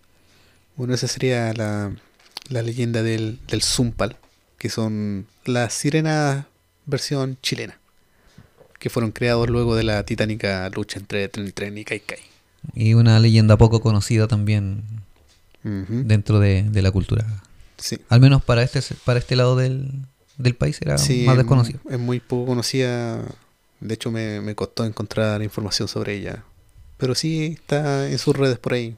Bueno, 0.76 0.94
esa 0.94 1.06
sería 1.08 1.52
la, 1.54 1.92
la 2.48 2.62
leyenda 2.62 3.02
del, 3.02 3.38
del 3.48 3.62
Zumpal, 3.62 4.16
que 4.58 4.68
son 4.68 5.26
las 5.44 5.72
sirenas 5.74 6.46
versión 6.86 7.38
chilena, 7.42 7.78
que 8.78 8.90
fueron 8.90 9.12
creados 9.12 9.48
luego 9.48 9.76
de 9.76 9.84
la 9.84 10.02
titánica 10.04 10.68
lucha 10.70 10.98
entre 10.98 11.28
Tren 11.28 11.52
Tren 11.52 11.78
y 11.78 11.84
Kai 11.84 12.00
Kai. 12.00 12.18
Y 12.74 12.94
una 12.94 13.20
leyenda 13.20 13.56
poco 13.56 13.80
conocida 13.80 14.26
también 14.26 14.82
dentro 15.62 16.40
de, 16.40 16.62
de 16.64 16.82
la 16.82 16.90
cultura. 16.90 17.26
Sí. 17.78 17.98
Al 18.08 18.20
menos 18.20 18.42
para 18.42 18.62
este 18.62 18.80
para 19.04 19.18
este 19.18 19.36
lado 19.36 19.56
del, 19.56 19.90
del 20.38 20.54
país 20.54 20.78
era 20.80 20.96
Sí, 20.98 21.24
más 21.26 21.34
es 21.34 21.38
desconocido. 21.38 21.80
mu- 21.84 21.90
Es 21.90 21.98
muy 21.98 22.20
poco 22.20 22.46
conocida. 22.46 23.22
De 23.80 23.94
hecho, 23.94 24.10
me, 24.10 24.40
me 24.40 24.54
costó 24.54 24.84
encontrar 24.86 25.42
información 25.42 25.88
sobre 25.88 26.14
ella. 26.14 26.42
Pero 26.96 27.14
sí 27.14 27.56
está 27.60 28.08
en 28.08 28.18
sus 28.18 28.34
redes 28.36 28.58
por 28.58 28.72
ahí. 28.74 28.96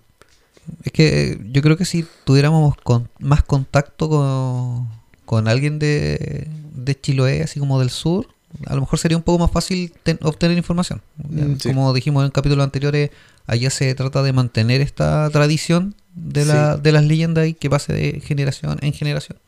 Es 0.83 0.93
que 0.93 1.33
eh, 1.33 1.39
yo 1.53 1.62
creo 1.62 1.77
que 1.77 1.85
si 1.85 2.05
tuviéramos 2.25 2.77
con- 2.83 3.09
más 3.21 3.43
contacto 3.43 4.09
con, 4.09 4.89
con 5.25 5.49
alguien 5.49 5.79
de, 5.79 6.49
de 6.75 7.01
Chiloé, 7.01 7.43
así 7.43 7.61
como 7.61 7.79
del 7.81 7.91
sur, 7.91 8.29
a 8.67 8.75
lo 8.75 8.81
mejor 8.81 8.99
sería 8.99 9.17
un 9.17 9.23
poco 9.23 9.39
más 9.39 9.51
fácil 9.51 9.93
ten- 10.03 10.19
obtener 10.23 10.57
información. 10.57 11.03
Mm, 11.17 11.57
sí. 11.61 11.69
Como 11.69 11.93
dijimos 11.93 12.25
en 12.25 12.31
capítulos 12.31 12.64
anteriores, 12.64 13.11
allá 13.47 13.71
se 13.71 13.95
trata 13.95 14.23
de 14.23 14.33
mantener 14.33 14.81
esta 14.81 15.29
tradición 15.31 15.95
de, 16.14 16.45
la, 16.47 16.75
Sí. 16.77 16.81
de 16.83 16.93
las 16.93 17.05
leyendas 17.05 17.47
y 17.47 17.55
que 17.55 17.69
pase 17.71 17.93
de 17.93 18.21
generación 18.21 18.79
en 18.83 18.93
generación. 18.93 19.39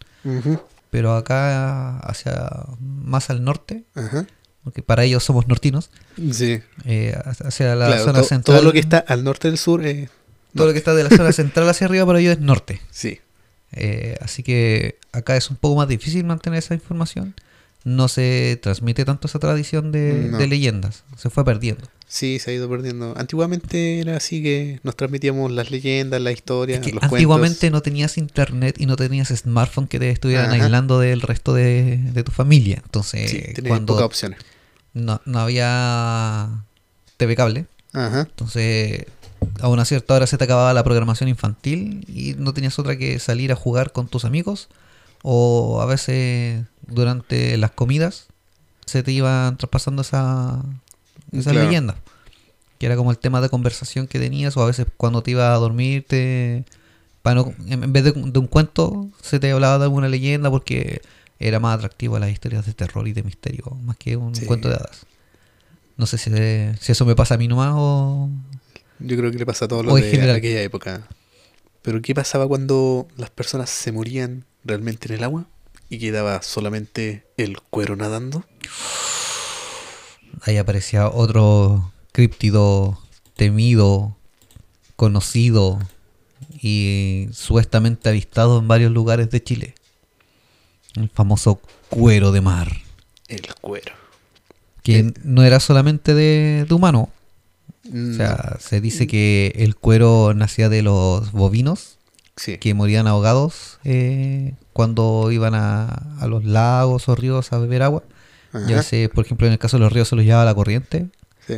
Pero 0.91 1.14
acá, 1.16 1.99
hacia 2.01 2.49
más 2.81 3.29
al 3.31 3.45
norte, 3.45 3.85
Ajá. 3.95 4.27
porque 4.64 4.83
para 4.83 5.05
ellos 5.05 5.23
somos 5.25 5.47
nortinos, 5.49 5.91
Sí. 6.33 6.61
eh, 6.85 7.16
hacia 7.45 7.75
la 7.75 7.87
Claro, 7.89 8.05
zona 8.05 8.19
to- 8.21 8.25
central. 8.25 8.57
todo 8.59 8.64
lo 8.66 8.73
que 8.73 8.79
está 8.79 8.99
al 8.99 9.25
norte 9.25 9.49
del 9.49 9.59
sur 9.59 9.85
es... 9.87 10.11
todo 10.59 10.67
lo 10.67 10.73
que 10.73 10.79
está 10.79 10.95
de 10.95 11.05
la 11.05 11.11
zona 11.11 11.33
central 11.33 11.69
hacia 11.69 11.87
arriba 11.87 12.05
para 12.05 12.21
ellos 12.21 12.33
es 12.33 12.41
norte. 12.41 12.81
Sí. 12.91 13.21
Eh, 13.73 14.17
así 14.21 14.43
que 14.43 14.97
acá 15.13 15.37
es 15.37 15.51
un 15.51 15.57
poco 15.57 15.77
más 15.77 15.89
difícil 15.89 16.25
mantener 16.25 16.59
esa 16.59 16.75
información. 16.75 17.35
No 17.85 18.09
se 18.09 18.59
transmite 18.63 19.05
tanto 19.05 19.29
esa 19.29 19.39
tradición 19.39 19.93
de, 19.93 20.29
No. 20.31 20.39
de 20.39 20.47
leyendas. 20.47 21.05
Se 21.17 21.31
fue 21.31 21.45
perdiendo. 21.45 21.89
Sí, 22.07 22.39
se 22.39 22.51
ha 22.51 22.55
ido 22.55 22.69
perdiendo. 22.71 23.15
Antiguamente 23.19 24.01
era 24.01 24.17
así 24.17 24.43
que 24.43 24.81
nos 24.83 24.97
transmitíamos 24.97 25.53
las 25.53 25.71
leyendas, 25.71 26.21
la 26.23 26.33
historia, 26.33 26.77
Es 26.77 26.83
que 26.83 26.93
los 26.93 27.03
antiguamente 27.03 27.59
cuentos. 27.61 27.71
no 27.79 27.83
tenías 27.83 28.17
internet 28.19 28.77
y 28.79 28.87
no 28.87 28.97
tenías 28.97 29.29
smartphone 29.29 29.87
que 29.87 29.99
te 29.99 30.11
estuvieran 30.11 30.47
Ajá. 30.51 30.55
aislando 30.65 30.99
del 31.01 31.21
resto 31.21 31.53
de, 31.55 31.99
de 31.99 32.23
tu 32.25 32.33
familia. 32.33 32.81
Entonces, 32.85 33.31
Sí, 33.31 33.39
tenías 33.55 33.69
cuando 33.69 33.93
pocas 33.93 34.07
opciones. 34.07 34.39
no, 34.95 35.21
no 35.27 35.39
había 35.41 36.49
TV 37.19 37.37
cable, 37.37 37.67
Ajá. 37.93 38.21
entonces 38.23 39.05
a 39.61 39.68
una 39.68 39.84
cierta 39.84 40.14
hora 40.14 40.26
se 40.26 40.39
te 40.39 40.45
acababa 40.45 40.72
la 40.74 40.84
programación 40.84 41.28
infantil 41.28 42.05
y 42.09 42.34
no 42.39 42.53
tenías 42.55 42.78
otra 42.78 42.97
que 42.97 43.18
salir 43.18 43.53
a 43.53 43.57
jugar 43.57 43.93
con 43.93 44.09
tus 44.09 44.24
amigos 44.24 44.68
o 45.22 45.80
a 45.80 45.86
veces 45.86 46.64
durante 46.86 47.57
las 47.57 47.70
comidas 47.72 48.26
se 48.86 49.03
te 49.03 49.12
iban 49.12 49.57
traspasando 49.57 50.03
esa, 50.03 50.62
esa 51.32 51.51
Claro. 51.51 51.66
leyenda 51.66 51.97
que 52.78 52.86
era 52.86 52.97
como 52.97 53.11
el 53.11 53.18
tema 53.18 53.41
de 53.41 53.49
conversación 53.49 54.07
que 54.07 54.20
tenías 54.20 54.57
o 54.57 54.62
a 54.62 54.66
veces 54.66 54.86
cuando 54.97 55.22
te 55.22 55.32
ibas 55.32 55.51
a 55.53 55.59
dormir 55.59 56.05
te 56.07 56.64
para 57.22 57.34
no- 57.43 57.53
en 57.66 57.82
en 57.82 57.93
vez 57.93 58.05
de, 58.05 58.12
de 58.12 58.39
un 58.39 58.47
cuento 58.47 59.09
se 59.20 59.41
te 59.41 59.51
hablaba 59.51 59.78
de 59.78 59.84
alguna 59.84 60.09
leyenda 60.09 60.51
porque 60.51 61.03
era 61.41 61.59
más 61.61 61.76
atractivo 61.76 62.16
a 62.16 62.20
las 62.20 62.30
historias 62.30 62.64
de 62.66 62.72
terror 62.74 63.07
y 63.07 63.12
de 63.12 63.22
misterio, 63.22 63.64
más 63.84 63.97
que 63.97 64.16
un 64.16 64.34
Sí. 64.34 64.45
cuento 64.47 64.68
de 64.68 64.74
hadas. 64.76 65.07
No 65.97 66.07
sé 66.07 66.18
si, 66.18 66.30
si 66.80 66.93
eso 66.93 67.05
me 67.05 67.14
pasa 67.16 67.34
a 67.34 67.39
mí 67.39 67.47
nomás 67.49 67.72
o... 67.76 68.28
Yo 69.01 69.16
creo 69.16 69.30
que 69.30 69.38
le 69.38 69.46
pasa 69.46 69.66
a 69.66 69.68
todos 69.68 69.84
los 69.84 69.94
de 69.94 70.11
general. 70.11 70.36
aquella 70.36 70.62
época. 70.62 71.07
Pero 71.82 72.03
¿qué 72.03 72.14
pasaba 72.14 72.46
cuando 72.49 73.07
las 73.16 73.30
personas 73.30 73.70
se 73.70 73.92
morían 73.92 74.44
realmente 74.64 75.09
en 75.09 75.14
el 75.14 75.24
agua 75.24 75.46
y 75.88 75.99
quedaba 75.99 76.42
solamente 76.42 77.24
el 77.36 77.61
cuero 77.61 77.96
nadando? 77.96 78.44
Ahí 80.42 80.57
aparecía 80.57 81.09
otro 81.09 81.92
críptido 82.12 82.99
temido, 83.36 84.16
conocido 84.96 85.78
y 86.61 87.28
supuestamente 87.32 88.09
avistado 88.09 88.59
en 88.59 88.68
varios 88.68 88.92
lugares 88.92 89.30
de 89.30 89.42
Chile. 89.42 89.74
El 90.94 91.09
famoso 91.09 91.61
cuero 91.88 92.32
de 92.32 92.40
mar, 92.40 92.72
El 93.28 93.42
cuero. 93.61 93.92
que 94.82 94.99
Eh. 95.01 95.12
no 95.22 95.44
era 95.44 95.61
solamente 95.61 96.14
de, 96.14 96.64
de 96.68 96.74
humano. 96.74 97.11
Mm, 97.91 98.12
O 98.12 98.16
sea, 98.16 98.57
se 98.61 98.80
dice 98.80 99.07
que 99.07 99.53
el 99.57 99.74
cuero 99.76 100.32
nacía 100.34 100.68
de 100.68 100.82
los 100.82 101.32
bovinos 101.32 101.99
sí. 102.36 102.59
que 102.59 102.74
morían 102.74 103.07
ahogados 103.07 103.78
eh, 103.84 104.55
cuando 104.72 105.30
iban 105.32 105.55
a, 105.55 105.86
a 106.20 106.26
los 106.26 106.45
lagos 106.45 107.09
o 107.09 107.14
ríos 107.16 107.53
a 107.53 107.59
beber 107.59 107.82
agua. 107.82 108.03
Ajá, 108.53 108.66
Ya 108.68 108.76
veces, 108.76 109.09
por 109.09 109.24
ejemplo, 109.24 109.47
en 109.47 109.53
el 109.55 109.59
caso 109.59 109.76
de 109.78 109.82
los 109.84 109.93
ríos 109.93 110.09
se 110.09 110.16
los 110.16 110.24
llevaba 110.24 110.45
la 110.45 110.55
corriente. 110.55 111.09
sí. 111.47 111.55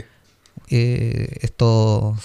eh, 0.70 1.36
esto 1.40 2.16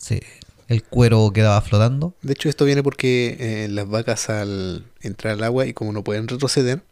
se- 0.00 0.22
el 0.68 0.82
cuero 0.82 1.30
quedaba 1.32 1.60
flotando 1.62 2.14
De 2.22 2.32
hecho, 2.34 2.48
esto 2.50 2.64
viene 2.66 2.82
porque 2.82 3.36
eh, 3.40 3.68
las 3.68 3.88
vacas 3.88 4.28
al 4.28 4.84
entrar 5.00 5.34
al 5.34 5.44
agua 5.44 5.66
y 5.66 5.72
como 5.72 5.92
no 5.92 6.04
pueden 6.04 6.28
retroceder, 6.28 6.82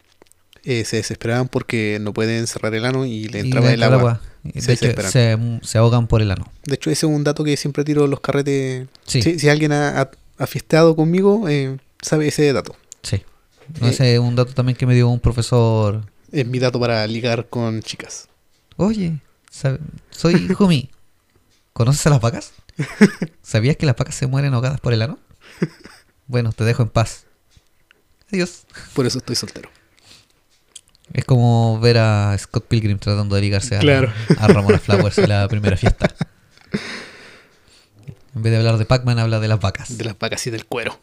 eh, 0.66 0.84
se 0.84 0.96
desesperaban 0.96 1.46
porque 1.46 1.98
no 2.00 2.12
pueden 2.12 2.46
cerrar 2.48 2.74
el 2.74 2.84
ano 2.84 3.06
y 3.06 3.28
le 3.28 3.38
entraba 3.38 3.72
el 3.72 3.82
agua. 3.82 4.20
Y 4.42 4.60
Se 4.60 4.66
de 4.66 4.72
hecho, 4.74 5.02
se, 5.08 5.38
se 5.62 5.78
ahogan 5.78 6.08
por 6.08 6.22
el 6.22 6.30
ano. 6.32 6.50
De 6.64 6.74
hecho, 6.74 6.90
ese 6.90 7.06
es 7.06 7.12
un 7.12 7.22
dato 7.22 7.44
que 7.44 7.56
siempre 7.56 7.84
tiro 7.84 8.06
los 8.08 8.18
carretes. 8.20 8.88
Sí. 9.06 9.22
Si, 9.22 9.38
si 9.38 9.48
alguien 9.48 9.70
ha, 9.72 10.00
ha, 10.00 10.94
conmigo, 10.96 11.48
eh, 11.48 11.78
sabe 12.02 12.28
ese 12.28 12.52
dato. 12.52 12.74
Sí. 13.02 13.22
No, 13.80 13.86
Eh. 13.86 13.90
ese 13.90 14.14
es 14.14 14.18
un 14.20 14.34
dato 14.34 14.52
también 14.54 14.76
que 14.76 14.86
me 14.86 14.94
dio 14.94 15.08
un 15.08 15.20
profesor. 15.20 16.02
Es 16.32 16.46
mi 16.46 16.58
dato 16.58 16.80
para 16.80 17.06
ligar 17.06 17.48
con 17.48 17.80
chicas. 17.82 18.28
Oye, 18.76 19.20
soy 20.10 20.48
Jumi. 20.48 20.90
¿Conoces 21.72 22.06
a 22.06 22.10
las 22.10 22.20
vacas? 22.20 22.52
¿Sabías 23.42 23.76
que 23.76 23.86
las 23.86 23.96
vacas 23.96 24.16
se 24.16 24.26
mueren 24.26 24.52
ahogadas 24.54 24.80
por 24.80 24.92
el 24.92 25.02
ano? 25.02 25.18
Bueno, 26.26 26.52
te 26.52 26.64
dejo 26.64 26.82
en 26.82 26.88
paz. 26.88 27.24
Adiós. 28.32 28.64
Por 28.94 29.06
eso 29.06 29.18
estoy 29.18 29.36
soltero. 29.36 29.70
Es 31.12 31.24
como 31.24 31.78
ver 31.80 31.98
a 31.98 32.36
Scott 32.38 32.66
Pilgrim 32.66 32.98
tratando 32.98 33.36
de 33.36 33.42
ligarse 33.42 33.76
a, 33.76 33.78
Claro. 33.80 34.12
a 34.38 34.48
Ramona 34.48 34.78
Flowers 34.78 35.18
en 35.18 35.28
la 35.28 35.48
primera 35.48 35.76
fiesta. 35.76 36.14
En 38.34 38.42
vez 38.42 38.52
de 38.52 38.58
hablar 38.58 38.76
de 38.76 38.84
Pac-Man, 38.84 39.18
habla 39.18 39.40
de 39.40 39.48
las 39.48 39.60
vacas. 39.60 39.96
De 39.96 40.04
las 40.04 40.18
vacas 40.18 40.46
y 40.46 40.50
del 40.50 40.66
cuero. 40.66 40.98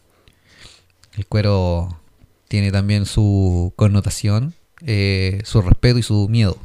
El 1.16 1.26
cuero 1.26 2.00
tiene 2.48 2.70
también 2.70 3.06
su 3.06 3.72
connotación, 3.76 4.54
eh, 4.86 5.40
su 5.44 5.60
respeto 5.62 5.98
y 5.98 6.02
su 6.02 6.28
miedo. 6.28 6.58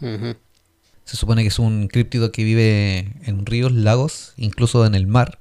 Se 1.06 1.18
supone 1.18 1.42
que 1.42 1.48
es 1.48 1.58
un 1.58 1.88
críptido 1.88 2.32
que 2.32 2.44
vive 2.44 3.14
en 3.24 3.46
ríos, 3.48 3.72
lagos, 3.72 4.34
incluso 4.38 4.86
en 4.86 4.94
el 4.94 5.08
mar. 5.08 5.40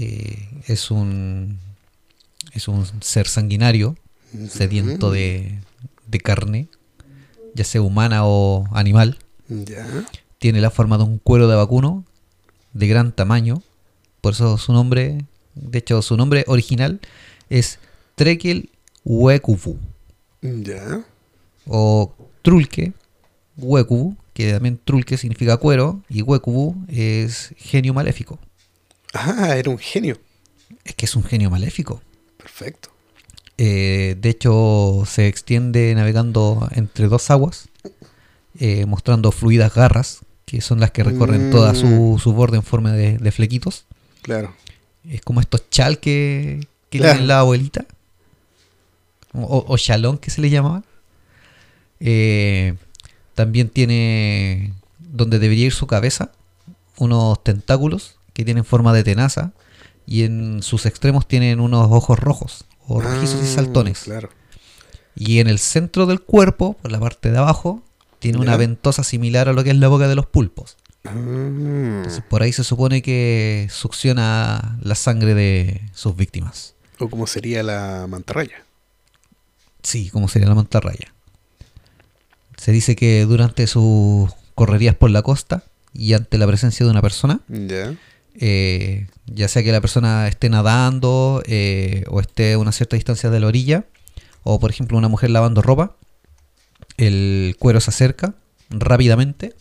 Eh, 0.00 0.48
es 0.66 0.90
un 0.90 1.58
es 2.52 2.66
un 2.66 2.84
ser 3.02 3.28
sanguinario, 3.28 3.96
sediento 4.48 5.10
de, 5.12 5.60
de 6.08 6.18
carne, 6.20 6.68
ya 7.56 7.64
sea 7.64 7.82
humana 7.82 8.20
o 8.26 8.66
animal. 8.72 9.18
Ya. 9.48 9.86
Tiene 10.38 10.60
la 10.60 10.70
forma 10.70 10.98
de 10.98 11.04
un 11.04 11.18
cuero 11.18 11.48
de 11.48 11.56
vacuno 11.56 12.04
de 12.72 12.86
gran 12.86 13.12
tamaño. 13.12 13.62
Por 14.20 14.34
eso 14.34 14.58
su 14.58 14.72
nombre, 14.72 15.24
de 15.54 15.78
hecho, 15.78 16.02
su 16.02 16.16
nombre 16.16 16.44
original 16.46 17.00
es 17.48 17.78
Trekel 18.14 18.70
huecubu 19.04 19.78
Ya. 20.42 21.04
o 21.66 22.12
Trulque 22.42 22.92
huecubu, 23.56 24.16
que 24.34 24.52
también 24.52 24.78
Trulque 24.84 25.16
significa 25.16 25.56
cuero 25.56 26.02
y 26.08 26.22
huecubu 26.22 26.76
es 26.88 27.54
genio 27.56 27.94
maléfico. 27.94 28.38
Ah, 29.14 29.56
era 29.56 29.70
un 29.70 29.78
genio. 29.78 30.18
Es 30.84 30.94
que 30.94 31.06
es 31.06 31.16
un 31.16 31.24
genio 31.24 31.48
maléfico. 31.50 32.02
Perfecto. 32.36 32.90
Eh, 33.58 34.16
de 34.20 34.28
hecho, 34.28 35.04
se 35.06 35.28
extiende 35.28 35.94
navegando 35.94 36.68
entre 36.72 37.08
dos 37.08 37.30
aguas, 37.30 37.68
eh, 38.58 38.84
mostrando 38.86 39.32
fluidas 39.32 39.74
garras, 39.74 40.20
que 40.44 40.60
son 40.60 40.78
las 40.80 40.90
que 40.90 41.02
recorren 41.04 41.48
Mm. 41.48 41.50
toda 41.52 41.74
su, 41.74 42.20
su 42.22 42.32
borde 42.32 42.56
en 42.58 42.62
forma 42.62 42.92
de, 42.92 43.18
de 43.18 43.32
flequitos. 43.32 43.86
Claro. 44.22 44.54
Es 45.08 45.20
como 45.22 45.40
estos 45.40 45.68
chal 45.70 45.98
que, 46.00 46.66
que 46.90 46.98
Claro. 46.98 47.24
la 47.24 47.40
abuelita. 47.40 47.86
O, 49.32 49.64
o 49.68 49.76
chalón 49.78 50.18
que 50.18 50.30
se 50.30 50.40
le 50.40 50.50
llamaba. 50.50 50.82
Eh, 52.00 52.74
también 53.34 53.68
tiene 53.68 54.72
donde 54.98 55.38
debería 55.38 55.66
ir 55.66 55.72
su 55.72 55.86
cabeza 55.86 56.30
unos 56.98 57.42
tentáculos 57.42 58.16
que 58.32 58.44
tienen 58.44 58.64
forma 58.64 58.92
de 58.92 59.02
tenaza 59.04 59.52
y 60.06 60.22
en 60.24 60.62
sus 60.62 60.86
extremos 60.86 61.26
tienen 61.26 61.60
unos 61.60 61.86
ojos 61.90 62.18
rojos 62.18 62.64
o 62.86 63.00
rojizos 63.00 63.40
y 63.42 63.46
Ah, 63.46 63.54
saltones. 63.54 64.00
Claro. 64.00 64.28
Y 65.14 65.40
en 65.40 65.48
el 65.48 65.58
centro 65.58 66.06
del 66.06 66.20
cuerpo, 66.20 66.74
por 66.74 66.90
la 66.92 67.00
parte 67.00 67.30
de 67.30 67.38
abajo, 67.38 67.82
tiene 68.18 68.38
una 68.38 68.56
ventosa 68.56 69.02
similar 69.04 69.48
a 69.48 69.52
lo 69.52 69.64
que 69.64 69.70
es 69.70 69.76
la 69.76 69.88
boca 69.88 70.08
de 70.08 70.14
los 70.14 70.26
pulpos. 70.26 70.76
Ah, 71.04 71.12
Entonces, 71.14 72.22
por 72.28 72.42
ahí 72.42 72.52
se 72.52 72.64
supone 72.64 73.00
que 73.02 73.68
succiona 73.70 74.78
la 74.82 74.94
sangre 74.94 75.34
de 75.34 75.82
sus 75.94 76.16
víctimas. 76.16 76.74
o 76.98 77.08
como 77.10 77.26
sería 77.26 77.62
la 77.62 78.06
mantarraya. 78.08 78.64
Sí, 79.82 80.08
como 80.10 80.28
sería 80.28 80.48
la 80.48 80.54
mantarraya. 80.54 81.12
Se 82.56 82.72
dice 82.72 82.96
que 82.96 83.24
durante 83.26 83.66
sus 83.66 84.30
correrías 84.54 84.94
por 84.96 85.10
la 85.10 85.22
costa 85.22 85.62
y 85.92 86.14
ante 86.14 86.38
la 86.38 86.46
presencia 86.46 86.84
de 86.86 86.90
una 86.90 87.02
persona, 87.02 87.40
Ya. 87.48 87.94
Eh, 88.40 89.08
ya 89.26 89.48
sea 89.48 89.62
que 89.62 89.72
la 89.72 89.80
persona 89.80 90.28
esté 90.28 90.48
nadando 90.50 91.42
eh, 91.46 92.04
o 92.08 92.20
esté 92.20 92.54
a 92.54 92.58
una 92.58 92.72
cierta 92.72 92.96
distancia 92.96 93.30
de 93.30 93.40
la 93.40 93.46
orilla, 93.46 93.86
o 94.42 94.60
por 94.60 94.70
ejemplo 94.70 94.98
una 94.98 95.08
mujer 95.08 95.30
lavando 95.30 95.62
ropa, 95.62 95.96
el 96.96 97.56
cuero 97.58 97.80
se 97.80 97.90
acerca 97.90 98.34
rápidamente 98.70 99.54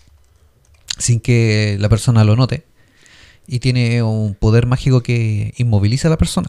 sin 0.97 1.19
que 1.19 1.77
la 1.79 1.89
persona 1.89 2.23
lo 2.23 2.35
note 2.35 2.65
y 3.47 3.59
tiene 3.59 4.01
un 4.03 4.33
poder 4.35 4.65
mágico 4.65 5.01
que 5.01 5.53
inmoviliza 5.57 6.07
a 6.07 6.11
la 6.11 6.17
persona. 6.17 6.47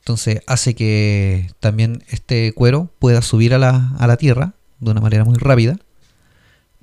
Entonces 0.00 0.42
hace 0.46 0.74
que 0.74 1.50
también 1.60 2.04
este 2.08 2.52
cuero 2.52 2.92
pueda 2.98 3.22
subir 3.22 3.54
a 3.54 3.58
la, 3.58 3.92
a 3.98 4.06
la 4.06 4.16
tierra 4.16 4.54
de 4.78 4.90
una 4.90 5.00
manera 5.00 5.24
muy 5.24 5.36
rápida 5.36 5.78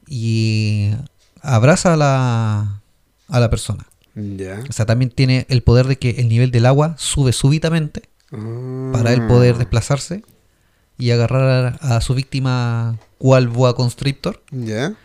y 0.08 0.92
abraza 1.42 1.94
a 1.94 1.98
la, 1.98 2.77
a 3.28 3.40
la 3.40 3.50
persona. 3.50 3.86
Ya. 4.16 4.64
O 4.70 4.74
sea, 4.74 4.86
también 4.86 5.12
tiene 5.12 5.46
el 5.50 5.62
poder 5.62 5.88
de 5.88 5.98
que 5.98 6.10
el 6.12 6.28
nivel 6.30 6.50
del 6.52 6.66
agua 6.66 6.96
sube 6.98 7.34
súbitamente 7.34 8.04
para 8.30 9.14
él 9.14 9.26
poder 9.28 9.56
Ah, 9.56 9.58
desplazarse 9.60 10.24
y 10.98 11.12
agarrar 11.12 11.78
a, 11.82 11.98
a 11.98 12.02
su 12.02 12.14
víctima 12.16 12.98
cual 13.20 13.48
boa 13.48 13.76
constrictor. 13.76 14.42
Ya. 14.52 14.96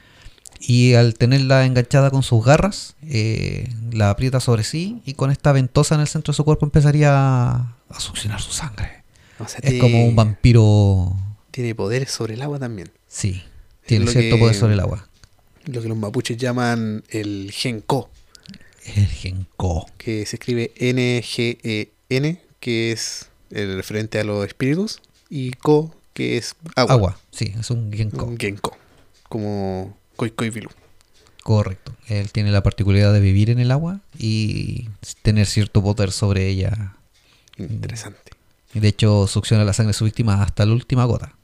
Y 0.60 0.94
al 0.94 1.14
tenerla 1.14 1.66
enganchada 1.66 2.10
con 2.10 2.22
sus 2.22 2.44
garras, 2.44 2.94
eh, 3.02 3.68
la 3.92 4.10
aprieta 4.10 4.40
sobre 4.40 4.62
sí 4.64 5.02
y 5.04 5.14
con 5.14 5.30
esta 5.30 5.52
ventosa 5.52 5.94
en 5.96 6.02
el 6.02 6.06
centro 6.06 6.32
de 6.32 6.36
su 6.36 6.44
cuerpo 6.44 6.64
empezaría 6.64 7.10
a, 7.12 7.76
a 7.90 8.00
succionar 8.00 8.40
su 8.40 8.52
sangre. 8.52 9.02
O 9.40 9.48
sea, 9.48 9.58
Es 9.62 9.80
como 9.80 10.06
un 10.06 10.14
vampiro. 10.16 11.16
Tiene 11.50 11.74
poderes 11.74 12.10
sobre 12.12 12.34
el 12.34 12.42
agua 12.42 12.58
también. 12.60 12.90
Sí, 13.08 13.42
tiene 13.86 14.06
cierto 14.06 14.36
que- 14.36 14.40
poder 14.40 14.54
sobre 14.54 14.74
el 14.74 14.80
agua. 14.80 15.08
Lo 15.66 15.82
que 15.82 15.88
los 15.88 15.96
mapuches 15.98 16.36
llaman 16.36 17.04
el 17.08 17.50
genko, 17.52 18.10
El 18.84 19.06
genko. 19.06 19.86
que 19.98 20.26
se 20.26 20.36
escribe 20.36 20.72
N-G-E-N, 20.76 22.40
que 22.60 22.92
es 22.92 23.28
el 23.50 23.76
referente 23.76 24.18
a 24.20 24.24
los 24.24 24.46
espíritus, 24.46 25.00
y 25.30 25.52
ko, 25.52 25.94
que 26.14 26.36
es 26.36 26.54
agua. 26.76 26.92
Agua, 26.94 27.20
sí, 27.30 27.54
es 27.58 27.70
un 27.70 27.92
genko. 27.92 28.26
Un 28.26 28.38
genko, 28.38 28.76
como 29.28 29.96
koi 30.16 30.30
koi 30.30 30.50
bilu. 30.50 30.70
Correcto. 31.42 31.94
Él 32.06 32.30
tiene 32.30 32.50
la 32.52 32.62
particularidad 32.62 33.12
de 33.12 33.20
vivir 33.20 33.50
en 33.50 33.58
el 33.58 33.70
agua 33.72 34.00
y 34.18 34.88
tener 35.22 35.46
cierto 35.46 35.82
poder 35.82 36.12
sobre 36.12 36.46
ella. 36.48 36.96
Interesante. 37.58 38.32
Y 38.74 38.80
de 38.80 38.88
hecho 38.88 39.26
succiona 39.26 39.64
la 39.64 39.72
sangre 39.72 39.88
de 39.90 39.98
su 39.98 40.04
víctima 40.04 40.42
hasta 40.42 40.64
la 40.64 40.72
última 40.72 41.04
gota. 41.04 41.34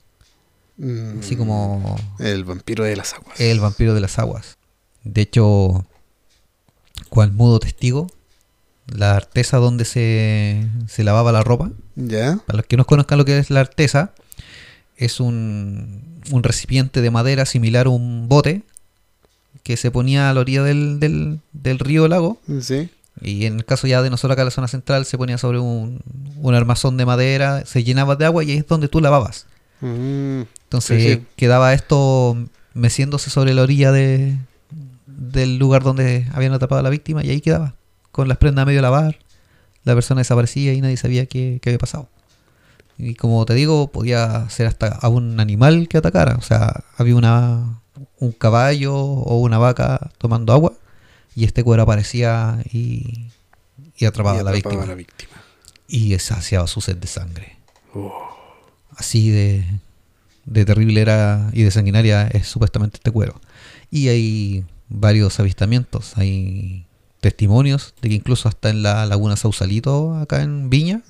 Mm, 0.77 1.19
Así 1.21 1.35
como 1.35 1.97
El 2.21 2.45
vampiro 2.45 2.85
de 2.85 2.95
las 2.97 3.13
aguas. 3.15 3.41
el 3.41 3.59
vampiro 3.59 3.93
de 3.95 4.01
las 4.01 4.19
aguas. 4.21 4.57
De 5.03 5.23
hecho, 5.23 5.85
cual 7.09 7.33
mudo 7.33 7.59
testigo, 7.59 8.07
la 8.87 9.17
artesa 9.17 9.59
donde 9.59 9.85
se, 9.85 10.67
se 10.89 11.05
lavaba 11.05 11.33
la 11.33 11.43
ropa, 11.43 11.71
¿Ya? 11.97 12.39
para 12.47 12.59
los 12.59 12.67
que 12.67 12.77
no 12.77 12.87
conozcan 12.87 13.19
lo 13.19 13.25
que 13.25 13.39
es 13.39 13.51
la 13.51 13.61
artesa, 13.61 14.13
es 14.97 15.21
un, 15.21 16.21
un 16.31 16.43
recipiente 16.43 17.01
de 17.01 17.11
madera 17.11 17.45
similar 17.47 17.87
a 17.87 17.91
un 17.91 18.29
bote 18.29 18.63
que 19.63 19.77
se 19.77 19.91
ponía 19.91 20.31
a 20.31 20.35
la 20.35 20.41
orilla 20.41 20.63
del, 20.63 20.99
del, 21.01 21.41
del 21.53 21.79
río 21.79 22.05
o 22.05 22.09
lago. 22.09 22.41
Sí. 22.63 22.89
Y 23.21 23.45
en 23.47 23.57
el 23.57 23.65
caso 23.65 23.87
ya 23.87 24.01
de 24.03 24.11
nosotros 24.11 24.33
acá 24.35 24.43
en 24.43 24.47
la 24.47 24.51
zona 24.53 24.69
central 24.69 25.05
se 25.05 25.19
ponía 25.19 25.39
sobre 25.39 25.59
un, 25.59 26.01
un 26.41 26.55
armazón 26.55 26.97
de 26.97 27.05
madera, 27.05 27.67
se 27.67 27.85
llenaba 27.85 28.17
de 28.17 28.25
agua 28.25 28.45
y 28.45 28.53
ahí 28.53 28.57
es 28.59 28.67
donde 28.67 28.89
tú 28.89 29.01
lavabas. 29.01 29.47
Mm, 29.81 30.43
Entonces 30.65 31.03
Sí, 31.03 31.15
sí. 31.15 31.27
quedaba 31.37 31.75
esto 31.75 32.37
meciéndose 32.75 33.29
sobre 33.31 33.55
la 33.55 33.63
orilla 33.63 33.93
de, 33.93 34.37
del 35.19 35.59
lugar 35.59 35.83
donde 35.83 36.27
habían 36.33 36.53
atrapado 36.53 36.79
a 36.79 36.83
la 36.83 36.91
víctima 36.91 37.25
y 37.25 37.31
ahí 37.31 37.41
quedaba, 37.41 37.75
con 38.13 38.29
las 38.29 38.39
prendas 38.39 38.63
a 38.63 38.67
medio 38.67 38.81
lavar. 38.81 39.19
La 39.85 39.95
persona 39.95 40.21
desaparecía 40.21 40.73
y 40.75 40.81
nadie 40.81 40.97
sabía 40.97 41.27
qué, 41.27 41.59
qué 41.61 41.71
había 41.71 41.79
pasado. 41.79 42.09
Y 42.99 43.15
como 43.15 43.45
te 43.47 43.55
digo, 43.55 43.89
podía 43.89 44.49
ser 44.51 44.67
hasta 44.67 44.89
a 44.89 45.09
un 45.09 45.41
animal 45.41 45.89
que 45.89 45.99
atacara. 45.99 46.37
O 46.37 46.43
sea, 46.43 46.85
había 46.97 47.17
una, 47.17 47.81
un 48.19 48.33
caballo 48.33 48.95
o 48.97 49.39
una 49.39 49.59
vaca 49.59 50.11
tomando 50.19 50.53
agua 50.53 50.73
y 51.35 51.45
este 51.45 51.63
cuero 51.63 51.85
aparecía 51.85 52.63
y, 52.73 53.29
y 53.97 54.05
atrapaba 54.05 54.37
y 54.37 54.41
a 54.41 54.43
la 54.43 54.53
víctima. 54.53 54.83
a 54.83 54.87
la 54.87 54.95
víctima. 54.95 55.33
Y 55.87 56.19
saciaba 56.19 56.67
su 56.67 56.81
sed 56.81 56.97
de 56.97 57.07
sangre 57.07 57.57
Oh, 57.95 58.37
así 58.97 59.31
de, 59.31 59.65
de 60.45 60.65
terrible 60.67 61.01
era 61.01 61.49
y 61.55 61.63
de 61.63 61.71
sanguinaria 61.71 62.27
es 62.29 62.47
supuestamente 62.47 62.97
este 62.97 63.11
cuero. 63.11 63.41
Y 63.91 64.09
hay 64.09 64.67
varios 64.89 65.39
avistamientos, 65.41 66.17
hay 66.17 66.87
testimonios 67.21 67.95
de 68.01 68.09
que 68.11 68.15
incluso 68.15 68.49
hasta 68.49 68.71
en 68.71 68.83
la 68.83 69.05
laguna 69.07 69.37
Sausalito, 69.37 70.17
acá 70.17 70.43
en 70.43 70.71
Viña, 70.71 71.03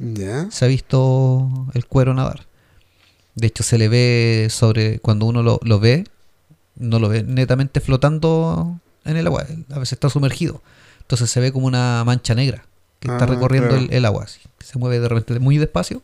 se 0.51 0.65
ha 0.65 0.69
visto 0.69 1.67
el 1.75 1.87
cuero 1.87 2.15
nadar. 2.15 2.47
De 3.35 3.47
hecho, 3.47 3.63
se 3.63 3.79
le 3.79 3.89
ve 3.89 4.49
sobre, 4.51 4.99
cuando 5.01 5.27
uno 5.27 5.43
lo, 5.43 5.61
lo 5.63 5.79
ve, 5.79 6.05
no 6.77 6.99
lo 6.99 7.09
ve 7.09 7.23
netamente 7.23 7.81
flotando 7.81 8.81
en 9.05 9.17
el 9.17 9.27
agua, 9.27 9.47
a 9.71 9.79
veces 9.79 9.93
está 9.93 10.09
sumergido. 10.11 10.63
Entonces 11.01 11.31
se 11.31 11.41
ve 11.41 11.53
como 11.53 11.67
una 11.67 12.03
mancha 12.05 12.35
negra 12.35 12.65
que 13.01 13.09
está 13.09 13.25
Ah, 13.25 13.29
recorriendo 13.29 13.69
claro. 13.71 13.85
el, 13.85 13.93
el 13.93 14.05
agua, 14.05 14.25
así, 14.25 14.41
se 14.59 14.79
mueve 14.79 14.99
de 15.01 15.09
repente 15.09 15.39
muy 15.41 15.57
despacio 15.59 16.03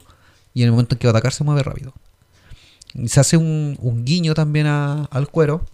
y 0.55 0.62
en 0.62 0.66
el 0.66 0.70
momento 0.72 0.95
en 0.95 0.99
que 1.01 1.07
va 1.07 1.11
a 1.11 1.12
atacar 1.16 1.33
se 1.33 1.45
mueve 1.45 1.62
rápido. 1.62 1.93
Y 2.95 3.09
se 3.09 3.18
hace 3.20 3.37
un, 3.37 3.77
un 3.81 4.05
guiño 4.05 4.35
también 4.35 4.66
a- 4.66 5.05
al 5.11 5.29
cuero 5.29 5.64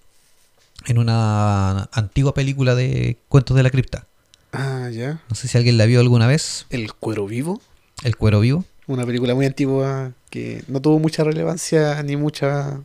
en 0.86 0.98
una 0.98 1.88
antigua 1.92 2.34
película 2.34 2.74
de 2.74 3.18
Cuentos 3.28 3.56
de 3.56 3.62
la 3.62 3.70
Cripta. 3.70 4.06
Ah, 4.52 4.88
ya. 4.92 5.20
No 5.28 5.34
sé 5.36 5.46
si 5.48 5.56
alguien 5.58 5.78
la 5.78 5.86
vio 5.86 6.00
alguna 6.00 6.26
vez, 6.26 6.66
El 6.70 6.92
cuero 6.94 7.26
vivo. 7.26 7.60
El 8.02 8.16
cuero 8.16 8.40
vivo. 8.40 8.64
Una 8.86 9.06
película 9.06 9.34
muy 9.34 9.46
antigua 9.46 10.12
que 10.30 10.64
no 10.68 10.80
tuvo 10.80 10.98
mucha 10.98 11.22
relevancia 11.22 12.02
ni 12.02 12.16
mucha. 12.16 12.80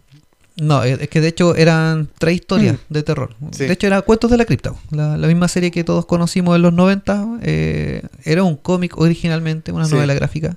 No, 0.58 0.84
es 0.84 1.10
que 1.10 1.20
de 1.22 1.28
hecho 1.30 1.56
eran 1.56 2.08
tres 2.18 2.36
historias 2.36 2.76
Mm. 2.76 2.94
de 2.94 3.04
terror. 3.04 3.36
Sí. 3.52 3.66
De 3.66 3.74
hecho 3.74 3.88
era 3.88 4.02
Cuentos 4.04 4.30
de 4.32 4.38
la 4.38 4.46
Cripta, 4.46 4.74
la, 4.92 5.18
la 5.18 5.28
misma 5.28 5.48
serie 5.48 5.72
que 5.72 5.84
todos 5.84 6.06
conocimos 6.06 6.56
en 6.56 6.62
los 6.62 6.74
90. 6.74 7.40
eh, 7.42 8.04
era 8.24 8.44
un 8.44 8.56
cómic 8.56 8.98
originalmente, 8.98 9.72
una 9.72 9.86
Sí. 9.86 9.96
novela 9.96 10.14
gráfica. 10.14 10.56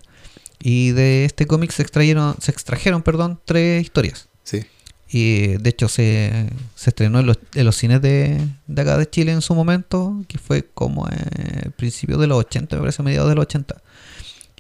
Y 0.61 0.91
de 0.91 1.25
este 1.25 1.47
cómic 1.47 1.71
se 1.71 1.83
extrajeron, 1.83 2.35
se 2.41 2.51
extrajeron 2.51 3.03
perdón, 3.03 3.41
tres 3.45 3.83
historias. 3.83 4.29
Y 5.11 5.57
de 5.57 5.71
hecho 5.71 5.89
se, 5.89 6.51
se 6.75 6.91
estrenó 6.91 7.21
en 7.21 7.27
los, 7.27 7.39
en 7.55 7.65
los 7.65 7.77
cines 7.77 8.03
de, 8.03 8.47
de 8.67 8.83
acá 8.83 8.99
de 8.99 9.09
Chile 9.09 9.33
en 9.33 9.41
su 9.41 9.55
momento, 9.55 10.23
que 10.29 10.37
fue 10.39 10.67
como 10.75 11.07
a 11.07 11.11
principios 11.77 12.21
de 12.21 12.27
los 12.27 12.39
80, 12.39 12.77
me 12.77 12.81
parece, 12.81 13.03
mediados 13.03 13.29
de 13.31 13.35
los 13.35 13.43
80. 13.45 13.77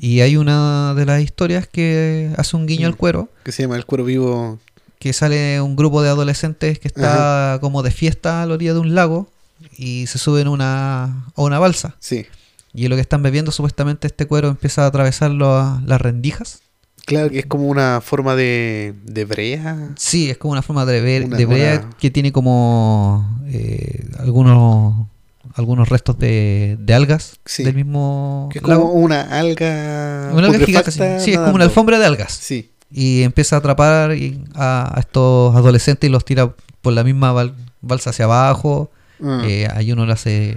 Y 0.00 0.20
hay 0.20 0.36
una 0.36 0.94
de 0.94 1.04
las 1.04 1.20
historias 1.22 1.66
que 1.66 2.32
hace 2.38 2.56
un 2.56 2.66
guiño 2.66 2.86
al 2.86 2.96
cuero, 2.96 3.28
Que 3.44 3.52
se 3.52 3.62
llama 3.62 3.76
El 3.76 3.84
cuero 3.84 4.04
vivo. 4.04 4.58
que 4.98 5.12
sale 5.12 5.60
un 5.60 5.76
grupo 5.76 6.02
de 6.02 6.08
adolescentes 6.08 6.78
que 6.78 6.88
está 6.88 7.58
como 7.60 7.82
de 7.82 7.90
fiesta 7.90 8.42
a 8.42 8.46
la 8.46 8.54
orilla 8.54 8.74
de 8.74 8.80
un 8.80 8.94
lago 8.94 9.28
y 9.76 10.06
se 10.06 10.18
suben 10.18 10.48
una, 10.48 11.26
a 11.34 11.42
una 11.42 11.58
balsa. 11.58 11.96
Sí. 11.98 12.26
Y 12.72 12.86
lo 12.88 12.94
que 12.96 13.02
están 13.02 13.22
bebiendo, 13.22 13.50
supuestamente 13.50 14.06
este 14.06 14.26
cuero 14.26 14.48
empieza 14.48 14.84
a 14.84 14.86
atravesar 14.86 15.30
lo- 15.32 15.80
las 15.84 16.00
rendijas. 16.00 16.60
Claro 17.08 17.30
que 17.30 17.38
es 17.40 17.46
como 17.46 17.66
una 17.66 18.00
forma 18.00 18.36
de, 18.36 18.94
de 19.04 19.24
brea. 19.24 19.90
Sí, 19.96 20.30
es 20.30 20.38
como 20.38 20.52
una 20.52 20.62
forma 20.62 20.84
de, 20.86 21.00
ver, 21.00 21.24
Una- 21.24 21.36
de 21.36 21.46
brea 21.46 21.78
una- 21.84 21.90
que 21.98 22.10
tiene 22.10 22.30
como 22.32 23.38
eh, 23.48 24.06
algunos 24.18 25.06
algunos 25.54 25.88
restos 25.88 26.18
de, 26.18 26.76
de 26.78 26.94
algas 26.94 27.40
Sí. 27.44 27.64
del 27.64 27.74
mismo 27.74 28.48
Que 28.52 28.58
es 28.60 28.64
lago. 28.66 28.82
como 28.90 28.94
una 29.02 29.22
alga. 29.40 30.30
Una 30.32 30.46
alga 30.48 30.64
gigante, 30.64 30.92
sí. 31.20 31.32
es 31.32 31.38
como 31.38 31.54
una 31.54 31.64
alfombra 31.64 31.98
de 31.98 32.06
algas. 32.06 32.32
Sí. 32.32 32.70
Y 32.92 33.22
empieza 33.22 33.56
a 33.56 33.58
atrapar 33.58 34.12
y- 34.14 34.44
a, 34.54 34.92
a 34.96 35.00
estos 35.00 35.56
adolescentes 35.56 36.08
y 36.08 36.12
los 36.12 36.24
tira 36.24 36.54
por 36.82 36.92
la 36.92 37.02
misma 37.04 37.32
bal- 37.32 37.54
balsa 37.80 38.10
hacia 38.10 38.26
abajo. 38.26 38.90
Ah, 39.22 39.42
Eh, 39.46 39.66
hay 39.74 39.90
uno 39.90 40.06
le 40.06 40.12
hace 40.12 40.56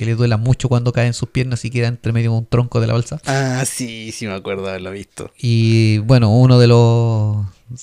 que 0.00 0.06
le 0.06 0.14
duela 0.14 0.38
mucho 0.38 0.70
cuando 0.70 0.94
cae 0.94 1.06
en 1.08 1.12
sus 1.12 1.28
piernas 1.28 1.62
y 1.66 1.70
queda 1.70 1.86
entre 1.88 2.10
medio 2.14 2.30
de 2.30 2.38
un 2.38 2.46
tronco 2.46 2.80
de 2.80 2.86
la 2.86 2.94
balsa. 2.94 3.20
Ah, 3.26 3.62
sí, 3.66 4.12
sí 4.12 4.26
me 4.26 4.32
acuerdo 4.32 4.66
haberlo 4.66 4.92
visto. 4.92 5.30
Y 5.38 5.98
bueno, 5.98 6.30
uno 6.34 6.58
de 6.58 6.68
los 6.68 7.36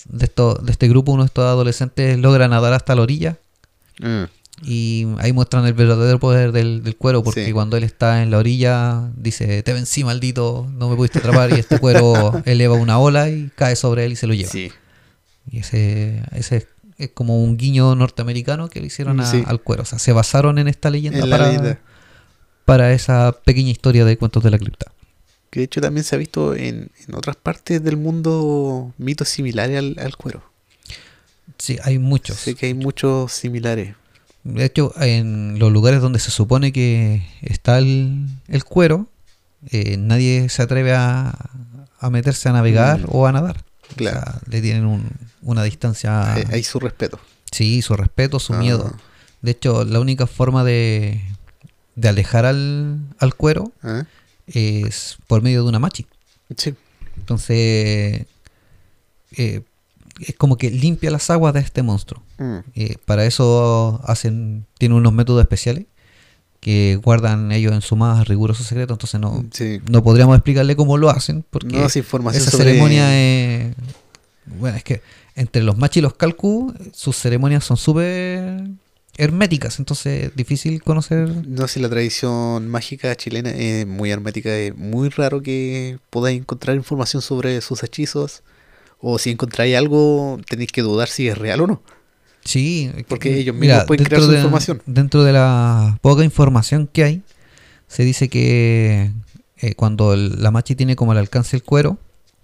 de, 0.08 0.26
estos, 0.26 0.66
de 0.66 0.72
este 0.72 0.88
grupo, 0.88 1.12
uno 1.12 1.22
de 1.22 1.28
estos 1.28 1.46
adolescentes 1.46 2.18
logra 2.18 2.48
nadar 2.48 2.74
hasta 2.74 2.96
la 2.96 3.04
orilla 3.04 3.38
Ah, 4.02 4.28
y 4.64 5.06
ahí 5.20 5.32
muestran 5.32 5.68
el 5.68 5.74
verdadero 5.74 6.20
poder 6.20 6.52
del, 6.52 6.84
del 6.84 6.96
cuero 6.96 7.22
porque 7.24 7.46
Sí. 7.46 7.52
cuando 7.52 7.78
él 7.78 7.84
está 7.84 8.24
en 8.24 8.32
la 8.32 8.40
orilla 8.40 9.12
dice, 9.16 9.62
te 9.62 9.74
vencí 9.74 10.04
maldito, 10.04 10.68
no 10.74 10.90
me 10.90 10.96
pudiste 10.96 11.20
atrapar 11.20 11.52
y 11.52 11.60
este 11.60 11.78
cuero 11.78 12.42
eleva 12.46 12.74
una 12.74 12.98
ola 12.98 13.30
y 13.30 13.52
cae 13.56 13.76
sobre 13.76 14.06
él 14.06 14.14
y 14.14 14.16
se 14.16 14.26
lo 14.26 14.34
lleva. 14.34 14.50
sí. 14.52 14.72
Y 15.52 15.60
ese, 15.60 16.24
ese 16.32 16.58
es, 16.58 16.68
es 16.98 17.12
como 17.14 17.44
un 17.44 17.58
guiño 17.58 17.94
norteamericano 17.96 18.70
que 18.70 18.82
le 18.82 18.88
hicieron 18.88 19.20
a- 19.20 19.30
Sí. 19.32 19.44
al 19.46 19.62
cuero. 19.62 19.84
O 19.84 19.86
sea, 19.86 20.00
se 20.00 20.12
basaron 20.14 20.58
en 20.58 20.68
esta 20.68 20.90
leyenda 20.90 21.20
En 21.20 21.30
para, 21.30 21.46
leyenda. 21.48 21.80
Para 22.68 22.92
esa 22.92 23.32
pequeña 23.46 23.72
historia 23.72 24.04
de 24.04 24.18
cuentos 24.18 24.44
de 24.44 24.52
la 24.52 24.60
cripta. 24.60 24.92
Que 25.50 25.62
de 25.62 25.66
hecho 25.68 25.80
también 25.80 26.04
se 26.04 26.16
ha 26.16 26.20
visto 26.20 26.54
en, 26.54 26.92
en 27.08 27.16
otras 27.16 27.38
partes 27.38 27.82
del 27.82 27.96
mundo 27.96 28.94
mitos 28.98 29.30
similares 29.30 29.78
al, 29.78 29.96
al 30.00 30.18
cuero. 30.18 30.44
Sí, 31.58 31.78
hay 31.84 31.98
muchos. 31.98 32.36
Sé 32.36 32.56
que 32.56 32.66
hay 32.66 32.74
muchos 32.74 33.32
similares. 33.32 33.96
De 34.44 34.66
hecho, 34.66 34.94
en 35.00 35.58
los 35.60 35.72
lugares 35.72 36.02
donde 36.02 36.20
se 36.20 36.30
supone 36.30 36.74
que 36.74 37.26
está 37.42 37.78
el, 37.78 38.28
el 38.50 38.66
cuero, 38.66 39.08
eh, 39.72 39.96
nadie 39.98 40.50
se 40.50 40.62
atreve 40.62 40.94
a, 40.94 41.34
a 42.00 42.10
meterse 42.10 42.50
a 42.50 42.52
navegar 42.52 43.00
Mm. 43.00 43.06
o 43.12 43.28
a 43.28 43.32
nadar. 43.32 43.64
Claro. 43.96 44.20
O 44.20 44.24
sea, 44.24 44.42
le 44.50 44.62
tienen 44.62 44.86
un- 44.86 45.10
una 45.42 45.64
distancia. 45.64 46.34
Hay, 46.34 46.44
hay 46.52 46.64
su 46.64 46.80
respeto. 46.82 47.18
Sí, 47.50 47.82
su 47.82 47.96
respeto, 47.96 48.40
su 48.42 48.54
Ah. 48.54 48.58
miedo. 48.58 48.94
De 49.42 49.52
hecho, 49.52 49.86
la 49.86 50.02
única 50.02 50.28
forma 50.28 50.66
de, 50.66 51.22
de 51.98 52.08
alejar 52.08 52.46
al, 52.46 53.00
al 53.20 53.36
cuero 53.36 53.74
¿Ah? 53.84 54.06
es 54.48 55.18
por 55.28 55.42
medio 55.42 55.64
de 55.64 55.70
una 55.70 55.80
machi. 55.80 56.06
Sí. 56.56 56.74
Entonces, 57.18 58.26
eh, 59.36 59.62
es 60.20 60.36
como 60.38 60.58
que 60.58 60.72
limpia 60.72 61.12
las 61.12 61.30
aguas 61.30 61.54
de 61.54 61.60
este 61.60 61.84
monstruo. 61.84 62.24
Mm. 62.38 62.58
Eh, 62.76 62.96
para 63.06 63.26
eso 63.26 64.00
hacen, 64.06 64.66
tienen 64.78 64.98
unos 64.98 65.12
métodos 65.14 65.42
especiales 65.42 65.86
que 66.60 67.00
guardan 67.04 67.52
ellos 67.52 67.74
en 67.74 67.82
su 67.82 67.96
más 67.96 68.28
riguroso 68.28 68.64
secreto. 68.64 68.94
Entonces 68.94 69.20
no, 69.20 69.44
Sí. 69.52 69.80
no 69.90 70.04
podríamos 70.04 70.36
explicarle 70.38 70.76
cómo 70.76 70.98
lo 70.98 71.10
hacen 71.10 71.44
porque 71.50 71.76
No, 71.78 71.86
es 71.86 71.96
información 71.98 72.42
esa 72.42 72.52
sobre- 72.52 72.66
ceremonia 72.66 73.10
es... 73.20 73.76
Bueno, 74.46 74.78
es 74.78 74.84
que 74.84 75.02
entre 75.36 75.62
los 75.62 75.78
machis 75.78 75.98
y 75.98 76.02
los 76.02 76.14
calcu, 76.14 76.74
sus 76.94 77.16
ceremonias 77.18 77.64
son 77.66 77.76
súper 77.78 78.62
herméticas, 79.18 79.80
entonces 79.80 80.26
es 80.28 80.36
difícil 80.36 80.82
conocer... 80.84 81.28
No 81.48 81.68
sé, 81.68 81.80
la 81.80 81.90
tradición 81.90 82.68
mágica 82.68 83.16
chilena 83.16 83.50
es 83.52 83.86
muy 83.88 84.12
hermética. 84.12 84.56
Es 84.56 84.76
muy 84.76 85.10
raro 85.10 85.42
que 85.42 85.98
podáis 86.10 86.40
encontrar 86.40 86.76
información 86.76 87.22
sobre 87.22 87.60
sus 87.62 87.84
hechizos. 87.84 88.44
O 89.00 89.20
si 89.20 89.30
encontráis 89.32 89.76
algo, 89.76 90.40
tenéis 90.50 90.72
que 90.72 90.82
dudar 90.82 91.08
si 91.08 91.28
es 91.28 91.38
real 91.38 91.62
o 91.62 91.68
no. 91.68 91.84
Sí, 92.44 92.92
Porque 93.08 93.30
que- 93.32 93.40
ellos 93.40 93.56
mismos 93.56 93.84
pueden 93.86 94.06
crear 94.06 94.22
su 94.22 94.30
de- 94.32 94.38
información. 94.38 94.82
Dentro 94.86 95.24
de 95.24 95.34
la 95.34 96.00
poca 96.02 96.24
información 96.24 96.88
que 96.92 97.04
hay, 97.04 97.22
se 97.88 98.04
dice 98.04 98.30
que 98.30 99.12
eh, 99.58 99.74
cuando 99.76 100.14
el- 100.14 100.42
la 100.42 100.52
machi 100.52 100.76
tiene 100.76 100.96
como 100.96 101.12
al 101.12 101.18
alcance 101.18 101.56
el 101.58 101.64
cuero, 101.64 101.98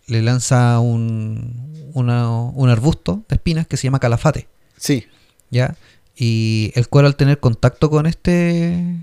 le 0.08 0.22
lanza 0.22 0.80
un, 0.80 1.92
una- 1.94 2.30
un 2.30 2.70
arbusto 2.70 3.24
de 3.30 3.36
espinas 3.36 3.68
que 3.68 3.78
se 3.78 3.84
llama 3.84 4.00
calafate, 4.00 4.48
Sí. 4.78 5.06
¿ya? 5.52 5.76
Y 6.16 6.72
el 6.76 6.88
cuero 6.88 7.08
al 7.08 7.16
tener 7.16 7.40
contacto 7.40 7.90
con 7.90 8.06
este 8.06 8.98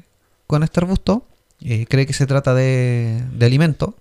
con 0.46 0.62
este 0.62 0.80
arbusto, 0.80 1.24
eh, 1.60 1.86
cree 1.88 2.06
que 2.06 2.12
se 2.12 2.26
trata 2.26 2.54
de, 2.54 3.22
de 3.32 3.46
alimento 3.46 3.94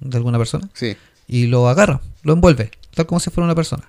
de 0.00 0.16
alguna 0.16 0.38
persona 0.38 0.68
Sí. 0.74 0.96
y 1.28 1.46
lo 1.46 1.68
agarra, 1.68 2.00
lo 2.22 2.32
envuelve, 2.32 2.70
tal 2.94 3.06
como 3.06 3.20
si 3.20 3.30
fuera 3.30 3.44
una 3.46 3.54
persona. 3.54 3.84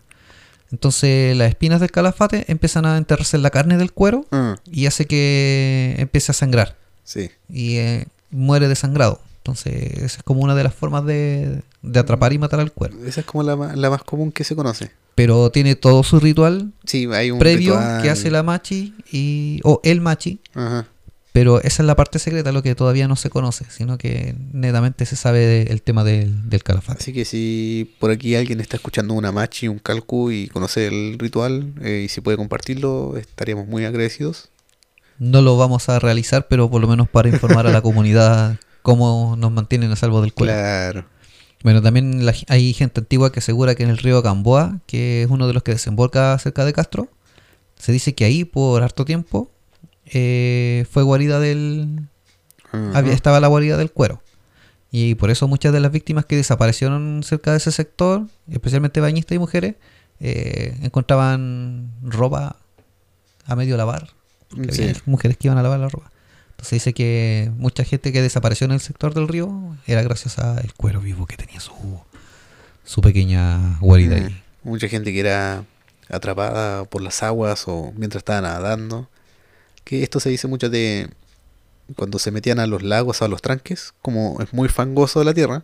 Entonces 0.72 1.36
las 1.38 1.49
espinas 1.49 1.80
del 1.82 1.91
calafate 1.91 2.45
empiezan 2.47 2.86
a 2.86 2.97
enterrarse 2.97 3.38
en 3.38 3.43
la 3.43 3.49
carne 3.49 3.78
del 3.78 3.91
cuero 3.91 4.26
Ah, 4.32 4.55
y 4.72 4.86
hace 4.88 5.05
que 5.05 5.95
empiece 5.97 6.32
a 6.32 6.36
sangrar 6.36 6.76
sí. 7.03 7.30
y 7.49 7.78
eh, 7.78 8.07
muere 8.32 8.68
desangrado. 8.68 9.22
Entonces, 9.45 9.75
esa 9.97 10.17
es 10.17 10.23
como 10.23 10.41
una 10.41 10.55
de 10.55 10.63
las 10.63 10.73
formas 10.73 11.05
de, 11.05 11.61
de 11.83 11.99
atrapar 11.99 12.33
y 12.33 12.39
matar 12.39 12.59
al 12.59 12.71
cuero. 12.71 12.97
Esa 13.05 13.19
es 13.19 13.27
como 13.27 13.43
la, 13.43 13.55
la 13.75 13.89
más 13.91 14.01
común 14.01 14.31
que 14.31 14.43
se 14.43 14.55
conoce. 14.55 14.89
Pero 15.13 15.51
tiene 15.51 15.75
todo 15.75 16.01
su 16.01 16.19
ritual 16.19 16.71
Sí, 16.83 17.07
hay 17.13 17.29
un 17.29 17.37
previo 17.37 17.75
ritual. 17.75 18.01
que 18.01 18.09
hace 18.09 18.31
la 18.31 18.41
machi 18.41 18.95
y, 19.11 19.59
o 19.63 19.81
el 19.83 20.01
machi, 20.01 20.39
Ajá. 20.55 20.87
pero 21.31 21.61
esa 21.61 21.83
es 21.83 21.85
la 21.87 21.95
parte 21.95 22.17
secreta, 22.17 22.51
lo 22.51 22.63
que 22.63 22.73
todavía 22.73 23.07
no 23.07 23.15
se 23.15 23.29
conoce, 23.29 23.65
sino 23.69 23.99
que 23.99 24.35
netamente 24.51 25.05
se 25.05 25.15
sabe 25.15 25.39
de- 25.45 25.61
el 25.71 25.83
tema 25.83 26.03
del, 26.03 26.49
del 26.49 26.63
calafate. 26.63 27.03
Así 27.03 27.13
que 27.13 27.23
si 27.23 27.93
por 27.99 28.09
aquí 28.09 28.33
alguien 28.35 28.59
está 28.61 28.77
escuchando 28.77 29.13
una 29.13 29.31
machi, 29.31 29.67
un 29.67 29.77
calcu 29.77 30.31
y 30.31 30.47
conoce 30.47 30.87
el 30.87 31.19
ritual 31.19 31.71
eh, 31.81 32.01
y 32.05 32.09
si 32.09 32.19
puede 32.21 32.35
compartirlo, 32.37 33.15
estaríamos 33.15 33.67
muy 33.67 33.85
agradecidos. 33.85 34.49
No 35.19 35.43
lo 35.43 35.55
vamos 35.55 35.87
a 35.87 35.99
realizar, 35.99 36.47
pero 36.49 36.67
por 36.69 36.81
lo 36.81 36.87
menos 36.87 37.07
para 37.07 37.29
informar 37.29 37.67
a 37.67 37.71
la 37.71 37.81
comunidad 37.83 38.57
cómo 38.86 39.36
nos 39.38 39.51
mantienen 39.51 39.91
a 39.91 39.95
salvo 39.95 40.21
del 40.21 40.33
cuero. 40.33 40.53
Claro. 40.53 41.05
Bueno, 41.63 41.81
también 41.81 42.25
la- 42.25 42.33
hay 42.47 42.73
gente 42.73 42.99
antigua 43.01 43.31
que 43.31 43.39
asegura 43.39 43.73
que 43.73 43.81
en 43.83 43.89
el 43.89 43.97
río 43.97 44.21
Gamboa, 44.21 44.79
que 44.86 45.23
es 45.23 45.29
uno 45.29 45.47
de 45.47 45.53
los 45.53 45.63
que 45.63 45.71
desemboca 45.71 46.38
cerca 46.38 46.63
de 46.63 46.73
Castro, 46.73 47.09
se 47.79 47.91
dice 47.91 48.13
que 48.13 48.23
ahí 48.25 48.45
por 48.45 48.83
harto 48.83 49.03
tiempo 49.03 49.49
eh, 50.05 50.86
fue 50.91 51.01
guarida 51.01 51.39
del... 51.39 52.01
Había- 52.93 53.13
estaba 53.13 53.39
la 53.39 53.47
guarida 53.47 53.75
del 53.77 53.89
cuero. 53.91 54.21
Y 54.91 55.15
por 55.15 55.31
eso 55.31 55.47
muchas 55.47 55.73
de 55.73 55.79
las 55.79 55.91
víctimas 55.91 56.25
que 56.25 56.36
desaparecieron 56.36 57.21
cerca 57.23 57.51
de 57.51 57.57
ese 57.57 57.71
sector, 57.71 58.27
especialmente 58.49 59.01
bañistas 59.01 59.36
y 59.36 59.39
mujeres, 59.39 59.75
eh, 60.19 60.77
encontraban 60.83 61.91
ropa 62.03 62.57
a 63.45 63.55
medio 63.55 63.75
lavar. 63.77 64.09
porque 64.49 64.71
Sí. 64.71 64.83
había 64.83 64.95
mujeres 65.07 65.38
que 65.38 65.47
iban 65.47 65.57
a 65.57 65.63
lavar 65.63 65.79
la 65.79 65.89
ropa. 65.89 66.11
Entonces 66.66 66.84
dice 66.84 66.93
que 66.95 67.51
mucha 67.57 67.84
gente 67.84 68.11
que 68.11 68.24
desapareció 68.24 68.66
en 68.66 68.72
el 68.72 68.80
sector 68.80 69.13
del 69.13 69.28
río 69.28 69.78
era 69.86 70.01
gracias 70.01 70.39
al 70.39 70.74
cuero 70.74 70.99
vivo 70.99 71.28
que 71.28 71.38
tenía 71.38 71.59
su, 71.59 72.01
su 72.84 73.01
pequeña 73.01 73.78
guarida 73.82 74.16
ahí. 74.16 74.24
Mm. 74.63 74.70
Mucha 74.70 74.88
gente 74.88 75.13
que 75.13 75.20
era 75.20 75.63
atrapada 76.09 76.86
por 76.86 77.03
las 77.03 77.22
aguas 77.22 77.66
o 77.68 77.93
mientras 77.95 78.22
estaba 78.22 78.41
nadando. 78.41 79.07
Que 79.84 80.01
esto 80.01 80.20
se 80.20 80.32
dice 80.32 80.47
mucho 80.47 80.68
de 80.72 81.07
cuando 81.95 82.18
se 82.18 82.32
metían 82.32 82.57
a 82.57 82.66
los 82.66 82.82
lagos 82.82 83.22
a 83.22 83.28
los 83.28 83.43
tranques, 83.43 83.93
como 84.01 84.41
es 84.41 84.51
muy 84.51 84.68
fangoso 84.68 85.24
la 85.24 85.36
tierra. 85.36 85.61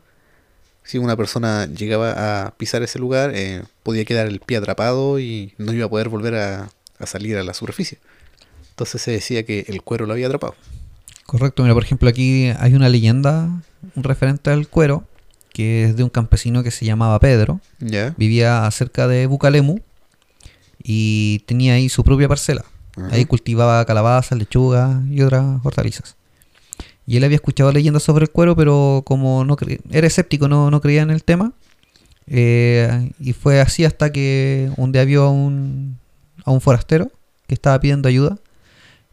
Si 0.84 0.99
una 0.99 1.18
persona 1.18 1.66
llegaba 1.66 2.45
a 2.45 2.52
pisar 2.52 2.84
ese 2.84 2.99
lugar, 2.99 3.32
eh, 3.34 3.64
podía 3.82 4.06
quedar 4.06 4.28
el 4.28 4.39
pie 4.39 4.58
atrapado 4.58 5.20
y 5.20 5.56
no 5.58 5.74
iba 5.74 5.88
a 5.88 5.89
poder 5.89 6.10
volver 6.10 6.36
a, 6.36 6.70
a 6.99 7.06
salir 7.08 7.38
a 7.38 7.43
la 7.43 7.56
superficie. 7.56 7.97
Entonces 8.70 9.02
se 9.02 9.10
decía 9.10 9.41
que 9.47 9.66
el 9.68 9.82
cuero 9.82 10.06
lo 10.06 10.14
había 10.14 10.28
atrapado. 10.28 10.54
Correcto, 11.32 11.63
mira, 11.63 11.73
por 11.73 11.84
ejemplo, 11.86 12.09
aquí 12.09 12.51
hay 12.59 12.73
una 12.73 12.89
leyenda 12.89 13.63
referente 13.95 14.49
al 14.49 14.67
cuero, 14.67 15.05
que 15.53 15.86
es 15.86 15.95
de 15.95 16.03
un 16.03 16.09
campesino 16.09 16.61
que 16.61 16.71
se 16.71 16.84
llamaba 16.84 17.17
Pedro, 17.21 17.61
vivía 18.17 18.69
cerca 18.71 19.07
de 19.07 19.27
Bucalemu 19.27 19.79
y 20.84 21.39
tenía 21.45 21.75
ahí 21.75 21.88
su 21.88 22.03
propia 22.03 22.27
parcela. 22.27 22.65
Ahí 23.11 23.23
cultivaba 23.23 23.86
calabazas, 23.86 24.38
lechugas 24.38 25.05
y 25.09 25.21
otras 25.21 25.61
hortalizas. 25.63 26.17
Y 27.07 27.15
él 27.15 27.23
había 27.23 27.36
escuchado 27.36 27.71
leyendas 27.71 28.03
sobre 28.03 28.23
el 28.23 28.29
cuero, 28.29 28.57
pero 28.57 29.01
como 29.05 29.45
no 29.45 29.55
era 29.89 30.07
escéptico, 30.07 30.49
no, 30.49 30.69
no 30.69 30.82
creía 30.82 31.01
en 31.01 31.11
el 31.11 31.23
tema. 31.23 31.53
Eh, 32.27 33.13
y 33.21 33.32
fue 33.32 33.61
así 33.61 33.86
hasta 33.86 34.11
que 34.11 34.69
un 34.75 34.91
día 34.91 35.05
vio 35.05 35.23
a 35.23 35.32
un, 35.32 35.97
a 36.43 36.51
un 36.51 36.59
forastero 36.59 37.09
que 37.47 37.53
estaba 37.53 37.79
pidiendo 37.79 38.09
ayuda. 38.09 38.38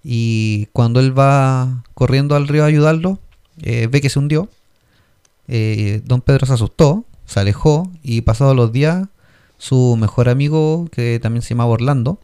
Y 0.02 0.66
cuando 0.72 1.00
él 1.00 1.18
va 1.18 1.82
corriendo 1.94 2.36
al 2.36 2.48
río 2.48 2.64
a 2.64 2.66
ayudarlo, 2.66 3.18
eh, 3.62 3.88
ve 3.90 4.00
que 4.00 4.10
se 4.10 4.18
hundió. 4.18 4.48
Eh, 5.48 6.02
don 6.04 6.20
Pedro 6.20 6.46
se 6.46 6.52
asustó, 6.52 7.04
se 7.26 7.40
alejó 7.40 7.90
y 8.02 8.20
pasados 8.20 8.54
los 8.54 8.72
días, 8.72 9.08
su 9.56 9.96
mejor 9.98 10.28
amigo, 10.28 10.88
que 10.92 11.18
también 11.20 11.42
se 11.42 11.50
llamaba 11.50 11.70
Orlando, 11.70 12.20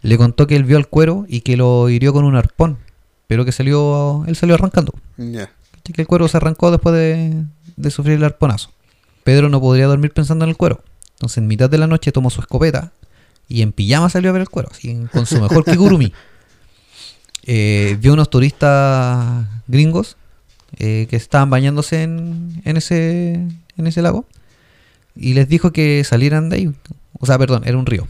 le 0.00 0.16
contó 0.16 0.46
que 0.46 0.56
él 0.56 0.64
vio 0.64 0.78
al 0.78 0.88
cuero 0.88 1.26
y 1.28 1.42
que 1.42 1.56
lo 1.56 1.90
hirió 1.90 2.12
con 2.12 2.24
un 2.24 2.36
arpón, 2.36 2.78
pero 3.26 3.44
que 3.44 3.52
salió, 3.52 4.24
él 4.26 4.36
salió 4.36 4.54
arrancando. 4.54 4.94
Ya. 5.18 5.50
Así 5.82 5.92
que 5.92 6.02
el 6.02 6.06
cuero 6.06 6.28
se 6.28 6.36
arrancó 6.38 6.70
después 6.70 6.94
de, 6.94 7.44
de 7.76 7.90
sufrir 7.90 8.16
el 8.16 8.24
arponazo. 8.24 8.70
Pedro 9.24 9.48
no 9.48 9.60
podría 9.60 9.86
dormir 9.86 10.12
pensando 10.12 10.44
en 10.44 10.50
el 10.50 10.56
cuero. 10.56 10.82
Entonces 11.14 11.38
en 11.38 11.46
mitad 11.46 11.68
de 11.68 11.78
la 11.78 11.86
noche 11.86 12.10
tomó 12.10 12.30
su 12.30 12.40
escopeta 12.40 12.92
y 13.48 13.62
en 13.62 13.72
pijama 13.72 14.08
salió 14.08 14.30
a 14.30 14.32
ver 14.32 14.42
el 14.42 14.48
cuero, 14.48 14.70
así, 14.72 15.06
con 15.12 15.26
su 15.26 15.40
mejor 15.40 15.64
kigurumi. 15.64 16.12
Eh, 17.44 17.96
vio 18.00 18.12
unos 18.12 18.30
turistas 18.30 19.46
gringos 19.66 20.16
eh, 20.78 21.06
que 21.10 21.16
estaban 21.16 21.50
bañándose 21.50 22.02
en, 22.02 22.62
en 22.64 22.76
ese, 22.76 23.32
en 23.32 23.86
ese 23.86 24.02
lago 24.02 24.26
y 25.14 25.34
les 25.34 25.48
dijo 25.48 25.72
que 25.72 26.04
salieran 26.04 26.48
de 26.48 26.56
ahí. 26.56 26.72
O 27.18 27.26
sea, 27.26 27.38
perdón, 27.38 27.62
era 27.66 27.76
un 27.76 27.86
río. 27.86 28.06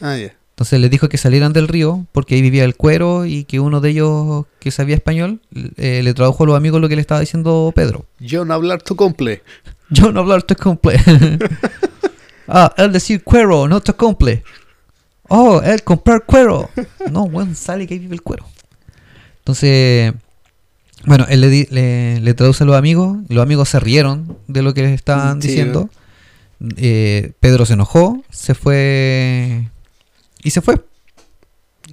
Ah. 0.00 0.16
Entonces 0.16 0.80
les 0.80 0.90
dijo 0.90 1.08
que 1.08 1.18
salieran 1.18 1.52
del 1.52 1.68
río 1.68 2.06
porque 2.12 2.34
ahí 2.34 2.42
vivía 2.42 2.64
el 2.64 2.76
cuero 2.76 3.26
y 3.26 3.44
que 3.44 3.60
uno 3.60 3.80
de 3.80 3.90
ellos 3.90 4.46
que 4.58 4.70
sabía 4.70 4.94
español 4.94 5.40
eh, 5.76 6.00
le 6.02 6.14
tradujo 6.14 6.44
a 6.44 6.46
los 6.46 6.56
amigos 6.56 6.80
lo 6.80 6.88
que 6.88 6.94
le 6.94 7.02
estaba 7.02 7.20
diciendo 7.20 7.72
Pedro. 7.74 8.06
Yo 8.18 8.44
no 8.44 8.54
hablar 8.54 8.82
tu 8.82 8.96
comple. 8.96 9.42
Yo 9.90 10.10
no 10.12 10.20
hablar 10.20 10.42
te 10.42 10.56
cumple. 10.56 10.98
ah, 12.48 12.74
él 12.76 12.90
decir 12.90 13.22
cuero, 13.22 13.68
no 13.68 13.80
te 13.80 13.92
cumple. 13.92 14.42
Oh, 15.28 15.60
él 15.62 15.82
comprar 15.82 16.24
cuero. 16.24 16.70
No, 17.10 17.28
bueno, 17.28 17.54
sale 17.54 17.86
que 17.86 17.94
ahí 17.94 18.00
vive 18.00 18.14
el 18.14 18.22
cuero. 18.22 18.46
Entonces, 19.46 20.12
bueno, 21.04 21.24
él 21.28 21.40
le, 21.40 21.48
di- 21.48 21.68
le, 21.70 22.20
le 22.20 22.34
traduce 22.34 22.64
a 22.64 22.66
los 22.66 22.74
amigos. 22.74 23.16
Los 23.28 23.40
amigos 23.44 23.68
se 23.68 23.78
rieron 23.78 24.36
de 24.48 24.62
lo 24.62 24.74
que 24.74 24.82
les 24.82 24.92
estaban 24.92 25.40
Sí, 25.40 25.46
diciendo. 25.46 25.88
Eh, 26.76 27.30
Pedro 27.38 27.64
se 27.64 27.74
enojó, 27.74 28.24
se 28.28 28.54
fue 28.56 29.68
y 30.42 30.50
se 30.50 30.60
fue. 30.62 30.84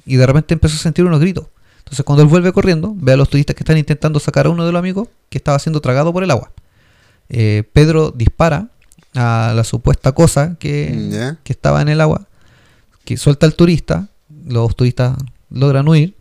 Y 0.04 0.16
de 0.16 0.26
repente 0.26 0.56
empezó 0.56 0.78
a 0.78 0.80
sentir 0.80 1.06
unos 1.06 1.20
gritos. 1.20 1.46
Entonces, 1.78 2.04
cuando 2.04 2.24
él 2.24 2.28
vuelve 2.30 2.52
corriendo, 2.54 2.96
ve 2.98 3.12
a 3.12 3.18
los 3.18 3.30
turistas 3.30 3.56
que 3.56 3.62
están 3.62 3.78
intentando 3.78 4.20
sacar 4.20 4.48
a 4.48 4.50
uno 4.50 4.66
de 4.66 4.72
los 4.72 4.80
amigos 4.80 5.10
que 5.30 5.38
estaba 5.38 5.60
siendo 5.60 5.80
tragado 5.80 6.12
por 6.12 6.24
el 6.24 6.32
agua. 6.32 6.52
Eh, 7.30 7.62
Pedro 7.72 8.10
dispara 8.10 8.70
a 9.14 9.54
la 9.56 9.64
supuesta 9.64 10.12
cosa 10.14 10.56
que, 10.58 11.36
que 11.44 11.54
estaba 11.54 11.84
en 11.84 11.90
el 11.90 12.02
agua, 12.02 12.26
que 13.06 13.16
suelta 13.16 13.46
al 13.46 13.54
turista, 13.54 14.08
los 14.48 14.76
turistas 14.76 15.18
logran 15.52 15.88
huir, 15.88 16.16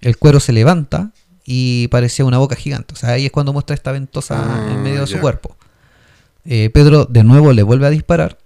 El 0.00 0.16
cuero 0.18 0.40
se 0.40 0.52
levanta 0.52 1.10
y 1.44 1.88
parecía 1.88 2.24
una 2.24 2.38
boca 2.38 2.56
gigante. 2.56 2.94
O 2.94 2.96
sea, 2.96 3.10
ahí 3.10 3.26
es 3.26 3.32
cuando 3.32 3.52
muestra 3.52 3.74
esta 3.74 3.92
ventosa 3.92 4.36
Ah, 4.38 4.72
en 4.72 4.82
medio 4.82 5.00
de 5.00 5.06
su 5.06 5.18
cuerpo. 5.18 5.56
Eh, 6.44 6.70
Pedro 6.70 7.04
de 7.04 7.24
nuevo 7.24 7.52
le 7.52 7.62
vuelve 7.62 7.86
a 7.86 7.90
disparar 7.90 8.38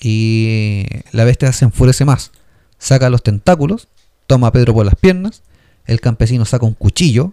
y 0.00 0.86
la 1.12 1.24
bestia 1.24 1.52
se 1.52 1.64
enfurece 1.64 2.04
más. 2.04 2.32
Saca 2.78 3.10
los 3.10 3.22
tentáculos, 3.22 3.88
toma 4.26 4.48
a 4.48 4.52
Pedro 4.52 4.74
por 4.74 4.86
las 4.86 4.94
piernas, 4.94 5.42
el 5.86 6.00
campesino 6.00 6.44
saca 6.44 6.64
un 6.66 6.74
cuchillo 6.74 7.32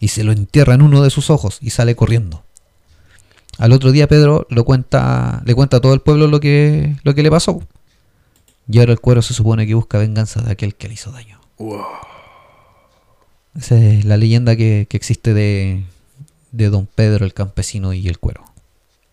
y 0.00 0.08
se 0.08 0.24
lo 0.24 0.32
entierra 0.32 0.74
en 0.74 0.82
uno 0.82 1.02
de 1.02 1.10
sus 1.10 1.30
ojos 1.30 1.58
y 1.60 1.70
sale 1.70 1.94
corriendo. 1.94 2.44
Al 3.58 3.72
otro 3.72 3.92
día 3.92 4.08
Pedro 4.08 4.46
lo 4.50 4.64
cuenta, 4.64 5.42
le 5.44 5.54
cuenta 5.54 5.76
a 5.76 5.80
todo 5.80 5.94
el 5.94 6.00
pueblo 6.00 6.26
lo 6.26 6.40
que, 6.40 6.96
lo 7.02 7.14
que 7.14 7.22
le 7.22 7.30
pasó. 7.30 7.62
Y 8.68 8.78
ahora 8.78 8.92
el 8.92 9.00
cuero 9.00 9.20
se 9.20 9.34
supone 9.34 9.66
que 9.66 9.74
busca 9.74 9.98
venganza 9.98 10.40
de 10.40 10.52
aquel 10.52 10.74
que 10.74 10.88
le 10.88 10.94
hizo 10.94 11.10
daño. 11.10 11.40
Wow. 11.58 11.84
Esa 13.58 13.76
es 13.78 14.04
la 14.04 14.16
leyenda 14.16 14.56
que, 14.56 14.86
que 14.88 14.96
existe 14.96 15.34
de, 15.34 15.84
de 16.52 16.70
Don 16.70 16.86
Pedro 16.86 17.24
el 17.24 17.34
campesino 17.34 17.92
y 17.92 18.08
el 18.08 18.18
cuero. 18.18 18.44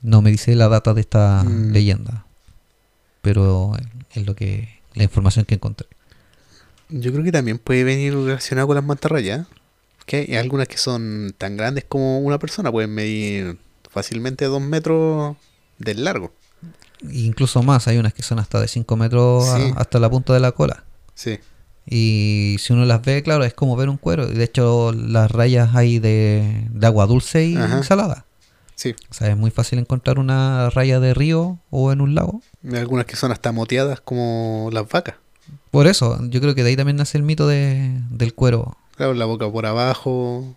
No 0.02 0.22
me 0.22 0.32
dice 0.32 0.56
la 0.56 0.70
data 0.70 0.94
de 0.94 1.02
esta 1.02 1.44
Mm. 1.44 1.72
leyenda, 1.72 2.26
pero 3.22 3.74
es 4.14 4.26
lo 4.26 4.36
que 4.36 4.70
la 4.94 5.04
información 5.04 5.46
que 5.46 5.56
encontré. 5.56 5.88
Yo 6.90 7.12
creo 7.12 7.24
que 7.24 7.32
también 7.32 7.60
puede 7.60 7.84
venir 7.84 8.14
relacionado 8.16 8.68
con 8.68 8.76
las 8.76 8.86
mantarrayas. 8.86 9.46
Que 10.06 10.26
hay 10.28 10.36
algunas 10.38 10.68
que 10.68 10.78
son 10.78 11.36
tan 11.38 11.56
grandes 11.56 11.86
como 11.88 12.18
una 12.20 12.40
persona, 12.40 12.72
pueden 12.72 12.92
medir 12.96 13.60
fácilmente 13.92 14.46
dos 14.46 14.60
metros 14.62 15.38
del 15.78 16.04
largo. 16.04 16.34
Incluso 17.12 17.62
más, 17.62 17.88
hay 17.88 17.98
unas 18.00 18.14
que 18.16 18.24
son 18.24 18.40
hasta 18.40 18.60
de 18.60 18.68
5 18.68 18.96
metros 18.96 19.48
a- 19.50 19.74
hasta 19.80 20.00
la 20.00 20.10
punta 20.10 20.34
de 20.34 20.40
la 20.40 20.52
cola. 20.52 20.84
Sí. 21.14 21.38
Y 21.92 22.58
si 22.60 22.72
uno 22.74 22.86
las 22.86 23.02
ve, 23.02 23.24
claro, 23.24 23.44
es 23.44 23.54
como 23.56 23.76
ver 23.76 23.90
un 23.90 23.98
cuero. 23.98 24.28
De 24.28 24.44
hecho, 24.44 24.92
las 24.94 25.32
rayas 25.32 25.76
hay 25.76 25.98
de, 26.00 26.68
de 26.72 26.88
agua 26.88 27.08
dulce 27.08 27.46
y 27.48 27.56
Ajá. 27.56 27.82
salada. 27.84 28.26
Sí. 28.76 28.96
O 29.10 29.14
sea, 29.14 29.30
es 29.30 29.38
muy 29.38 29.50
fácil 29.52 29.80
encontrar 29.80 30.20
una 30.20 30.70
raya 30.70 31.00
de 31.00 31.14
río 31.14 31.58
o 31.72 31.92
en 31.92 32.00
un 32.02 32.14
lago. 32.16 32.42
Hay 32.70 32.78
algunas 32.78 33.06
que 33.06 33.16
son 33.16 33.32
hasta 33.32 33.52
moteadas 33.52 34.02
como 34.02 34.70
las 34.72 34.88
vacas. 34.88 35.16
Por 35.72 35.88
eso, 35.88 36.20
yo 36.30 36.40
creo 36.42 36.54
que 36.56 36.64
de 36.64 36.70
ahí 36.70 36.76
también 36.76 36.98
nace 36.98 37.18
el 37.18 37.24
mito 37.24 37.48
de, 37.48 37.92
del 38.12 38.34
cuero. 38.36 38.78
Claro, 38.96 39.14
la 39.16 39.26
boca 39.26 39.52
por 39.52 39.66
abajo. 39.66 40.56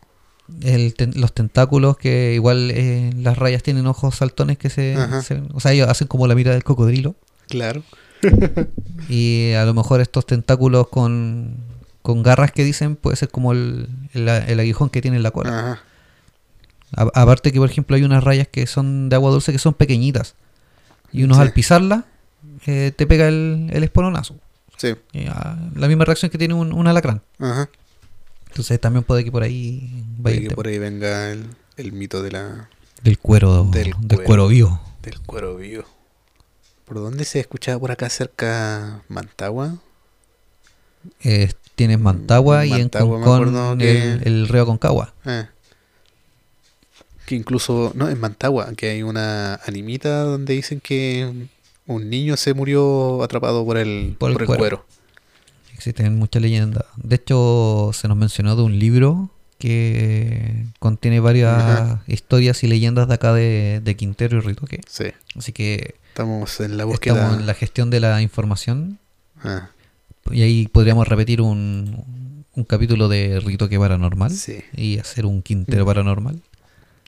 El 0.63 0.95
ten- 0.95 1.15
los 1.17 1.33
tentáculos 1.33 1.97
que 1.97 2.35
igual 2.35 2.71
eh, 2.73 3.11
las 3.17 3.39
rayas 3.39 3.63
tienen 3.63 3.87
ojos 3.87 4.17
saltones 4.17 4.59
que 4.59 4.69
se, 4.71 4.97
se- 5.23 5.43
O 5.55 5.61
sea, 5.61 5.73
ellos 5.73 5.89
hacen 5.89 6.09
como 6.09 6.27
la 6.27 6.35
mira 6.35 6.53
del 6.53 6.63
cocodrilo. 6.65 7.15
Claro. 7.49 7.83
Y 9.09 9.53
a 9.53 9.65
lo 9.65 9.75
mejor 9.75 10.01
estos 10.01 10.25
tentáculos 10.27 10.89
con, 10.89 11.57
con 12.03 12.23
garras 12.23 12.53
que 12.53 12.65
dicen 12.65 12.97
puede 12.97 13.17
ser 13.17 13.29
como 13.31 13.53
el, 13.53 13.89
el- 14.15 14.29
el 14.29 14.61
aguijón 14.61 14.91
que 14.91 15.03
tiene 15.03 15.17
en 15.17 15.23
la 15.23 15.31
cola. 15.33 15.59
Ajá. 15.59 15.83
A- 16.97 17.23
aparte 17.23 17.53
que, 17.53 17.59
por 17.59 17.69
ejemplo, 17.71 17.97
hay 17.97 18.05
unas 18.05 18.23
rayas 18.23 18.49
que 18.49 18.67
son 18.67 19.09
de 19.09 19.17
agua 19.17 19.31
dulce 19.31 19.51
que 19.53 19.59
son 19.59 19.75
pequeñitas. 19.75 20.35
Y 21.11 21.25
unos 21.25 21.37
Sí. 21.39 21.43
al 21.43 21.53
pisarla 21.53 22.05
eh, 22.67 22.93
te 22.97 23.07
pega 23.07 23.29
el, 23.29 23.69
el 23.73 23.83
espolonazo. 23.85 24.37
Sí. 24.77 24.95
Y, 25.13 25.27
ah, 25.27 25.57
la 25.75 25.89
misma 25.89 26.05
reacción 26.05 26.31
que 26.31 26.39
tiene 26.39 26.55
un, 26.55 26.73
un 26.73 26.87
alacrán. 26.87 27.23
Ajá. 27.39 27.69
Entonces 28.49 28.81
también 28.81 29.03
puede 29.05 29.25
que 29.25 29.33
por 29.33 29.43
ahí 29.43 30.05
vaya 30.19 30.37
Puede 30.37 30.49
que 30.49 30.55
por 30.55 30.67
ahí 30.69 30.79
venga 30.79 31.31
el, 31.31 31.47
el 31.77 31.93
mito 31.93 32.23
de 32.23 32.31
la, 32.33 32.69
del 33.03 33.19
cuero 33.19 33.65
Del 33.65 33.93
del, 34.01 34.19
cuero. 34.19 34.25
cuero 34.25 34.49
vivo. 34.49 34.81
del 35.03 35.19
cuero 35.21 35.57
vivo. 35.57 35.85
¿Por 36.85 36.97
dónde 36.97 37.25
se 37.25 37.41
escuchaba 37.41 37.79
por 37.79 37.91
acá 37.91 38.09
cerca 38.09 39.03
Mantagua? 39.09 39.77
Eh, 41.25 41.53
tienes 41.75 41.99
Mantagua, 41.99 42.67
y 42.67 42.73
en 42.73 42.89
Concón 42.89 43.79
que- 43.79 44.13
el, 44.13 44.23
el 44.27 44.49
río 44.49 44.67
Concagua. 44.67 45.15
Ah. 45.25 45.49
Que 47.27 47.35
incluso, 47.37 47.93
no, 47.95 48.09
en 48.09 48.19
Mantagua, 48.21 48.73
que 48.77 48.91
hay 48.91 49.03
una 49.03 49.55
animita 49.67 50.23
donde 50.23 50.55
dicen 50.55 50.81
que 50.81 51.47
un 51.87 52.11
niño 52.11 52.37
se 52.37 52.53
murió 52.55 53.23
atrapado 53.23 53.65
por 53.65 53.77
el, 53.79 54.17
Por 54.19 54.31
el 54.31 54.35
por 54.35 54.43
el 54.43 54.47
cuero. 54.47 54.59
cuero. 54.61 54.87
Existen 55.75 56.17
muchas 56.17 56.43
leyendas. 56.43 56.85
De 56.97 57.17
hecho, 57.17 57.91
se 57.93 58.07
nos 58.09 58.17
mencionó 58.17 58.55
de 58.57 58.63
un 58.63 58.79
libro 58.79 59.31
que 59.59 60.67
contiene 60.81 61.21
varias 61.21 61.57
Ajá. 61.57 62.03
historias 62.09 62.63
y 62.65 62.67
leyendas 62.69 63.09
de 63.09 63.15
acá 63.15 63.33
de, 63.33 63.81
de 63.83 63.97
Quintero 63.97 64.39
y 64.39 64.41
Ritoque. 64.41 64.81
Sí, 64.89 65.07
Así 65.37 65.53
que 65.53 65.95
estamos 66.13 66.61
en 66.61 66.77
la 66.77 66.85
búsqueda. 66.85 67.15
estamos 67.15 67.39
en 67.41 67.47
la 67.47 67.55
gestión 67.55 67.91
de 67.91 68.01
la 68.01 68.21
información 68.23 68.99
Ah, 69.45 69.71
y 70.31 70.43
ahí 70.43 70.69
podríamos 70.69 71.09
repetir 71.09 71.41
un, 71.41 72.45
un 72.55 72.65
capítulo 72.65 73.09
de 73.09 73.41
Ritoque 73.41 73.77
Paranormal 73.79 74.31
sí. 74.31 74.63
y 74.77 74.99
hacer 74.99 75.27
un 75.27 75.43
Quintero 75.43 75.85
Paranormal. 75.85 76.41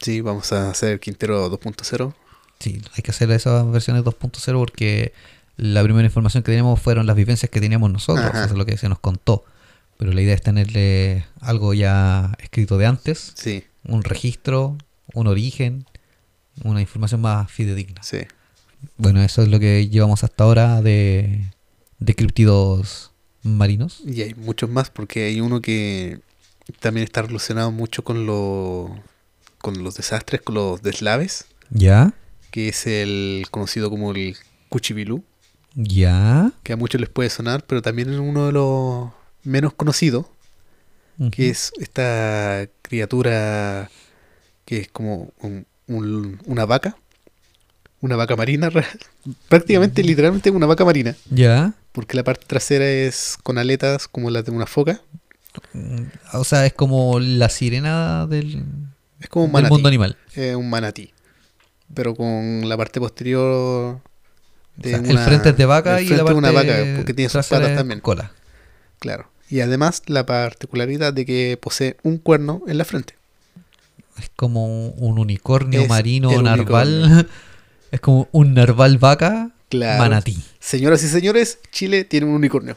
sí, 0.00 0.20
vamos 0.20 0.52
a 0.52 0.70
hacer 0.70 0.98
Quintero 1.00 1.48
2.0. 1.50 2.12
Sí, 2.58 2.80
hay 2.96 3.02
que 3.02 3.10
hacer 3.10 3.30
esas 3.30 3.70
versiones 3.70 4.02
2.0 4.04 4.58
porque 4.58 5.12
la 5.56 5.82
primera 5.84 6.04
información 6.06 6.42
que 6.42 6.50
teníamos 6.50 6.80
fueron 6.80 7.06
las 7.06 7.14
vivencias 7.14 7.50
que 7.50 7.60
teníamos 7.60 7.92
nosotros, 7.92 8.24
Ajá. 8.26 8.44
eso 8.44 8.54
es 8.54 8.58
lo 8.58 8.66
que 8.66 8.76
se 8.78 8.88
nos 8.88 8.98
contó. 8.98 9.44
Pero 9.98 10.12
la 10.12 10.20
idea 10.20 10.34
es 10.34 10.42
tenerle 10.42 11.24
algo 11.40 11.72
ya 11.74 12.32
escrito 12.40 12.78
de 12.78 12.86
antes, 12.86 13.32
Sí, 13.36 13.62
un 13.84 14.02
registro, 14.02 14.76
un 15.12 15.28
origen, 15.28 15.86
una 16.64 16.80
información 16.80 17.20
más 17.20 17.48
fidedigna. 17.50 18.02
sí. 18.02 18.18
Bueno, 18.96 19.22
eso 19.22 19.42
es 19.42 19.48
lo 19.48 19.58
que 19.60 19.88
llevamos 19.88 20.24
hasta 20.24 20.44
ahora 20.44 20.82
de, 20.82 21.44
de 21.98 22.14
criptidos 22.14 23.12
marinos. 23.42 24.00
Y 24.04 24.22
hay 24.22 24.34
muchos 24.34 24.70
más 24.70 24.90
porque 24.90 25.24
hay 25.26 25.40
uno 25.40 25.60
que 25.60 26.20
también 26.80 27.04
está 27.04 27.22
relacionado 27.22 27.70
mucho 27.72 28.04
con, 28.04 28.26
lo, 28.26 28.94
con 29.58 29.82
los 29.84 29.94
desastres, 29.96 30.40
con 30.42 30.54
los 30.54 30.82
deslaves, 30.82 31.46
¿Ya? 31.70 32.14
que 32.50 32.68
es 32.68 32.86
el 32.86 33.46
conocido 33.50 33.90
como 33.90 34.12
el 34.12 34.36
Cuchibilú. 34.68 35.22
¿Ya? 35.76 36.52
que 36.62 36.72
a 36.72 36.76
muchos 36.76 37.00
les 37.00 37.10
puede 37.10 37.28
sonar, 37.30 37.64
pero 37.66 37.82
también 37.82 38.08
es 38.12 38.18
uno 38.20 38.46
de 38.46 38.52
los 38.52 39.10
menos 39.42 39.72
conocidos, 39.74 40.26
que 41.32 41.48
es 41.50 41.72
esta 41.78 42.66
criatura 42.82 43.90
que 44.64 44.78
es 44.78 44.88
como 44.88 45.32
un- 45.40 45.66
un- 45.88 46.40
una 46.46 46.64
vaca, 46.64 46.96
una 48.04 48.16
vaca 48.16 48.36
marina, 48.36 48.70
prácticamente, 49.48 50.02
literalmente 50.02 50.50
una 50.50 50.66
vaca 50.66 50.84
marina, 50.84 51.14
¿Ya? 51.30 51.72
porque 51.92 52.16
la 52.16 52.24
parte 52.24 52.44
trasera 52.46 52.86
es 52.88 53.36
con 53.42 53.58
aletas 53.58 54.08
como 54.08 54.30
la 54.30 54.42
de 54.42 54.50
una 54.50 54.66
foca, 54.66 55.00
Mm, 55.72 56.06
O 56.32 56.42
sea, 56.42 56.66
es 56.66 56.72
como 56.72 57.20
la 57.20 57.48
sirena 57.48 58.26
del, 58.26 58.64
es 59.20 59.28
como 59.28 59.44
un 59.44 59.50
del 59.52 59.62
manatí, 59.62 59.72
mundo 59.72 59.88
animal. 59.88 60.16
es 60.34 60.56
un 60.56 60.68
manatí, 60.68 61.12
pero 61.94 62.16
con 62.16 62.68
la 62.68 62.76
parte 62.76 62.98
posterior 62.98 63.40
O 63.52 64.02
de 64.74 64.90
sea, 64.90 64.98
el 64.98 65.10
una- 65.12 65.24
frente 65.24 65.50
es 65.50 65.56
de 65.56 65.64
vaca 65.64 66.00
el 66.00 66.06
y 66.06 66.08
la 66.08 66.16
parte 66.24 66.32
de 66.32 66.38
una 66.38 66.50
vaca, 66.50 66.74
porque 66.96 67.14
tiene 67.14 67.28
sus 67.28 67.46
patas 67.46 67.76
también. 67.76 68.00
cola. 68.00 68.32
Claro. 68.98 69.30
Y 69.48 69.60
además 69.60 70.02
la 70.06 70.26
particularidad 70.26 71.12
de 71.12 71.24
que 71.24 71.56
posee 71.62 71.98
un 72.02 72.18
cuerno 72.18 72.62
en 72.66 72.76
la 72.78 72.84
frente. 72.84 73.14
Es 74.18 74.30
como 74.34 74.66
un, 74.66 74.94
un 74.96 75.18
unicornio 75.20 75.82
Es 75.82 75.88
marino 75.88 76.42
narval. 76.42 77.28
Es 77.94 78.00
como 78.00 78.28
un 78.32 78.54
narval 78.54 78.98
vaca 78.98 79.52
Claro. 79.68 80.02
manatí. 80.02 80.42
Señoras 80.58 81.04
y 81.04 81.08
señores, 81.08 81.60
Chile 81.70 82.02
tiene 82.02 82.26
un 82.26 82.32
unicornio. 82.32 82.76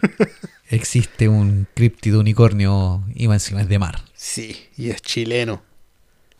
Existe 0.70 1.28
un 1.28 1.66
críptido 1.74 2.20
unicornio 2.20 3.04
y 3.14 3.26
encima 3.26 3.60
es 3.60 3.68
de 3.68 3.78
mar. 3.78 4.02
Sí, 4.14 4.66
y 4.78 4.88
es 4.88 5.02
chileno. 5.02 5.62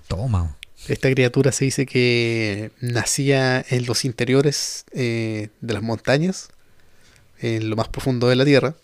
Toma. 0.09 0.57
Esta 0.89 1.11
criatura 1.11 1.53
se 1.53 1.67
dice 1.67 1.85
que 1.85 2.71
nacía 2.81 3.63
en 3.69 3.85
los 3.85 4.07
interiores 4.07 4.87
eh, 4.93 5.51
de 5.61 5.75
las 5.75 5.83
montañas, 5.83 6.49
en 7.41 7.69
lo 7.69 7.77
más 7.77 7.89
profundo 7.89 8.29
de 8.29 8.37
la 8.37 8.47
tierra. 8.47 8.77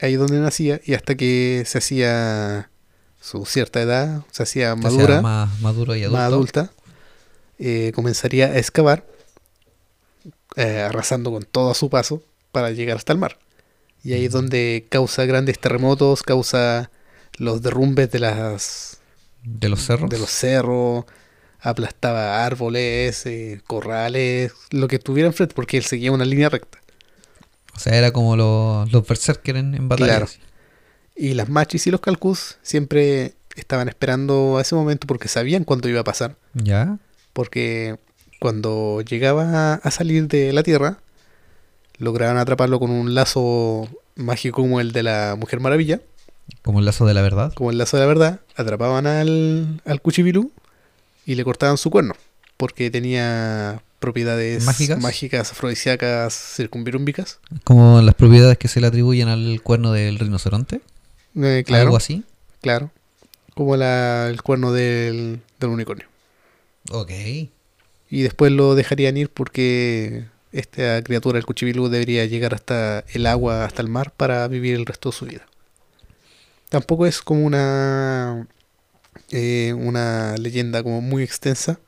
Ahí 0.00 0.14
donde 0.14 0.38
nacía, 0.38 0.80
y 0.84 0.94
hasta 0.94 1.16
que 1.16 1.64
se 1.66 1.78
hacía 1.78 2.70
su 3.20 3.44
cierta 3.44 3.82
edad, 3.82 4.22
se 4.30 4.44
hacía 4.44 4.76
madura, 4.76 5.20
más 5.20 5.60
maduro 5.60 5.96
y 5.96 6.02
adulto. 6.04 6.16
más 6.16 6.26
adulta, 6.26 6.70
eh, 7.60 7.92
comenzaría 7.94 8.46
a 8.46 8.58
excavar, 8.58 9.06
eh, 10.56 10.80
arrasando 10.80 11.30
con 11.30 11.44
todo 11.44 11.70
a 11.70 11.74
su 11.74 11.90
paso 11.90 12.22
para 12.52 12.70
llegar 12.70 12.96
hasta 12.96 13.12
el 13.12 13.18
mar. 13.18 13.38
Y 14.02 14.14
ahí 14.14 14.24
es 14.24 14.32
donde 14.32 14.86
causa 14.88 15.26
grandes 15.26 15.58
terremotos, 15.58 16.22
causa 16.22 16.90
los 17.36 17.60
derrumbes 17.60 18.10
de 18.10 18.18
las 18.18 18.98
De 19.44 19.68
los 19.68 19.84
cerros. 19.84 20.08
de 20.08 20.18
los 20.18 20.30
cerros, 20.30 21.04
aplastaba 21.60 22.44
árboles, 22.46 23.26
eh, 23.26 23.60
corrales, 23.66 24.52
lo 24.70 24.88
que 24.88 24.98
tuviera 24.98 25.28
enfrente, 25.28 25.54
porque 25.54 25.76
él 25.76 25.84
seguía 25.84 26.12
una 26.12 26.24
línea 26.24 26.48
recta. 26.48 26.78
O 27.74 27.78
sea, 27.78 27.94
era 27.94 28.10
como 28.10 28.36
los, 28.36 28.90
los 28.90 29.06
berserker 29.06 29.56
en, 29.56 29.74
en 29.74 29.88
batalla. 29.88 30.16
Claro. 30.16 30.26
Y 31.14 31.34
las 31.34 31.50
machis 31.50 31.86
y 31.86 31.90
los 31.90 32.00
calcus 32.00 32.56
siempre 32.62 33.34
estaban 33.54 33.88
esperando 33.88 34.56
a 34.56 34.62
ese 34.62 34.74
momento 34.74 35.06
porque 35.06 35.28
sabían 35.28 35.64
cuándo 35.64 35.88
iba 35.90 36.00
a 36.00 36.04
pasar. 36.04 36.36
¿Ya? 36.54 36.98
Porque 37.32 37.96
cuando 38.40 39.02
llegaba 39.02 39.74
a, 39.74 39.90
salir 39.90 40.26
de 40.28 40.52
la 40.52 40.62
Tierra, 40.62 40.98
lograban 41.98 42.38
atraparlo 42.38 42.78
con 42.80 42.90
un 42.90 43.14
lazo 43.14 43.88
mágico 44.16 44.62
como 44.62 44.80
el 44.80 44.92
de 44.92 45.02
la 45.02 45.36
Mujer 45.38 45.60
Maravilla, 45.60 46.00
Como 46.62 46.80
el 46.80 46.84
lazo 46.86 47.06
de 47.06 47.14
la 47.14 47.22
verdad. 47.22 47.52
como 47.54 47.70
el 47.70 47.78
lazo 47.78 47.96
de 47.96 48.02
la 48.02 48.06
verdad, 48.08 48.40
atrapaban 48.56 49.06
al, 49.06 49.80
al 49.84 50.00
Cuchibilú 50.02 50.50
y 51.26 51.34
le 51.34 51.44
cortaban 51.44 51.76
su 51.78 51.90
cuerno, 51.90 52.14
porque 52.56 52.90
tenía 52.90 53.82
propiedades 53.98 54.64
¿Mágicas? 54.64 54.98
mágicas 55.00 55.52
afrodisíacas, 55.52 56.32
circunvirúmbicas. 56.56 57.38
Como 57.64 58.00
las 58.00 58.14
propiedades 58.14 58.56
que 58.56 58.68
se 58.68 58.80
le 58.80 58.86
atribuyen 58.86 59.28
al 59.28 59.60
cuerno 59.62 59.92
del 59.92 60.18
rinoceronte. 60.18 60.80
Eh, 61.36 61.62
claro, 61.66 61.82
Algo 61.84 61.96
así. 61.98 62.24
claro. 62.62 62.90
Como 63.54 63.76
la- 63.76 64.28
el 64.30 64.42
cuerno 64.42 64.72
del, 64.72 65.40
del 65.60 65.70
unicornio. 65.70 66.06
Ok. 66.90 67.10
Y 68.10 68.22
después 68.22 68.50
lo 68.50 68.74
dejarían 68.74 69.16
ir 69.16 69.30
porque 69.30 70.26
esta 70.52 71.02
criatura, 71.02 71.38
el 71.38 71.46
Cuchibilú, 71.46 71.88
debería 71.88 72.26
llegar 72.26 72.52
hasta 72.54 73.04
el 73.12 73.26
agua, 73.26 73.64
hasta 73.64 73.82
el 73.82 73.88
mar, 73.88 74.12
para 74.16 74.46
vivir 74.48 74.74
el 74.74 74.86
resto 74.86 75.10
de 75.10 75.16
su 75.16 75.26
vida. 75.26 75.46
Tampoco 76.68 77.06
es 77.06 77.22
como 77.22 77.44
una, 77.46 78.48
eh, 79.30 79.72
una 79.76 80.36
leyenda 80.36 80.82
como 80.82 81.00
muy 81.00 81.22
extensa. 81.22 81.78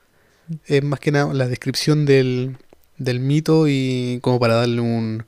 Es 0.66 0.84
más 0.84 1.00
que 1.00 1.10
nada 1.10 1.34
la 1.34 1.48
descripción 1.48 2.06
del, 2.06 2.56
del 2.98 3.18
mito 3.18 3.66
y 3.66 4.20
como 4.22 4.38
para 4.38 4.54
darle 4.54 4.80
un, 4.80 5.24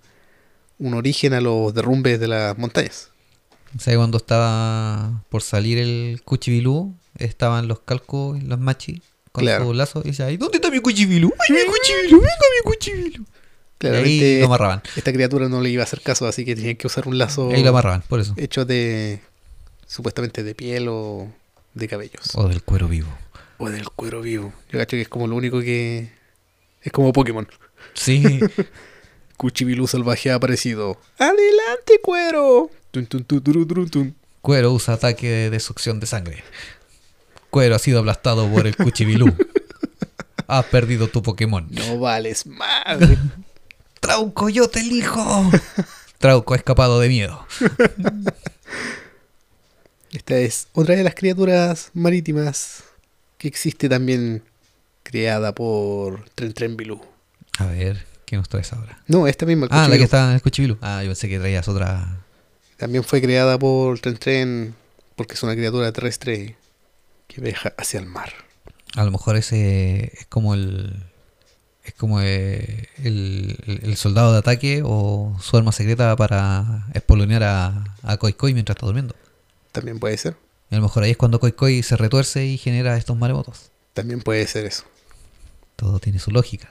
un 0.78 0.94
origen 0.94 1.34
a 1.34 1.40
los 1.40 1.74
derrumbes 1.74 2.20
de 2.20 2.28
las 2.28 2.56
montañas. 2.58 3.10
O 3.76 3.80
sea, 3.80 3.96
cuando 3.96 4.18
estaba 4.18 5.24
por 5.30 5.42
salir 5.42 5.78
el 5.78 6.22
cuchibilú, 6.24 6.94
estaban 7.18 7.66
los 7.66 7.80
calcos 7.80 8.38
y 8.38 8.42
los 8.42 8.60
machis 8.60 9.00
con 9.34 9.42
Claro. 9.42 9.64
su 9.66 9.74
lazo 9.74 10.00
y 10.04 10.08
decía, 10.10 10.26
"Ay, 10.26 10.36
¿dónde 10.36 10.58
está 10.58 10.70
mi 10.70 10.78
cuchibilú? 10.78 11.32
¡Ay, 11.40 11.56
mi 11.56 11.64
cuchibilú! 11.66 12.20
¡Venga, 12.20 12.46
mi 12.56 12.70
cuchibilú! 12.70 13.22
Y 13.24 13.78
Claramente 13.78 14.24
ahí 14.36 14.38
lo 14.40 14.46
amarraban. 14.46 14.82
esta 14.94 15.12
criatura 15.12 15.48
no 15.48 15.60
le 15.60 15.70
iba 15.70 15.82
a 15.82 15.84
hacer 15.84 16.00
caso, 16.00 16.26
así 16.28 16.44
que 16.44 16.54
tenían 16.54 16.76
que 16.76 16.86
usar 16.86 17.08
un 17.08 17.18
lazo 17.18 17.50
Ahí 17.50 17.64
lo 17.64 17.70
amarraban, 17.70 18.02
por 18.08 18.20
eso. 18.20 18.32
hecho 18.36 18.64
de 18.64 19.20
supuestamente 19.88 20.44
de 20.44 20.54
piel 20.54 20.86
o 20.88 21.28
de 21.74 21.88
cabellos. 21.88 22.30
O 22.34 22.46
del 22.48 22.62
cuero 22.62 22.86
vivo. 22.86 23.08
O 23.58 23.68
del 23.68 23.90
cuero 23.90 24.22
vivo. 24.22 24.52
Yo 24.70 24.78
cacho 24.78 24.96
que 24.96 25.02
es 25.02 25.08
como 25.08 25.26
lo 25.26 25.34
único 25.34 25.60
que... 25.60 26.12
Es 26.82 26.92
como 26.92 27.12
Pokémon. 27.12 27.48
Sí. 27.94 28.38
Cuchibilú 29.36 29.86
salvaje 29.88 30.30
ha 30.30 30.36
aparecido. 30.36 31.00
¡Adelante, 31.18 31.98
cuero! 32.02 32.70
Tun, 32.92 33.06
tun, 33.06 33.24
tun, 33.24 34.14
cuero 34.40 34.72
usa 34.72 34.94
ataque 34.94 35.28
de, 35.28 35.50
de 35.50 35.58
succión 35.60 35.98
de 35.98 36.06
sangre. 36.06 36.44
Cuero 37.54 37.76
ha 37.76 37.78
sido 37.78 38.00
aplastado 38.00 38.50
por 38.50 38.66
el 38.66 38.76
cuchibilú. 38.76 39.32
Has 40.48 40.64
perdido 40.64 41.06
tu 41.06 41.22
Pokémon. 41.22 41.64
No 41.70 42.00
vales 42.00 42.46
madre. 42.46 43.16
¡Trauco, 44.00 44.48
yo 44.48 44.66
te 44.66 44.80
elijo! 44.80 45.52
Trauco 46.18 46.54
ha 46.54 46.56
escapado 46.56 46.98
de 46.98 47.08
miedo. 47.08 47.46
Esta 50.12 50.36
es 50.36 50.66
otra 50.72 50.96
de 50.96 51.04
las 51.04 51.14
criaturas 51.14 51.90
marítimas 51.94 52.82
que 53.38 53.46
existe 53.46 53.88
también 53.88 54.42
creada 55.04 55.54
por 55.54 56.28
Tren 56.30 56.54
Tren 56.54 56.76
Bilú. 56.76 57.00
A 57.58 57.66
ver, 57.66 58.04
¿qué 58.26 58.34
nos 58.34 58.48
traes 58.48 58.72
ahora? 58.72 59.00
No, 59.06 59.28
esta 59.28 59.46
misma. 59.46 59.66
el 59.66 59.72
Ah, 59.72 59.86
la 59.86 59.96
que 59.96 60.02
está 60.02 60.30
en 60.30 60.34
el 60.34 60.42
Cuchibilú. 60.42 60.76
Ah, 60.80 61.04
yo 61.04 61.10
pensé 61.10 61.28
que 61.28 61.38
traías 61.38 61.68
otra. 61.68 62.18
También 62.78 63.04
fue 63.04 63.22
creada 63.22 63.60
por 63.60 64.00
Tren 64.00 64.16
Tren 64.16 64.74
porque 65.14 65.34
es 65.34 65.42
una 65.44 65.54
criatura 65.54 65.92
terrestre 65.92 66.56
que 67.26 67.40
viaja 67.40 67.72
hacia 67.78 68.00
el 68.00 68.06
mar. 68.06 68.32
A 68.96 69.04
lo 69.04 69.10
mejor 69.10 69.36
ese 69.36 70.12
es 70.18 70.26
como 70.26 70.54
el. 70.54 71.02
Es 71.84 71.92
como 71.94 72.20
eh, 72.22 72.88
el, 73.02 73.58
el- 73.66 73.80
el 73.84 73.96
soldado 73.96 74.32
de 74.32 74.38
ataque 74.38 74.80
o 74.84 75.36
su 75.42 75.56
arma 75.56 75.70
secreta 75.72 76.16
para 76.16 76.86
espolonear 76.94 77.42
a, 77.42 77.84
a 78.02 78.16
Koi 78.16 78.32
Koi 78.32 78.54
mientras 78.54 78.76
está 78.76 78.86
durmiendo. 78.86 79.14
También 79.72 79.98
puede 79.98 80.16
ser. 80.16 80.36
Y 80.70 80.74
a 80.76 80.78
lo 80.78 80.84
mejor 80.84 81.02
ahí 81.02 81.10
es 81.10 81.16
cuando 81.18 81.40
Koi 81.40 81.52
Koi 81.52 81.82
se 81.82 81.96
retuerce 81.96 82.46
y 82.46 82.56
genera 82.56 82.96
estos 82.96 83.18
maremotos. 83.18 83.70
También 83.92 84.22
puede 84.22 84.46
ser 84.46 84.64
eso. 84.64 84.84
Todo 85.76 85.98
tiene 85.98 86.18
su 86.20 86.30
lógica. 86.30 86.70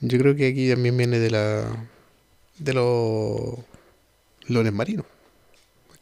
Yo 0.00 0.18
creo 0.18 0.36
que 0.36 0.48
aquí 0.48 0.68
también 0.68 0.96
viene 0.96 1.18
de 1.18 1.30
la 1.30 1.64
de 2.58 2.74
los 2.74 3.54
lones 4.46 4.72
marinos. 4.74 5.06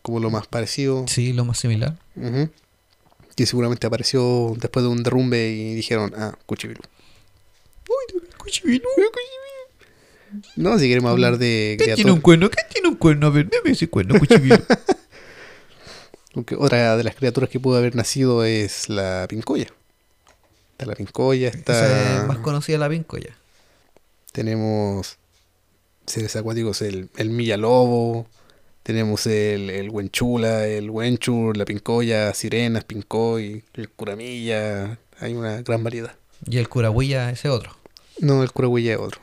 Como 0.03 0.19
lo 0.19 0.31
más 0.31 0.49
parecido. 0.49 1.07
Sí, 1.07 1.33
lo 1.33 1.45
más 1.45 1.59
similar. 1.59 1.97
Ujú. 2.17 2.51
Que 3.37 3.47
seguramente 3.47 3.87
apareció 3.87 4.55
después 4.59 4.85
de 4.85 4.91
un 4.91 5.03
derrumbe 5.03 5.51
y 5.51 5.75
dijeron, 5.75 6.13
ah, 6.17 6.37
Cuchibilú. 6.47 6.81
No, 10.57 10.79
si 10.79 10.89
queremos 10.89 11.11
hablar 11.11 11.39
de 11.39 11.77
criaturas. 11.79 12.21
cuerno? 12.21 12.51
¿Qué 12.51 12.63
tiene 12.73 12.89
un 12.89 12.97
cuerno? 12.97 13.27
A 13.27 13.31
ver, 13.31 13.49
deme 13.49 13.71
ese 13.71 13.89
cuerno, 13.89 14.19
Cuchibilú. 14.19 14.57
Aunque 16.35 16.57
otra 16.57 16.97
de 16.97 17.05
las 17.05 17.15
criaturas 17.15 17.51
que 17.51 17.61
pudo 17.61 17.77
haber 17.77 17.95
nacido 17.95 18.45
es 18.45 18.89
la 18.89 19.27
pincoya. 19.29 19.67
Está 20.73 20.87
la 20.87 20.95
pincoya, 20.95 21.49
Esa 21.49 21.59
está. 21.59 22.21
es 22.23 22.27
más 22.27 22.39
conocida 22.39 22.79
la 22.79 22.89
pincoya. 22.89 23.37
Tenemos 24.33 25.19
seres 26.07 26.35
acuáticos, 26.37 26.81
el, 26.81 27.11
el 27.17 27.29
Milla 27.31 27.59
Lobo. 27.59 28.27
Tenemos 28.83 29.27
el, 29.27 29.71
el 29.71 29.91
Huenchula, 29.91 30.67
el 30.67 30.91
Huenchur, 30.91 31.57
la 31.57 31.65
pincoya, 31.65 32.35
sirenas, 32.35 32.85
pincoy, 32.85 33.63
el 33.75 33.89
curamilla. 33.91 34.99
Hay 35.21 35.35
una 35.35 35.63
gran 35.63 35.85
variedad. 35.85 36.17
Y 36.51 36.59
el 36.59 36.69
curahuilla 36.69 37.31
ese 37.31 37.49
otro. 37.49 37.77
No, 38.19 38.43
el 38.43 38.51
curahuilla 38.51 38.95
es 38.95 38.99
otro. 38.99 39.21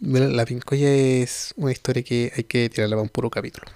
La 0.00 0.44
pincoya 0.44 0.88
es 0.90 1.52
una 1.56 1.72
historia 1.72 2.02
que 2.02 2.32
hay 2.34 2.44
que 2.44 2.68
tirarla 2.70 2.96
para 2.96 3.02
un 3.02 3.08
puro 3.08 3.28
capítulo. 3.30 3.66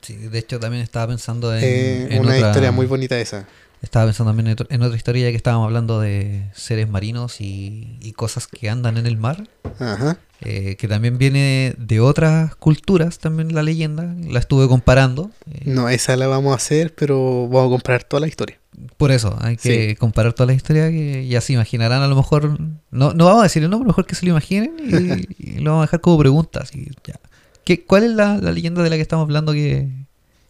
Sí, 0.00 0.16
de 0.16 0.38
hecho 0.38 0.60
también 0.60 0.82
estaba 0.82 1.08
pensando 1.08 1.54
en, 1.56 1.64
Eh, 1.64 2.06
en 2.10 2.20
una 2.20 2.36
otra- 2.36 2.48
historia 2.48 2.72
muy 2.72 2.86
bonita 2.86 3.18
esa. 3.18 3.48
Estaba 3.82 4.06
pensando 4.06 4.30
también 4.32 4.56
en, 4.70 4.82
otra 4.82 4.96
historia 4.96 5.24
ya 5.24 5.30
que 5.30 5.36
estábamos 5.36 5.66
hablando 5.66 6.00
de 6.00 6.44
seres 6.54 6.88
marinos 6.88 7.40
y, 7.40 7.98
y 8.00 8.12
cosas 8.12 8.46
que 8.46 8.70
andan 8.70 8.96
en 8.96 9.06
el 9.06 9.16
mar, 9.16 9.48
Ajá. 9.80 10.18
eh, 10.40 10.76
que 10.76 10.86
también 10.86 11.18
viene 11.18 11.74
de 11.78 11.98
otras 12.00 12.54
culturas 12.54 13.18
también 13.18 13.54
la 13.54 13.62
leyenda, 13.64 14.14
la 14.30 14.38
estuve 14.38 14.68
comparando. 14.68 15.30
eh, 15.50 15.62
No, 15.64 15.88
esa 15.88 16.16
la 16.16 16.28
vamos 16.28 16.52
a 16.52 16.56
hacer, 16.56 16.94
pero 16.94 17.48
vamos 17.48 17.66
a 17.66 17.70
comprar 17.70 18.04
toda 18.04 18.20
la 18.20 18.28
historia. 18.28 18.58
Por 18.96 19.10
eso, 19.10 19.36
hay 19.40 19.56
que 19.56 19.90
Sí. 19.90 19.96
comparar 19.96 20.32
toda 20.32 20.46
la 20.46 20.54
historia 20.54 20.88
que 20.88 21.26
ya 21.26 21.40
se 21.40 21.52
imaginarán 21.52 22.02
a 22.02 22.06
lo 22.06 22.14
mejor, 22.16 22.58
no, 22.90 23.12
no 23.12 23.24
vamos 23.26 23.40
a 23.40 23.44
decir 23.44 23.62
el 23.64 23.68
nombre, 23.70 23.88
mejor 23.88 24.06
que 24.06 24.14
se 24.14 24.24
lo 24.24 24.30
imaginen 24.30 24.74
y, 24.78 25.26
y 25.56 25.58
lo 25.58 25.72
vamos 25.72 25.82
a 25.82 25.86
dejar 25.88 26.00
como 26.00 26.18
preguntas. 26.18 26.70
Y 26.74 26.88
ya. 27.04 27.18
¿Qué, 27.64 27.84
¿Cuál 27.84 28.04
es 28.04 28.10
la, 28.12 28.38
la 28.38 28.52
leyenda 28.52 28.82
de 28.82 28.90
la 28.90 28.96
que 28.96 29.02
estamos 29.02 29.24
hablando 29.24 29.52
que, 29.52 29.88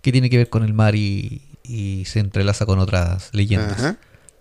que 0.02 0.12
tiene 0.12 0.28
que 0.30 0.36
ver 0.36 0.48
con 0.50 0.62
el 0.64 0.72
mar 0.74 0.94
y, 0.94 1.42
y 1.62 2.04
se 2.06 2.20
entrelaza 2.20 2.66
con 2.66 2.78
otras 2.78 3.30
leyendas? 3.32 3.78
Ajá. 3.78 3.96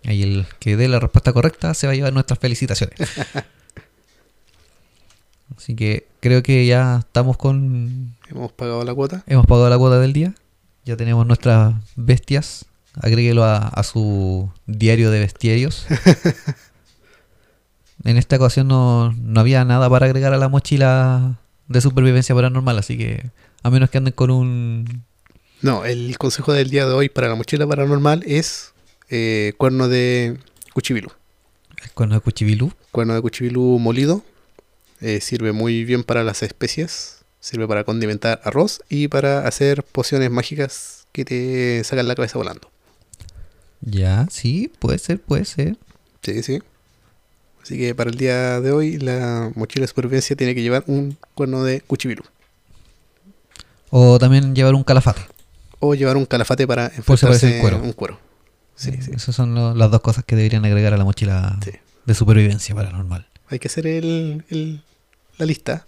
Ahí 0.06 0.24
el 0.24 0.46
que 0.60 0.78
dé 0.78 0.88
la 0.88 1.00
respuesta 1.00 1.34
correcta 1.34 1.74
se 1.74 1.88
va 1.88 1.94
a 1.94 1.96
llevar 1.96 2.14
nuestras 2.14 2.40
felicitaciones. 2.40 2.98
Así 5.58 5.76
que 5.76 6.08
creo 6.20 6.42
que 6.42 6.66
ya 6.66 7.00
estamos 7.00 7.38
con... 7.38 8.16
Hemos 8.30 8.52
pagado 8.52 8.84
la 8.84 8.96
cuota. 8.96 9.24
Hemos 9.28 9.46
pagado 9.46 9.70
la 9.70 9.78
cuota 9.78 10.00
del 10.00 10.14
día. 10.14 10.34
Ya 10.86 10.98
tenemos 10.98 11.28
nuestras 11.28 11.76
bestias. 11.96 12.66
Agréguelo 13.00 13.44
a, 13.44 13.68
a 13.68 13.84
su 13.84 14.50
diario 14.66 15.12
de 15.12 15.20
bestiarios. 15.20 15.86
en 18.04 18.18
esta 18.18 18.38
ocasión 18.38 18.68
no, 18.68 19.14
no 19.14 19.40
había 19.40 19.64
nada 19.66 19.88
para 19.90 20.08
agregar 20.08 20.34
a 20.34 20.38
la 20.38 20.50
mochila 20.50 21.36
de 21.68 21.82
supervivencia 21.82 22.34
paranormal. 22.34 22.80
Así 22.80 22.98
que 22.98 23.30
a 23.62 23.70
menos 23.70 23.92
que 23.92 24.00
anden 24.00 24.14
con 24.14 24.32
un... 24.32 25.04
No, 25.62 25.86
el 25.86 26.18
consejo 26.18 26.54
del 26.54 26.70
día 26.72 26.88
de 26.88 26.94
hoy 26.94 27.10
para 27.10 27.28
la 27.30 27.36
mochila 27.36 27.68
paranormal 27.68 28.24
es 28.26 28.74
eh, 29.10 29.54
cuerno 29.58 29.88
de 29.88 30.40
cuchibilú. 30.74 31.10
Cuerno 31.94 32.16
de 32.16 32.22
cuchibilú. 32.22 32.74
Cuerno 32.92 33.14
de 33.14 33.22
cuchibilú 33.22 33.78
molido. 33.80 34.24
eh, 35.02 35.20
sirve 35.22 35.52
muy 35.52 35.84
bien 35.84 36.04
para 36.04 36.24
las 36.24 36.42
especias. 36.44 37.20
Sirve 37.40 37.68
para 37.68 37.84
condimentar 37.84 38.42
arroz 38.44 38.82
y 38.90 39.08
para 39.08 39.48
hacer 39.48 39.84
pociones 39.84 40.30
mágicas 40.32 41.08
que 41.12 41.26
te 41.26 41.84
sacan 41.84 42.08
la 42.08 42.16
cabeza 42.16 42.38
volando. 42.38 42.70
Ya, 43.82 44.28
sí, 44.30 44.72
puede 44.80 45.00
ser, 45.00 45.20
puede 45.20 45.46
ser. 45.46 45.78
Sí, 46.22 46.44
sí. 46.44 46.62
Así 47.64 47.78
que 47.78 47.94
para 47.96 48.10
el 48.10 48.18
día 48.18 48.62
de 48.62 48.72
hoy 48.72 48.98
la 48.98 49.52
mochila 49.56 49.84
de 49.84 49.88
supervivencia 49.88 50.36
tiene 50.36 50.56
que 50.56 50.62
llevar 50.62 50.84
un 50.88 51.18
cuerno 51.36 51.64
de 51.64 51.82
cuchibilú. 51.82 52.24
O 53.90 54.18
también 54.20 54.56
llevar 54.56 54.74
un 54.74 54.84
calafate. 54.84 55.22
O 55.82 55.94
llevar 55.96 56.16
un 56.16 56.26
calafate 56.26 56.66
para 56.66 56.86
enfrentarse 56.86 57.56
el 57.56 57.62
cuero. 57.62 57.82
un 57.82 57.92
cuero. 57.94 58.20
Sí, 58.76 58.92
sí. 59.02 59.12
Esas 59.14 59.36
son 59.36 59.54
lo- 59.54 59.76
las 59.76 59.92
dos 59.92 60.02
cosas 60.02 60.24
que 60.24 60.36
deberían 60.36 60.64
agregar 60.66 60.94
a 60.94 60.98
la 60.98 61.04
mochila 61.04 61.58
Sí. 61.64 61.72
de 62.06 62.14
supervivencia 62.14 62.74
paranormal. 62.74 63.28
Hay 63.50 63.60
que 63.60 63.68
hacer 63.68 63.86
el, 63.86 64.44
el- 64.50 64.82
la 65.38 65.46
lista. 65.46 65.86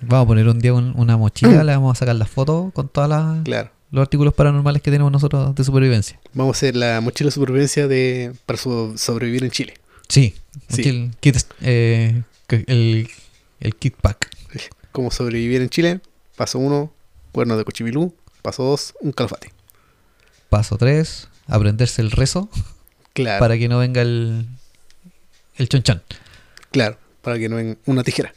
Vamos 0.00 0.24
a 0.24 0.26
poner 0.26 0.48
un 0.48 0.58
día 0.58 0.74
un- 0.74 0.92
una 0.96 1.16
mochila, 1.16 1.62
le 1.64 1.72
vamos 1.72 1.96
a 1.96 1.98
sacar 2.00 2.16
las 2.16 2.28
fotos 2.28 2.72
con 2.72 2.88
todos 2.88 3.08
Claro. 3.44 3.70
los 3.92 4.02
artículos 4.02 4.34
paranormales 4.34 4.82
que 4.82 4.90
tenemos 4.90 5.12
nosotros 5.12 5.54
de 5.54 5.62
supervivencia. 5.64 6.18
Vamos 6.34 6.56
a 6.56 6.58
hacer 6.58 6.74
la 6.76 7.00
mochila 7.00 7.28
de 7.28 7.32
supervivencia 7.32 7.86
de 7.86 8.32
para 8.46 8.58
so- 8.58 8.96
sobrevivir 8.98 9.44
en 9.44 9.50
Chile. 9.50 9.74
Sí, 10.08 10.34
el 10.76 11.12
kit, 11.20 11.36
eh, 11.60 12.22
el, 12.48 13.08
el 13.60 13.76
kit 13.76 13.94
pack. 14.00 14.30
Cómo 14.90 15.10
sobrevivir 15.10 15.60
en 15.62 15.68
Chile. 15.68 16.00
Paso 16.36 16.58
1, 16.58 16.90
cuerno 17.30 17.56
de 17.58 17.64
cuchibilú. 17.64 18.14
Paso 18.48 18.62
2, 18.62 18.94
un 19.02 19.12
calafate. 19.12 19.52
Paso 20.48 20.78
3, 20.78 21.28
aprenderse 21.48 22.00
el 22.00 22.10
rezo 22.10 22.48
Claro. 23.12 23.40
para 23.40 23.58
que 23.58 23.68
no 23.68 23.78
venga 23.78 24.00
el, 24.00 24.46
el 25.56 25.68
chonchán. 25.68 26.02
Claro. 26.70 26.96
Para 27.20 27.38
que 27.38 27.50
no 27.50 27.58
en 27.58 27.78
una 27.84 28.02
tijera. 28.02 28.32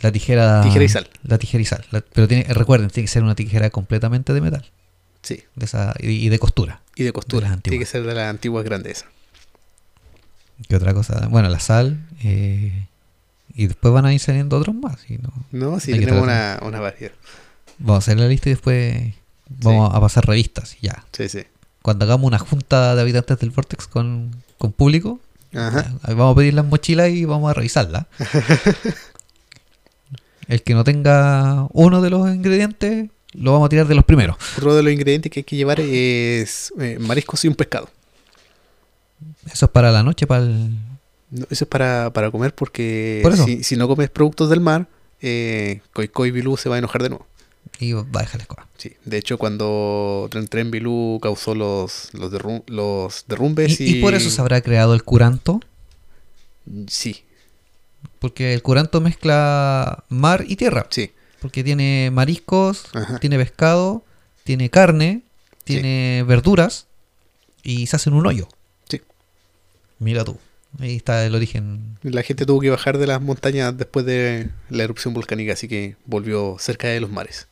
La 0.00 0.10
tijera. 0.10 0.62
Tijera 0.62 0.84
y 0.84 0.88
sal. 0.88 1.10
La 1.22 1.36
tijera 1.36 1.60
y 1.60 1.66
sal. 1.66 1.84
La- 1.90 2.00
pero 2.00 2.26
tiene, 2.26 2.44
recuerden, 2.44 2.88
tiene 2.88 3.04
que 3.06 3.12
ser 3.12 3.22
una 3.22 3.34
tijera 3.34 3.68
completamente 3.68 4.32
de 4.32 4.40
metal 4.40 4.70
Sí. 5.20 5.44
de 5.54 5.66
esa, 5.66 5.92
y, 6.00 6.08
y 6.12 6.28
de 6.30 6.38
costura. 6.38 6.80
Y 6.96 7.02
de 7.02 7.12
costura. 7.12 7.50
De 7.50 7.58
Tiene 7.58 7.78
que 7.78 7.84
ser 7.84 8.04
de 8.04 8.14
las 8.14 8.30
antiguas 8.30 8.64
grandezas. 8.64 9.04
¿Qué 10.66 10.76
otra 10.76 10.94
cosa? 10.94 11.26
Bueno, 11.28 11.50
la 11.50 11.60
sal. 11.60 12.00
eh, 12.24 12.86
y 13.54 13.66
después 13.66 13.92
van 13.92 14.06
a 14.06 14.14
ir 14.14 14.20
saliendo 14.20 14.56
otros 14.56 14.74
más. 14.74 15.10
y 15.10 15.18
no- 15.18 15.30
No, 15.50 15.78
sí, 15.78 15.92
tenemos 15.92 16.22
una, 16.22 16.58
una 16.62 16.80
variedad. 16.80 17.12
Vamos 17.78 17.96
a 17.96 17.98
hacer 17.98 18.18
la 18.18 18.28
lista 18.28 18.48
y 18.48 18.52
después 18.52 19.14
vamos 19.58 19.94
a 19.94 20.00
pasar 20.00 20.26
revistas. 20.26 20.76
Ya. 20.80 21.04
Sí, 21.12 21.28
sí. 21.28 21.44
Cuando 21.82 22.04
hagamos 22.04 22.26
una 22.26 22.38
junta 22.38 22.94
de 22.94 23.00
habitantes 23.00 23.38
del 23.38 23.50
Vortex 23.50 23.86
con, 23.86 24.30
con 24.58 24.72
público, 24.72 25.20
Ajá. 25.54 25.82
ya, 25.82 25.92
ahí 26.02 26.14
vamos 26.14 26.34
a 26.34 26.36
pedir 26.36 26.54
las 26.54 26.64
mochilas 26.64 27.10
y 27.10 27.24
vamos 27.24 27.50
a 27.50 27.54
revisarlas. 27.54 28.06
El 30.48 30.62
que 30.62 30.74
no 30.74 30.84
tenga 30.84 31.66
uno 31.72 32.00
de 32.02 32.10
los 32.10 32.28
ingredientes, 32.28 33.08
lo 33.32 33.52
vamos 33.52 33.66
a 33.66 33.68
tirar 33.68 33.86
de 33.86 33.94
los 33.94 34.04
primeros. 34.04 34.36
Otro 34.56 34.74
de 34.74 34.82
los 34.82 34.92
ingredientes 34.92 35.30
que 35.30 35.40
hay 35.40 35.44
que 35.44 35.56
llevar 35.56 35.80
es 35.80 36.72
eh, 36.78 36.98
mariscos 37.00 37.44
y 37.44 37.48
un 37.48 37.54
pescado. 37.54 37.88
Eso 39.50 39.66
es 39.66 39.72
para 39.72 39.90
la 39.92 40.02
noche, 40.02 40.26
para 40.26 40.42
el... 40.42 40.70
No, 41.30 41.46
eso 41.48 41.64
es 41.64 41.68
para, 41.68 42.12
para 42.12 42.30
comer 42.30 42.54
porque 42.54 43.20
Por. 43.22 43.36
Si, 43.36 43.64
si 43.64 43.76
no 43.76 43.88
comes 43.88 44.10
productos 44.10 44.50
del 44.50 44.60
mar, 44.60 44.86
eh, 45.22 45.80
Koi 45.92 46.08
Koi 46.08 46.30
Bilú 46.30 46.56
se 46.56 46.68
va 46.68 46.74
a 46.74 46.78
enojar 46.78 47.02
de 47.02 47.08
nuevo. 47.08 47.26
Y 47.82 47.92
va 47.94 48.04
a 48.14 48.22
dejar 48.22 48.36
la 48.36 48.42
escoba. 48.42 48.66
Sí. 48.78 48.92
De 49.04 49.18
hecho, 49.18 49.38
cuando 49.38 50.28
Tren 50.30 50.46
Tren 50.46 50.70
Bilú 50.70 51.18
causó 51.22 51.54
los, 51.54 52.10
los, 52.12 52.30
derrum- 52.32 52.62
los 52.68 53.24
derrumbes 53.26 53.80
Y, 53.80 53.84
y... 53.84 53.96
y 53.98 54.00
por 54.00 54.14
eso 54.14 54.30
se 54.30 54.40
habrá 54.40 54.60
creado 54.60 54.94
el 54.94 55.02
curanto, 55.02 55.60
Sí, 56.86 57.24
porque 58.20 58.54
el 58.54 58.62
curanto 58.62 59.00
mezcla 59.00 60.04
mar 60.08 60.44
y 60.46 60.56
tierra. 60.56 60.86
sí. 60.90 61.10
Porque 61.40 61.64
tiene 61.64 62.10
mariscos, 62.12 62.84
Ajá. 62.94 63.18
tiene 63.18 63.36
pescado, 63.36 64.04
tiene 64.44 64.70
carne, 64.70 65.22
tiene 65.64 66.24
verduras 66.24 66.86
y 67.64 67.88
se 67.88 67.96
hacen 67.96 68.12
un 68.12 68.24
hoyo. 68.28 68.46
Sí. 68.88 69.00
Mira 69.98 70.22
tú, 70.22 70.38
ahí 70.78 70.94
está 70.94 71.26
el 71.26 71.34
origen. 71.34 71.98
La 72.02 72.22
gente 72.22 72.46
tuvo 72.46 72.60
que 72.60 72.70
bajar 72.70 72.96
de 72.96 73.08
las 73.08 73.20
montañas 73.20 73.76
después 73.76 74.06
de 74.06 74.50
la 74.70 74.84
erupción 74.84 75.14
volcánica, 75.14 75.54
así 75.54 75.66
que 75.66 75.96
volvió 76.06 76.54
cerca 76.60 76.86
de 76.86 77.00
los 77.00 77.10
mares. 77.10 77.48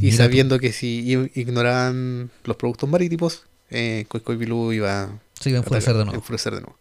Y 0.00 0.10
tú. 0.10 0.16
sabiendo 0.16 0.58
que 0.58 0.72
si 0.72 1.28
ignoraban 1.34 2.30
los 2.44 2.56
productos 2.56 2.88
marítimos, 2.88 3.44
eh, 3.70 4.06
Bilú 4.38 4.72
iba 4.72 5.18
Se 5.40 5.50
iba 5.50 5.58
a 5.58 5.62
enfurecer 5.62 5.94
de 5.96 6.04
nuevo. 6.04 6.16
enfurecer 6.18 6.54
de 6.54 6.60
nuevo. 6.60 6.76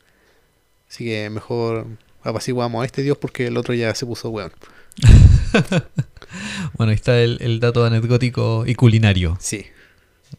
Así 0.89 1.06
que 1.06 1.30
mejor 1.30 1.86
apaciguamos 2.24 2.82
a 2.82 2.86
este 2.86 3.02
dios 3.04 3.18
porque 3.18 3.47
el 3.47 3.58
otro 3.58 3.74
ya 3.74 3.93
se 3.95 4.06
puso 4.06 4.30
weón. 4.30 4.52
Bueno, 6.78 6.91
ahí 6.91 6.95
está 6.95 7.20
el, 7.20 7.39
el 7.41 7.60
dato 7.60 7.84
anecdótico 7.86 8.64
y 8.68 8.76
culinario. 8.76 9.38
Sí. 9.41 9.66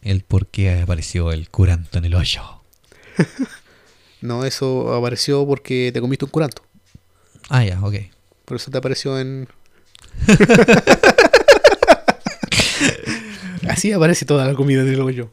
El 0.01 0.23
por 0.23 0.47
qué 0.47 0.79
apareció 0.79 1.31
el 1.33 1.49
curanto 1.49 1.97
en 1.97 2.05
el 2.05 2.15
hoyo. 2.15 2.41
No, 4.21 4.45
eso 4.45 4.93
apareció 4.93 5.47
porque 5.47 5.89
te 5.91 5.99
comiste 5.99 6.25
un 6.25 6.31
curanto. 6.31 6.61
Ah, 7.49 7.65
ya, 7.65 7.83
ok. 7.83 7.95
Por 8.45 8.57
eso 8.57 8.69
te 8.69 8.77
apareció 8.77 9.19
en. 9.19 9.47
Así 13.81 13.91
aparece 13.93 14.25
toda 14.25 14.45
la 14.45 14.53
comida 14.53 14.83
del 14.83 15.01
hoyo. 15.01 15.31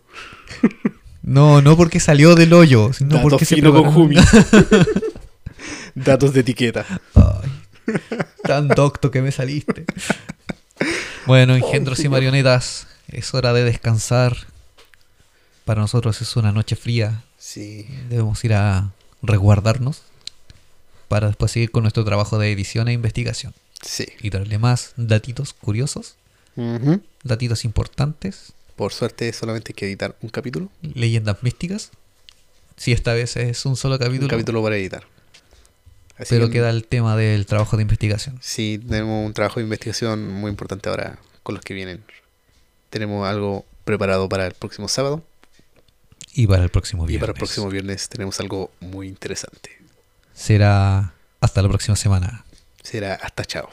No, 1.22 1.60
no 1.60 1.76
porque 1.76 2.00
salió 2.00 2.34
del 2.34 2.54
hoyo, 2.54 2.94
sino 2.94 3.16
Dato 3.16 3.28
porque 3.28 3.44
se 3.44 3.56
fino 3.56 3.74
con. 3.74 3.92
Jumi. 3.92 4.16
Datos 5.94 6.32
de 6.32 6.40
etiqueta. 6.40 6.86
Ay, 7.14 7.50
tan 8.42 8.68
docto 8.68 9.10
que 9.10 9.20
me 9.20 9.32
saliste. 9.32 9.84
Bueno, 11.26 11.56
engendros 11.56 12.00
y 12.02 12.08
marionetas, 12.08 12.86
es 13.08 13.34
hora 13.34 13.52
de 13.52 13.64
descansar. 13.64 14.34
Para 15.66 15.82
nosotros 15.82 16.22
es 16.22 16.34
una 16.34 16.50
noche 16.50 16.74
fría. 16.74 17.24
Sí. 17.36 17.86
Debemos 18.08 18.42
ir 18.44 18.54
a 18.54 18.92
resguardarnos 19.20 20.04
para 21.08 21.26
después 21.26 21.52
seguir 21.52 21.70
con 21.70 21.82
nuestro 21.82 22.02
trabajo 22.02 22.38
de 22.38 22.50
edición 22.50 22.88
e 22.88 22.94
investigación 22.94 23.52
Sí. 23.82 24.06
y 24.22 24.30
traerle 24.30 24.56
más 24.58 24.94
datitos 24.96 25.52
curiosos, 25.52 26.16
Ujú. 26.58 27.00
datitos 27.22 27.64
importantes, 27.64 28.52
Por 28.76 28.92
suerte 28.92 29.32
solamente 29.32 29.70
hay 29.70 29.74
que 29.74 29.86
editar 29.86 30.16
un 30.22 30.28
capítulo. 30.30 30.70
leyendas 30.82 31.42
místicas. 31.42 31.90
Si 32.76 32.92
esta 32.92 33.12
vez 33.14 33.36
es 33.36 33.64
un 33.66 33.76
solo 33.76 33.98
capítulo, 33.98 34.24
Un 34.26 34.30
capítulo 34.30 34.62
para 34.62 34.76
editar. 34.76 35.04
Así 36.16 36.26
pero 36.30 36.46
que- 36.46 36.54
queda 36.54 36.70
el 36.70 36.84
tema 36.86 37.16
del 37.16 37.46
trabajo 37.46 37.76
de 37.76 37.82
investigación. 37.82 38.38
Sí, 38.42 38.80
tenemos 38.88 39.24
un 39.26 39.32
trabajo 39.34 39.60
de 39.60 39.64
investigación 39.64 40.28
muy 40.32 40.50
importante 40.50 40.88
ahora 40.88 41.18
con 41.42 41.54
los 41.54 41.64
que 41.64 41.74
vienen. 41.74 42.02
Tenemos 42.90 43.26
algo 43.26 43.64
preparado 43.84 44.28
para 44.28 44.46
el 44.46 44.54
próximo 44.54 44.88
sábado 44.88 45.22
Y 46.32 46.46
para 46.46 46.62
el 46.64 46.70
próximo 46.70 47.04
y 47.04 47.08
viernes. 47.08 47.20
para 47.20 47.32
el 47.32 47.38
próximo 47.38 47.68
viernes 47.68 48.08
tenemos 48.08 48.38
algo 48.40 48.70
muy 48.80 49.08
interesante. 49.08 49.78
Será 50.34 51.12
hasta 51.40 51.62
la 51.62 51.68
próxima 51.68 51.96
semana. 51.96 52.44
Será 52.82 53.14
hasta 53.14 53.44
chao. 53.44 53.68